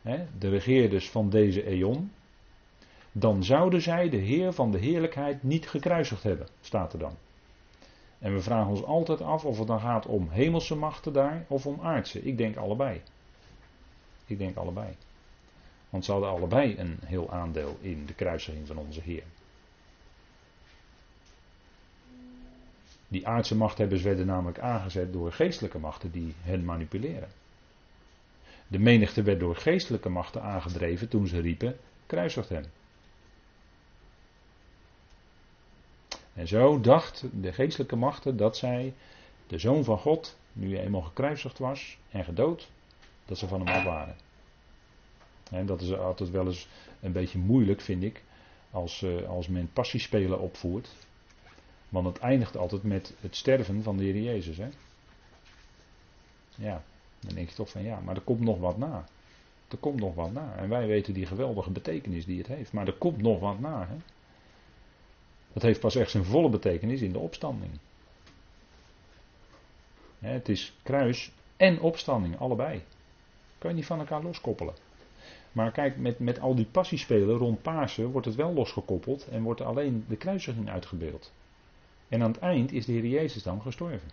Hè, 0.01 0.26
de 0.39 0.49
regeerders 0.49 1.09
van 1.09 1.30
deze 1.30 1.66
eon 1.66 2.11
dan 3.11 3.43
zouden 3.43 3.82
zij 3.82 4.09
de 4.09 4.18
Heer 4.18 4.53
van 4.53 4.72
de 4.72 4.78
heerlijkheid 4.78 5.43
niet 5.43 5.70
gekruisigd 5.70 6.24
hebben, 6.24 6.47
staat 6.61 6.93
er 6.93 6.99
dan. 6.99 7.16
En 8.20 8.34
we 8.34 8.41
vragen 8.41 8.70
ons 8.70 8.84
altijd 8.84 9.22
af 9.22 9.45
of 9.45 9.57
het 9.57 9.68
dan 9.68 9.80
gaat 9.80 10.05
om 10.05 10.30
hemelse 10.30 10.76
machten 10.76 11.13
daar 11.13 11.45
of 11.47 11.66
om 11.66 11.80
aardse. 11.82 12.22
Ik 12.22 12.38
denk 12.38 12.55
allebei. 12.55 13.01
Ik 14.26 14.38
denk 14.38 14.55
allebei. 14.55 14.95
Want 15.89 16.05
ze 16.05 16.11
hadden 16.11 16.30
allebei 16.30 16.78
een 16.78 16.99
heel 17.05 17.32
aandeel 17.32 17.78
in 17.82 18.05
de 18.05 18.13
kruisiging 18.13 18.67
van 18.67 18.78
onze 18.78 19.01
Heer. 19.01 19.23
Die 23.07 23.28
aardse 23.28 23.55
machthebbers 23.55 24.01
werden 24.01 24.26
namelijk 24.26 24.59
aangezet 24.59 25.13
door 25.13 25.32
geestelijke 25.32 25.80
machten 25.80 26.11
die 26.11 26.34
hen 26.41 26.65
manipuleren. 26.65 27.30
De 28.67 28.80
menigte 28.80 29.23
werd 29.23 29.39
door 29.39 29.55
geestelijke 29.55 30.09
machten 30.09 30.41
aangedreven 30.41 31.09
toen 31.09 31.28
ze 31.28 31.39
riepen: 31.39 31.78
kruisigt 32.05 32.49
hem. 32.49 32.65
En 36.34 36.47
zo 36.47 36.80
dacht 36.80 37.26
de 37.41 37.53
geestelijke 37.53 37.95
machten 37.95 38.38
dat 38.38 38.57
zij 38.57 38.93
de 39.47 39.57
zoon 39.57 39.84
van 39.84 39.97
God, 39.97 40.38
nu 40.53 40.78
eenmaal 40.78 41.01
gekruisigd 41.01 41.57
was 41.59 41.97
en 42.09 42.23
gedood, 42.23 42.69
dat 43.26 43.38
ze 43.38 43.47
van 43.47 43.59
hem 43.59 43.76
af 43.76 43.84
waren. 43.84 44.15
En 45.51 45.65
dat 45.65 45.82
is 45.82 45.93
altijd 45.93 46.30
wel 46.30 46.45
eens 46.45 46.67
een 47.01 47.11
beetje 47.11 47.38
moeilijk, 47.38 47.82
vind 47.82 48.03
ik, 48.03 48.23
als, 48.71 49.01
uh, 49.01 49.28
als 49.30 49.47
men 49.47 49.69
passiespelen 49.73 50.39
opvoert. 50.39 50.89
Want 51.89 52.07
het 52.07 52.17
eindigt 52.17 52.57
altijd 52.57 52.84
met 52.84 53.13
het 53.19 53.36
sterven 53.36 53.84
van 53.84 53.97
de 53.97 54.03
Heer 54.03 54.21
Jezus. 54.21 54.57
Hè? 54.57 54.69
Ja, 56.55 56.84
dan 57.19 57.36
denk 57.36 57.49
je 57.49 57.55
toch 57.55 57.69
van 57.69 57.84
ja, 57.84 57.99
maar 57.99 58.15
er 58.15 58.21
komt 58.21 58.39
nog 58.39 58.59
wat 58.59 58.78
na. 58.78 59.05
Er 59.67 59.78
komt 59.78 59.99
nog 59.99 60.15
wat 60.15 60.32
na. 60.32 60.55
En 60.55 60.69
wij 60.69 60.88
weten 60.88 61.13
die 61.13 61.26
geweldige 61.26 61.71
betekenis 61.71 62.26
die 62.26 62.38
het 62.38 62.47
heeft. 62.47 62.71
Maar 62.71 62.88
er 62.88 62.93
komt 62.93 63.21
nog 63.21 63.39
wat 63.39 63.59
na. 63.59 63.88
Hè? 63.88 63.95
Dat 65.53 65.63
heeft 65.63 65.80
pas 65.80 65.95
echt 65.95 66.11
zijn 66.11 66.23
volle 66.26 66.49
betekenis 66.49 67.01
in 67.01 67.11
de 67.11 67.19
opstanding. 67.19 67.71
Het 70.19 70.49
is 70.49 70.73
kruis 70.84 71.32
en 71.57 71.80
opstanding, 71.80 72.39
allebei. 72.39 72.84
Kan 73.66 73.74
je 73.74 73.80
niet 73.80 73.89
van 73.89 73.99
elkaar 73.99 74.24
loskoppelen. 74.24 74.74
Maar 75.51 75.72
kijk, 75.72 75.97
met, 75.97 76.20
met 76.20 76.39
al 76.39 76.55
die 76.55 76.66
passiespelen 76.66 77.38
rond 77.38 77.61
Pasen 77.61 78.11
wordt 78.11 78.28
het 78.28 78.36
wel 78.36 78.53
losgekoppeld 78.53 79.28
en 79.28 79.43
wordt 79.43 79.61
alleen 79.61 80.05
de 80.07 80.16
kruisiging 80.16 80.70
uitgebeeld. 80.70 81.32
En 82.07 82.22
aan 82.22 82.32
het 82.32 82.39
eind 82.39 82.72
is 82.72 82.86
de 82.86 82.91
Heer 82.91 83.05
Jezus 83.05 83.43
dan 83.43 83.61
gestorven. 83.61 84.09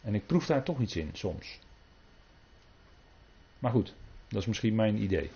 En 0.00 0.14
ik 0.14 0.26
proef 0.26 0.46
daar 0.46 0.62
toch 0.62 0.80
iets 0.80 0.96
in 0.96 1.10
soms. 1.12 1.58
Maar 3.58 3.72
goed, 3.72 3.94
dat 4.28 4.40
is 4.40 4.46
misschien 4.46 4.74
mijn 4.74 5.02
idee. 5.02 5.30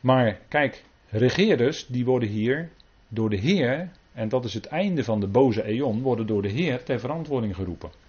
Maar 0.00 0.40
kijk, 0.48 0.84
regeerders 1.08 1.86
die 1.86 2.04
worden 2.04 2.28
hier 2.28 2.70
door 3.08 3.30
de 3.30 3.38
Heer, 3.38 3.90
en 4.12 4.28
dat 4.28 4.44
is 4.44 4.54
het 4.54 4.66
einde 4.66 5.04
van 5.04 5.20
de 5.20 5.28
boze 5.28 5.62
eon, 5.62 6.02
worden 6.02 6.26
door 6.26 6.42
de 6.42 6.50
Heer 6.50 6.82
ter 6.82 7.00
verantwoording 7.00 7.54
geroepen. 7.54 8.01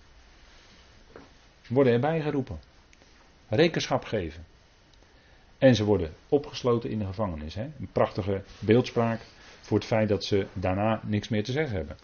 Worden 1.74 1.94
erbij 1.94 2.22
geroepen. 2.22 2.60
Rekenschap 3.50 4.04
geven. 4.04 4.46
En 5.58 5.76
ze 5.76 5.84
worden 5.84 6.14
opgesloten 6.30 6.90
in 6.90 7.00
de 7.00 7.06
gevangenis. 7.06 7.56
Hè? 7.56 7.64
Een 7.64 7.90
prachtige 7.92 8.44
beeldspraak 8.60 9.22
voor 9.62 9.78
het 9.78 9.88
feit 9.88 10.10
dat 10.10 10.24
ze 10.24 10.48
daarna 10.54 11.02
niks 11.04 11.28
meer 11.30 11.44
te 11.44 11.52
zeggen 11.52 11.76
hebben. 11.78 11.98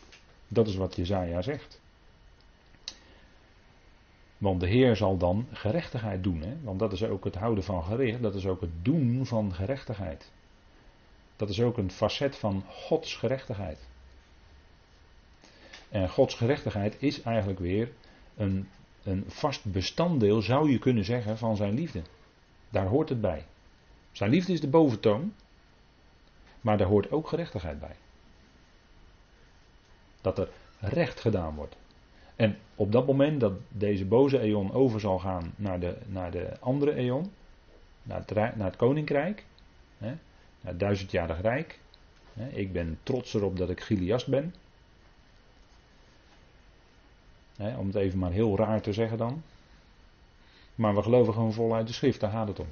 Dat 0.48 0.68
is 0.68 0.76
wat 0.76 0.96
Jezaja 0.96 1.42
zegt. 1.42 1.82
Want 4.38 4.60
de 4.60 4.68
Heer 4.68 4.96
zal 4.96 5.18
dan 5.18 5.48
gerechtigheid 5.52 6.24
doen. 6.24 6.42
Hè? 6.42 6.56
Want 6.62 6.80
dat 6.80 6.94
is 6.94 7.04
ook 7.04 7.24
het 7.24 7.36
houden 7.36 7.64
van 7.64 7.84
gericht. 7.84 8.22
Dat 8.22 8.36
is 8.36 8.46
ook 8.46 8.62
het 8.62 8.86
doen 8.86 9.26
van 9.26 9.54
gerechtigheid. 9.54 10.32
Dat 11.36 11.50
is 11.50 11.62
ook 11.62 11.78
een 11.78 11.92
facet 11.92 12.36
van 12.36 12.64
Gods 12.68 13.16
gerechtigheid. 13.16 13.88
En 15.90 16.10
Gods 16.10 16.36
gerechtigheid 16.36 16.96
is 17.00 17.22
eigenlijk 17.22 17.60
weer 17.60 17.92
een, 18.36 18.68
een 19.04 19.24
vast 19.28 19.66
bestanddeel, 19.66 20.42
zou 20.42 20.72
je 20.72 20.80
kunnen 20.80 21.06
zeggen, 21.06 21.38
van 21.38 21.56
zijn 21.56 21.74
liefde. 21.74 22.02
Daar 22.70 22.86
hoort 22.86 23.10
het 23.10 23.22
bij. 23.22 23.46
Zijn 24.12 24.30
liefde 24.30 24.54
is 24.54 24.62
de 24.62 24.68
boventoon, 24.68 25.34
maar 26.62 26.78
daar 26.78 26.88
hoort 26.88 27.12
ook 27.12 27.28
gerechtigheid 27.28 27.80
bij. 27.80 27.96
Dat 30.22 30.38
er 30.38 30.50
recht 30.80 31.20
gedaan 31.20 31.56
wordt. 31.56 31.76
En 32.36 32.58
op 32.76 32.92
dat 32.92 33.08
moment 33.08 33.40
dat 33.40 33.54
deze 33.70 34.06
boze 34.06 34.40
eon 34.40 34.72
over 34.72 35.00
zal 35.00 35.20
gaan 35.20 35.54
naar 35.56 35.80
de, 35.80 35.98
naar 36.06 36.32
de 36.32 36.60
andere 36.60 36.94
eon, 36.94 37.32
naar 38.04 38.24
het, 38.26 38.36
naar 38.56 38.68
het 38.68 38.76
koninkrijk, 38.76 39.46
hè, 39.98 40.08
naar 40.08 40.72
het 40.72 40.80
duizendjarig 40.80 41.42
rijk. 41.42 41.80
Hè, 42.34 42.50
ik 42.50 42.74
ben 42.74 43.00
trots 43.04 43.34
erop 43.34 43.58
dat 43.58 43.70
ik 43.70 43.82
Giliast 43.82 44.28
ben. 44.28 44.54
Om 47.60 47.88
het 47.88 47.96
even 47.96 48.20
maar 48.20 48.32
heel 48.32 48.58
raar 48.58 48.82
te 48.82 48.94
zeggen 48.94 49.18
dan. 49.18 49.44
Maar 50.76 50.96
we 50.96 51.02
geloven 51.02 51.34
gewoon 51.34 51.54
voluit 51.54 51.88
de 51.88 51.94
schrift, 51.94 52.20
daar 52.20 52.32
gaat 52.32 52.48
het 52.48 52.60
om. 52.60 52.68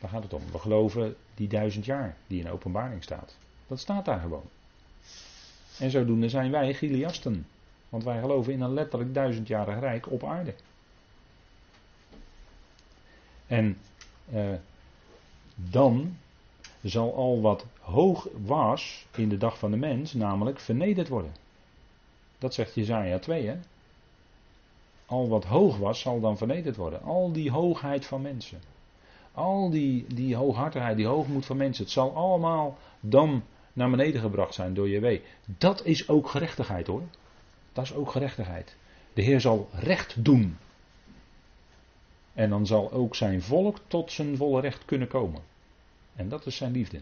Daar 0.00 0.10
gaat 0.10 0.22
het 0.22 0.32
om. 0.32 0.42
We 0.52 0.58
geloven 0.58 1.16
die 1.34 1.48
duizend 1.48 1.84
jaar 1.84 2.16
die 2.26 2.40
in 2.40 2.50
openbaring 2.50 3.02
staat. 3.02 3.36
Dat 3.66 3.78
staat 3.78 4.04
daar 4.04 4.20
gewoon. 4.20 4.48
En 5.78 5.90
zodoende 5.90 6.28
zijn 6.28 6.50
wij 6.50 6.74
Giliasten. 6.74 7.46
Want 7.88 8.04
wij 8.04 8.20
geloven 8.20 8.52
in 8.52 8.60
een 8.60 8.74
letterlijk 8.74 9.14
duizendjarig 9.14 9.80
rijk 9.80 10.10
op 10.10 10.24
aarde. 10.24 10.54
En 13.46 13.78
eh, 14.32 14.54
dan 15.54 16.16
zal 16.82 17.14
al 17.14 17.40
wat 17.40 17.64
hoog 17.80 18.28
was 18.44 19.06
in 19.16 19.28
de 19.28 19.36
dag 19.36 19.58
van 19.58 19.70
de 19.70 19.76
mens, 19.76 20.12
namelijk 20.12 20.60
vernederd 20.60 21.08
worden. 21.08 21.32
Dat 22.38 22.54
zegt 22.54 22.74
Jezaja 22.74 23.18
2, 23.18 23.46
hè? 23.46 23.56
Al 25.06 25.28
wat 25.28 25.44
hoog 25.44 25.76
was, 25.76 26.00
zal 26.00 26.20
dan 26.20 26.36
vernederd 26.36 26.76
worden. 26.76 27.02
Al 27.02 27.32
die 27.32 27.50
hoogheid 27.50 28.06
van 28.06 28.22
mensen. 28.22 28.60
Al 29.32 29.70
die, 29.70 30.04
die 30.14 30.36
hooghartigheid, 30.36 30.96
die 30.96 31.06
hoogmoed 31.06 31.46
van 31.46 31.56
mensen. 31.56 31.84
Het 31.84 31.92
zal 31.92 32.14
allemaal 32.14 32.78
dan 33.00 33.42
naar 33.72 33.90
beneden 33.90 34.20
gebracht 34.20 34.54
zijn 34.54 34.74
door 34.74 34.88
JW. 34.88 35.18
Dat 35.44 35.84
is 35.84 36.08
ook 36.08 36.28
gerechtigheid 36.28 36.86
hoor. 36.86 37.02
Dat 37.72 37.84
is 37.84 37.94
ook 37.94 38.10
gerechtigheid. 38.10 38.76
De 39.12 39.22
Heer 39.22 39.40
zal 39.40 39.68
recht 39.72 40.24
doen. 40.24 40.56
En 42.34 42.50
dan 42.50 42.66
zal 42.66 42.92
ook 42.92 43.14
zijn 43.14 43.42
volk 43.42 43.78
tot 43.86 44.12
zijn 44.12 44.36
volle 44.36 44.60
recht 44.60 44.84
kunnen 44.84 45.08
komen. 45.08 45.42
En 46.16 46.28
dat 46.28 46.46
is 46.46 46.56
zijn 46.56 46.72
liefde. 46.72 47.00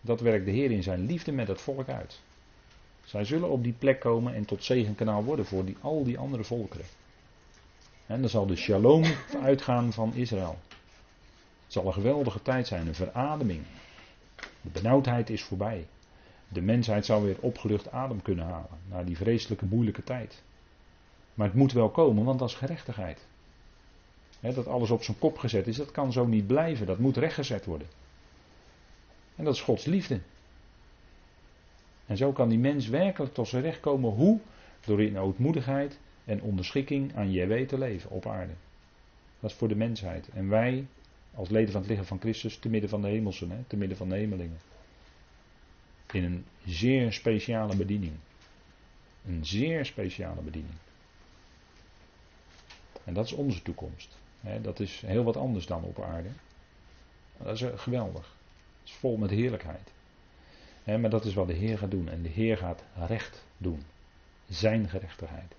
Dat 0.00 0.20
werkt 0.20 0.44
de 0.44 0.50
Heer 0.50 0.70
in 0.70 0.82
zijn 0.82 1.06
liefde 1.06 1.32
met 1.32 1.48
het 1.48 1.60
volk 1.60 1.88
uit. 1.88 2.20
Zij 3.04 3.24
zullen 3.24 3.50
op 3.50 3.62
die 3.62 3.74
plek 3.78 4.00
komen 4.00 4.34
en 4.34 4.44
tot 4.44 4.64
zegenkanaal 4.64 5.24
worden 5.24 5.46
voor 5.46 5.64
die, 5.64 5.76
al 5.80 6.04
die 6.04 6.18
andere 6.18 6.44
volkeren. 6.44 6.86
En 8.06 8.20
dan 8.20 8.30
zal 8.30 8.46
de 8.46 8.56
shalom 8.56 9.04
uitgaan 9.42 9.92
van 9.92 10.14
Israël. 10.14 10.58
Het 11.64 11.72
zal 11.72 11.86
een 11.86 11.92
geweldige 11.92 12.42
tijd 12.42 12.66
zijn, 12.66 12.86
een 12.86 12.94
verademing. 12.94 13.62
De 14.36 14.68
benauwdheid 14.72 15.30
is 15.30 15.42
voorbij. 15.42 15.86
De 16.48 16.60
mensheid 16.60 17.06
zal 17.06 17.22
weer 17.22 17.36
opgelucht 17.40 17.90
adem 17.90 18.22
kunnen 18.22 18.44
halen 18.44 18.78
na 18.88 19.02
die 19.02 19.16
vreselijke 19.16 19.64
moeilijke 19.64 20.04
tijd. 20.04 20.42
Maar 21.34 21.46
het 21.46 21.56
moet 21.56 21.72
wel 21.72 21.90
komen, 21.90 22.24
want 22.24 22.38
dat 22.38 22.48
is 22.48 22.54
gerechtigheid. 22.54 23.26
dat 24.40 24.66
alles 24.66 24.90
op 24.90 25.02
zijn 25.02 25.18
kop 25.18 25.38
gezet 25.38 25.66
is, 25.66 25.76
dat 25.76 25.90
kan 25.90 26.12
zo 26.12 26.26
niet 26.26 26.46
blijven. 26.46 26.86
Dat 26.86 26.98
moet 26.98 27.16
rechtgezet 27.16 27.64
worden. 27.64 27.86
En 29.36 29.44
dat 29.44 29.54
is 29.54 29.60
Gods 29.60 29.84
liefde. 29.84 30.20
En 32.06 32.16
zo 32.16 32.32
kan 32.32 32.48
die 32.48 32.58
mens 32.58 32.88
werkelijk 32.88 33.34
tot 33.34 33.48
zijn 33.48 33.62
recht 33.62 33.80
komen. 33.80 34.10
Hoe? 34.10 34.40
Door 34.84 35.02
in 35.02 35.18
ootmoedigheid 35.18 35.98
en 36.24 36.42
onderschikking 36.42 37.16
aan 37.16 37.32
JW 37.32 37.68
te 37.68 37.78
leven 37.78 38.10
op 38.10 38.26
aarde. 38.26 38.52
Dat 39.40 39.50
is 39.50 39.56
voor 39.56 39.68
de 39.68 39.76
mensheid. 39.76 40.28
En 40.28 40.48
wij, 40.48 40.86
als 41.34 41.48
leden 41.48 41.72
van 41.72 41.80
het 41.80 41.90
lichaam 41.90 42.06
van 42.06 42.20
Christus, 42.20 42.58
te 42.58 42.68
midden 42.68 42.90
van 42.90 43.02
de 43.02 43.08
hemelsen, 43.08 43.50
hè, 43.50 43.56
te 43.66 43.76
midden 43.76 43.96
van 43.96 44.08
de 44.08 44.14
hemelingen. 44.14 44.58
In 46.12 46.24
een 46.24 46.44
zeer 46.64 47.12
speciale 47.12 47.76
bediening. 47.76 48.12
Een 49.26 49.46
zeer 49.46 49.84
speciale 49.84 50.40
bediening. 50.40 50.74
En 53.04 53.14
dat 53.14 53.24
is 53.24 53.32
onze 53.32 53.62
toekomst. 53.62 54.18
dat 54.62 54.80
is 54.80 55.02
heel 55.06 55.24
wat 55.24 55.36
anders 55.36 55.66
dan 55.66 55.82
op 55.82 56.02
aarde. 56.02 56.28
Dat 57.36 57.54
is 57.54 57.62
eh, 57.62 57.78
geweldig. 57.78 58.36
Het 58.80 58.88
is 58.88 58.94
vol 58.94 59.16
met 59.16 59.30
heerlijkheid. 59.30 59.92
Maar 60.84 61.10
dat 61.10 61.24
is 61.24 61.34
wat 61.34 61.46
de 61.46 61.54
Heer 61.54 61.78
gaat 61.78 61.90
doen. 61.90 62.08
En 62.08 62.22
de 62.22 62.28
Heer 62.28 62.56
gaat 62.56 62.84
recht 62.94 63.44
doen. 63.56 63.82
Zijn 64.48 64.88
gerechtigheid. 64.88 65.54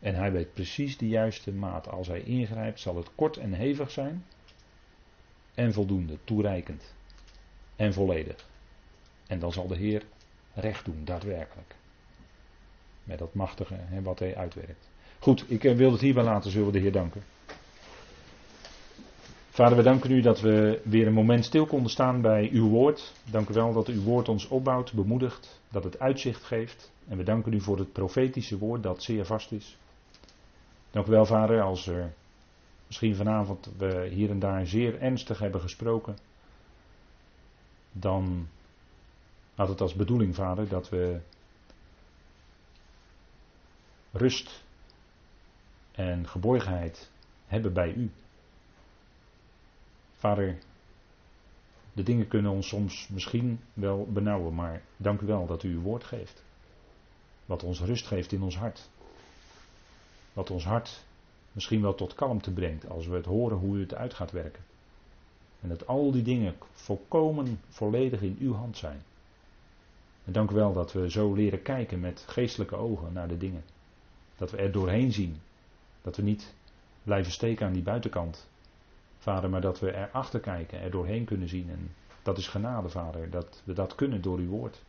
En 0.00 0.14
hij 0.14 0.32
weet 0.32 0.54
precies 0.54 0.96
de 0.96 1.08
juiste 1.08 1.52
maat. 1.52 1.88
Als 1.88 2.06
hij 2.06 2.20
ingrijpt, 2.20 2.80
zal 2.80 2.96
het 2.96 3.14
kort 3.14 3.36
en 3.36 3.52
hevig 3.52 3.90
zijn. 3.90 4.24
En 5.54 5.72
voldoende, 5.72 6.18
toereikend. 6.24 6.94
En 7.76 7.92
volledig. 7.92 8.48
En 9.26 9.38
dan 9.38 9.52
zal 9.52 9.66
de 9.66 9.76
Heer 9.76 10.02
recht 10.54 10.84
doen, 10.84 11.04
daadwerkelijk. 11.04 11.74
Met 13.04 13.18
dat 13.18 13.34
machtige 13.34 13.78
wat 14.02 14.18
hij 14.18 14.36
uitwerkt. 14.36 14.88
Goed, 15.18 15.44
ik 15.48 15.64
eh, 15.64 15.76
wil 15.76 15.92
het 15.92 16.00
hierbij 16.00 16.24
laten, 16.24 16.50
zullen 16.50 16.66
we 16.66 16.72
de 16.72 16.78
Heer 16.78 16.92
danken. 16.92 17.22
Vader, 19.54 19.76
we 19.76 19.82
danken 19.82 20.10
u 20.10 20.20
dat 20.20 20.40
we 20.40 20.80
weer 20.84 21.06
een 21.06 21.12
moment 21.12 21.44
stil 21.44 21.66
konden 21.66 21.90
staan 21.90 22.20
bij 22.20 22.48
uw 22.52 22.68
woord. 22.68 23.12
Dank 23.30 23.48
u 23.48 23.52
wel 23.54 23.72
dat 23.72 23.86
uw 23.88 24.02
woord 24.02 24.28
ons 24.28 24.48
opbouwt, 24.48 24.92
bemoedigt, 24.92 25.60
dat 25.70 25.84
het 25.84 25.98
uitzicht 25.98 26.42
geeft. 26.44 26.92
En 27.08 27.16
we 27.16 27.22
danken 27.22 27.52
u 27.52 27.60
voor 27.60 27.78
het 27.78 27.92
profetische 27.92 28.58
woord 28.58 28.82
dat 28.82 29.02
zeer 29.02 29.24
vast 29.26 29.52
is. 29.52 29.76
Dank 30.90 31.06
u 31.06 31.10
wel, 31.10 31.26
vader, 31.26 31.60
als 31.62 31.86
er 31.86 32.14
misschien 32.86 33.16
vanavond 33.16 33.70
we 33.78 34.08
hier 34.10 34.30
en 34.30 34.38
daar 34.38 34.66
zeer 34.66 35.00
ernstig 35.00 35.38
hebben 35.38 35.60
gesproken. 35.60 36.16
Dan 37.92 38.48
had 39.54 39.68
het 39.68 39.80
als 39.80 39.94
bedoeling, 39.94 40.34
vader, 40.34 40.68
dat 40.68 40.88
we 40.88 41.20
rust 44.12 44.64
en 45.92 46.28
geborgenheid 46.28 47.10
hebben 47.46 47.72
bij 47.72 47.92
u. 47.92 48.10
Vader, 50.24 50.58
de 51.92 52.02
dingen 52.02 52.28
kunnen 52.28 52.52
ons 52.52 52.68
soms 52.68 53.08
misschien 53.08 53.60
wel 53.72 54.08
benauwen, 54.12 54.54
maar 54.54 54.82
dank 54.96 55.20
u 55.20 55.26
wel 55.26 55.46
dat 55.46 55.62
u 55.62 55.72
uw 55.72 55.80
woord 55.80 56.04
geeft. 56.04 56.42
Wat 57.46 57.62
ons 57.62 57.80
rust 57.80 58.06
geeft 58.06 58.32
in 58.32 58.42
ons 58.42 58.56
hart. 58.56 58.88
Wat 60.32 60.50
ons 60.50 60.64
hart 60.64 61.04
misschien 61.52 61.80
wel 61.82 61.94
tot 61.94 62.14
kalmte 62.14 62.50
brengt 62.52 62.88
als 62.88 63.06
we 63.06 63.16
het 63.16 63.24
horen 63.24 63.56
hoe 63.56 63.76
u 63.76 63.80
het 63.80 63.94
uit 63.94 64.14
gaat 64.14 64.30
werken. 64.30 64.62
En 65.60 65.68
dat 65.68 65.86
al 65.86 66.10
die 66.10 66.22
dingen 66.22 66.54
volkomen 66.72 67.60
volledig 67.68 68.20
in 68.20 68.36
uw 68.40 68.54
hand 68.54 68.76
zijn. 68.76 69.02
En 70.24 70.32
dank 70.32 70.50
u 70.50 70.54
wel 70.54 70.72
dat 70.72 70.92
we 70.92 71.10
zo 71.10 71.34
leren 71.34 71.62
kijken 71.62 72.00
met 72.00 72.24
geestelijke 72.26 72.76
ogen 72.76 73.12
naar 73.12 73.28
de 73.28 73.38
dingen. 73.38 73.64
Dat 74.36 74.50
we 74.50 74.56
er 74.56 74.72
doorheen 74.72 75.12
zien. 75.12 75.40
Dat 76.02 76.16
we 76.16 76.22
niet 76.22 76.54
blijven 77.02 77.32
steken 77.32 77.66
aan 77.66 77.72
die 77.72 77.82
buitenkant. 77.82 78.52
Vader, 79.24 79.50
maar 79.50 79.60
dat 79.60 79.80
we 79.80 79.94
erachter 79.94 80.40
kijken, 80.40 80.80
er 80.80 80.90
doorheen 80.90 81.24
kunnen 81.24 81.48
zien. 81.48 81.70
En 81.70 81.94
dat 82.22 82.38
is 82.38 82.48
genade, 82.48 82.88
Vader, 82.88 83.30
dat 83.30 83.62
we 83.64 83.72
dat 83.72 83.94
kunnen 83.94 84.22
door 84.22 84.38
uw 84.38 84.48
woord. 84.48 84.82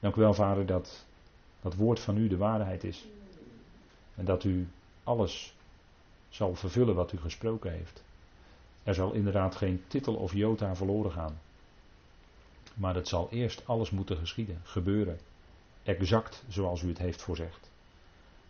Dank 0.00 0.16
u 0.16 0.20
wel, 0.20 0.34
Vader, 0.34 0.66
dat 0.66 1.04
dat 1.60 1.74
woord 1.74 2.00
van 2.00 2.16
u 2.16 2.28
de 2.28 2.36
waarheid 2.36 2.84
is. 2.84 3.06
En 4.14 4.24
dat 4.24 4.44
u 4.44 4.68
alles 5.04 5.54
zal 6.28 6.54
vervullen 6.54 6.94
wat 6.94 7.12
u 7.12 7.18
gesproken 7.18 7.72
heeft. 7.72 8.02
Er 8.82 8.94
zal 8.94 9.12
inderdaad 9.12 9.56
geen 9.56 9.82
titel 9.86 10.14
of 10.14 10.32
jota 10.32 10.76
verloren 10.76 11.12
gaan. 11.12 11.40
Maar 12.74 12.94
het 12.94 13.08
zal 13.08 13.28
eerst 13.30 13.66
alles 13.66 13.90
moeten 13.90 14.16
geschieden, 14.16 14.60
gebeuren. 14.62 15.18
Exact 15.82 16.44
zoals 16.48 16.82
u 16.82 16.88
het 16.88 16.98
heeft 16.98 17.22
voorzegd. 17.22 17.70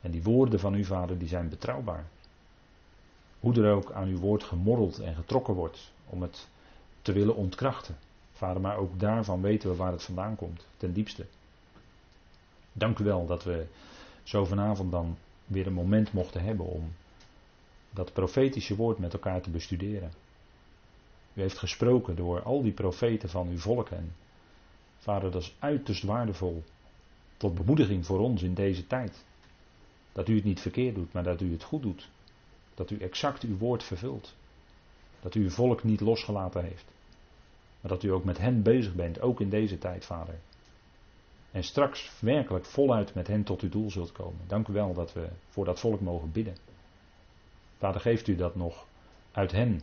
En 0.01 0.11
die 0.11 0.23
woorden 0.23 0.61
van 0.61 0.75
uw 0.75 0.85
vader 0.85 1.19
die 1.19 1.29
zijn 1.29 1.49
betrouwbaar. 1.49 2.07
Hoe 3.43 3.55
er 3.55 3.73
ook 3.73 3.93
aan 3.93 4.09
uw 4.09 4.19
woord 4.19 4.43
gemorreld 4.43 4.99
en 4.99 5.15
getrokken 5.15 5.55
wordt 5.55 5.93
om 6.07 6.23
het 6.23 6.49
te 7.03 7.13
willen 7.13 7.37
ontkrachten. 7.37 7.97
Vader, 8.33 8.61
maar 8.61 8.77
ook 8.77 9.01
daarvan 9.01 9.41
weten 9.41 9.71
we 9.71 9.77
waar 9.77 9.93
het 9.93 10.03
vandaan 10.03 10.37
komt, 10.37 10.67
ten 10.77 10.93
diepste. 10.93 11.27
Dank 12.73 12.99
u 12.99 13.05
wel 13.05 13.27
dat 13.27 13.45
we 13.45 13.67
zo 14.23 14.45
vanavond 14.45 14.91
dan 14.91 15.17
weer 15.47 15.67
een 15.67 15.73
moment 15.73 16.13
mochten 16.13 16.43
hebben 16.43 16.67
om 16.67 16.93
dat 17.91 18.13
profetische 18.13 18.77
woord 18.77 18.99
met 18.99 19.13
elkaar 19.13 19.41
te 19.41 19.51
bestuderen. 19.51 20.13
U 21.35 21.41
heeft 21.41 21.59
gesproken 21.59 22.17
door 22.17 22.43
al 22.43 22.63
die 22.63 22.73
profeten 22.73 23.29
van 23.29 23.49
uw 23.49 23.59
volk. 23.59 23.89
En 23.89 24.15
vader, 24.99 25.31
dat 25.31 25.43
is 25.43 25.57
uiterst 25.59 26.03
waardevol. 26.03 26.63
Tot 27.37 27.55
bemoediging 27.55 28.07
voor 28.07 28.19
ons 28.19 28.43
in 28.43 28.55
deze 28.55 28.87
tijd. 28.87 29.25
Dat 30.13 30.29
u 30.29 30.35
het 30.35 30.45
niet 30.45 30.61
verkeerd 30.61 30.95
doet, 30.95 31.13
maar 31.13 31.23
dat 31.23 31.41
u 31.41 31.53
het 31.53 31.63
goed 31.63 31.83
doet. 31.83 32.11
Dat 32.75 32.91
u 32.91 32.99
exact 32.99 33.43
uw 33.43 33.57
woord 33.57 33.83
vervult. 33.83 34.35
Dat 35.21 35.35
u 35.35 35.43
uw 35.43 35.51
volk 35.51 35.85
niet 35.85 36.01
losgelaten 36.01 36.65
heeft. 36.65 36.85
Maar 37.81 37.91
dat 37.91 38.03
u 38.03 38.09
ook 38.09 38.25
met 38.25 38.39
hen 38.39 38.63
bezig 38.63 38.95
bent, 38.95 39.21
ook 39.21 39.41
in 39.41 39.51
deze 39.51 39.79
tijd, 39.79 40.05
vader. 40.05 40.35
En 41.51 41.65
straks 41.65 42.13
werkelijk 42.21 42.65
voluit 42.65 43.15
met 43.15 43.27
hen 43.27 43.45
tot 43.45 43.61
uw 43.61 43.69
doel 43.69 43.91
zult 43.91 44.13
komen. 44.13 44.41
Dank 44.47 44.69
u 44.69 44.73
wel 44.73 44.95
dat 44.95 45.13
we 45.13 45.29
voor 45.49 45.65
dat 45.65 45.81
volk 45.81 46.01
mogen 46.01 46.33
bidden. 46.33 46.57
Vader, 47.79 48.01
geeft 48.01 48.29
u 48.29 48.37
dat 48.37 48.55
nog 48.55 48.87
uit 49.33 49.53
hen 49.53 49.83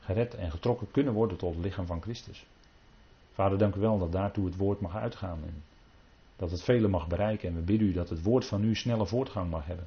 gered 0.00 0.34
en 0.34 0.50
getrokken 0.50 0.90
kunnen 0.90 1.12
worden 1.12 1.36
tot 1.36 1.54
het 1.54 1.64
lichaam 1.64 1.86
van 1.86 2.02
Christus. 2.02 2.46
Vader, 3.32 3.58
dank 3.58 3.74
u 3.74 3.80
wel 3.80 3.98
dat 3.98 4.12
daartoe 4.12 4.46
het 4.46 4.56
woord 4.56 4.80
mag 4.80 4.96
uitgaan 4.96 5.38
en 5.42 5.62
dat 6.36 6.50
het 6.50 6.62
velen 6.62 6.90
mag 6.90 7.08
bereiken. 7.08 7.48
En 7.48 7.54
we 7.54 7.60
bidden 7.60 7.88
u 7.88 7.92
dat 7.92 8.08
het 8.08 8.22
woord 8.22 8.46
van 8.46 8.64
u 8.64 8.74
snelle 8.74 9.06
voortgang 9.06 9.50
mag 9.50 9.66
hebben. 9.66 9.86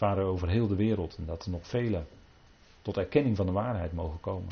Vader, 0.00 0.24
over 0.24 0.48
heel 0.48 0.66
de 0.66 0.76
wereld 0.76 1.16
en 1.16 1.24
dat 1.24 1.44
er 1.44 1.50
nog 1.50 1.66
velen 1.66 2.06
tot 2.82 2.96
erkenning 2.96 3.36
van 3.36 3.46
de 3.46 3.52
waarheid 3.52 3.92
mogen 3.92 4.20
komen. 4.20 4.48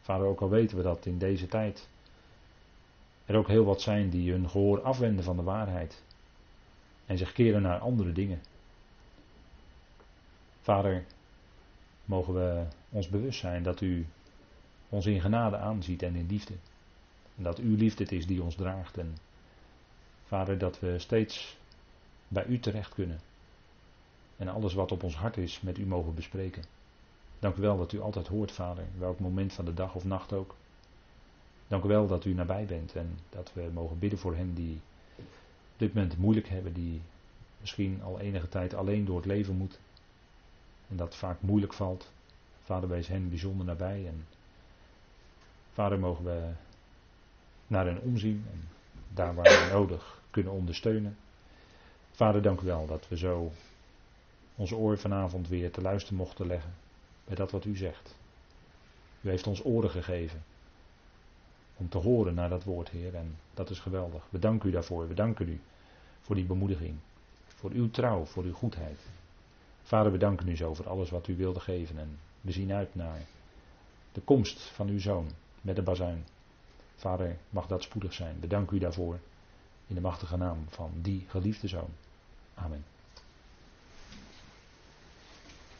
Vader, 0.00 0.26
ook 0.26 0.40
al 0.40 0.48
weten 0.48 0.76
we 0.76 0.82
dat 0.82 1.06
in 1.06 1.18
deze 1.18 1.46
tijd 1.46 1.88
er 3.24 3.36
ook 3.36 3.48
heel 3.48 3.64
wat 3.64 3.80
zijn 3.80 4.10
die 4.10 4.30
hun 4.32 4.48
gehoor 4.48 4.82
afwenden 4.82 5.24
van 5.24 5.36
de 5.36 5.42
waarheid 5.42 6.02
en 7.06 7.18
zich 7.18 7.32
keren 7.32 7.62
naar 7.62 7.78
andere 7.78 8.12
dingen. 8.12 8.40
Vader, 10.60 11.04
mogen 12.04 12.34
we 12.34 12.66
ons 12.90 13.08
bewust 13.08 13.40
zijn 13.40 13.62
dat 13.62 13.80
u 13.80 14.06
ons 14.88 15.06
in 15.06 15.20
genade 15.20 15.56
aanziet 15.56 16.02
en 16.02 16.14
in 16.14 16.26
liefde. 16.26 16.54
En 17.36 17.42
dat 17.42 17.58
uw 17.58 17.76
liefde 17.76 18.02
het 18.02 18.12
is 18.12 18.26
die 18.26 18.42
ons 18.42 18.54
draagt. 18.54 18.98
En 18.98 19.16
vader, 20.24 20.58
dat 20.58 20.80
we 20.80 20.98
steeds 20.98 21.56
bij 22.28 22.44
u 22.44 22.58
terecht 22.58 22.94
kunnen. 22.94 23.20
En 24.36 24.48
alles 24.48 24.74
wat 24.74 24.92
op 24.92 25.02
ons 25.02 25.16
hart 25.16 25.36
is 25.36 25.60
met 25.60 25.78
u 25.78 25.86
mogen 25.86 26.14
bespreken. 26.14 26.64
Dank 27.38 27.56
u 27.56 27.60
wel 27.60 27.76
dat 27.76 27.92
u 27.92 28.00
altijd 28.00 28.26
hoort, 28.26 28.52
vader, 28.52 28.84
welk 28.98 29.18
moment 29.18 29.52
van 29.52 29.64
de 29.64 29.74
dag 29.74 29.94
of 29.94 30.04
nacht 30.04 30.32
ook. 30.32 30.54
Dank 31.68 31.84
u 31.84 31.88
wel 31.88 32.06
dat 32.06 32.24
u 32.24 32.34
nabij 32.34 32.64
bent 32.64 32.94
en 32.96 33.18
dat 33.30 33.52
we 33.54 33.70
mogen 33.72 33.98
bidden 33.98 34.18
voor 34.18 34.36
hen 34.36 34.54
die 34.54 34.80
dit 35.76 35.94
moment 35.94 36.18
moeilijk 36.18 36.48
hebben, 36.48 36.72
die 36.72 37.00
misschien 37.60 38.02
al 38.02 38.20
enige 38.20 38.48
tijd 38.48 38.74
alleen 38.74 39.04
door 39.04 39.16
het 39.16 39.26
leven 39.26 39.56
moeten. 39.56 39.78
En 40.88 40.96
dat 40.96 41.16
vaak 41.16 41.40
moeilijk 41.40 41.72
valt. 41.72 42.10
Vader, 42.62 42.88
wees 42.88 43.06
hen 43.08 43.28
bijzonder 43.28 43.66
nabij. 43.66 44.06
En 44.06 44.26
vader, 45.72 45.98
mogen 45.98 46.24
we 46.24 46.50
naar 47.66 47.86
hen 47.86 48.00
omzien. 48.00 48.44
En 48.52 48.68
daar 49.14 49.34
waar 49.34 49.44
we 49.44 49.68
nodig 49.72 50.20
kunnen 50.30 50.52
ondersteunen. 50.52 51.16
Vader, 52.10 52.42
dank 52.42 52.60
u 52.60 52.64
wel 52.64 52.86
dat 52.86 53.08
we 53.08 53.16
zo 53.16 53.52
ons 54.62 54.72
oor 54.72 54.98
vanavond 54.98 55.48
weer 55.48 55.70
te 55.70 55.80
luisteren 55.80 56.18
mochten 56.18 56.46
leggen. 56.46 56.74
Bij 57.24 57.36
dat 57.36 57.50
wat 57.50 57.64
u 57.64 57.76
zegt. 57.76 58.16
U 59.20 59.28
heeft 59.28 59.46
ons 59.46 59.64
oren 59.64 59.90
gegeven. 59.90 60.42
Om 61.76 61.88
te 61.88 61.98
horen 61.98 62.34
naar 62.34 62.48
dat 62.48 62.64
woord, 62.64 62.88
Heer. 62.88 63.14
En 63.14 63.36
dat 63.54 63.70
is 63.70 63.78
geweldig. 63.78 64.26
We 64.30 64.38
danken 64.38 64.68
u 64.68 64.72
daarvoor. 64.72 65.08
We 65.08 65.14
danken 65.14 65.48
u 65.48 65.60
voor 66.20 66.34
die 66.34 66.44
bemoediging. 66.44 66.94
Voor 67.46 67.70
uw 67.70 67.90
trouw, 67.90 68.24
voor 68.24 68.44
uw 68.44 68.52
goedheid. 68.52 68.98
Vader, 69.82 70.12
we 70.12 70.18
danken 70.18 70.48
u 70.48 70.56
zo 70.56 70.74
voor 70.74 70.88
alles 70.88 71.10
wat 71.10 71.28
u 71.28 71.36
wilde 71.36 71.60
geven. 71.60 71.98
En 71.98 72.18
we 72.40 72.52
zien 72.52 72.72
uit 72.72 72.94
naar 72.94 73.20
de 74.12 74.20
komst 74.20 74.60
van 74.60 74.88
uw 74.88 75.00
zoon 75.00 75.30
met 75.60 75.76
de 75.76 75.82
bazuin. 75.82 76.24
Vader, 76.94 77.36
mag 77.50 77.66
dat 77.66 77.82
spoedig 77.82 78.12
zijn. 78.12 78.40
Bedank 78.40 78.70
u 78.70 78.78
daarvoor. 78.78 79.18
In 79.86 79.94
de 79.94 80.00
machtige 80.00 80.36
naam 80.36 80.64
van 80.68 80.90
die 80.94 81.24
geliefde 81.28 81.68
zoon. 81.68 81.90
Amen. 82.54 82.91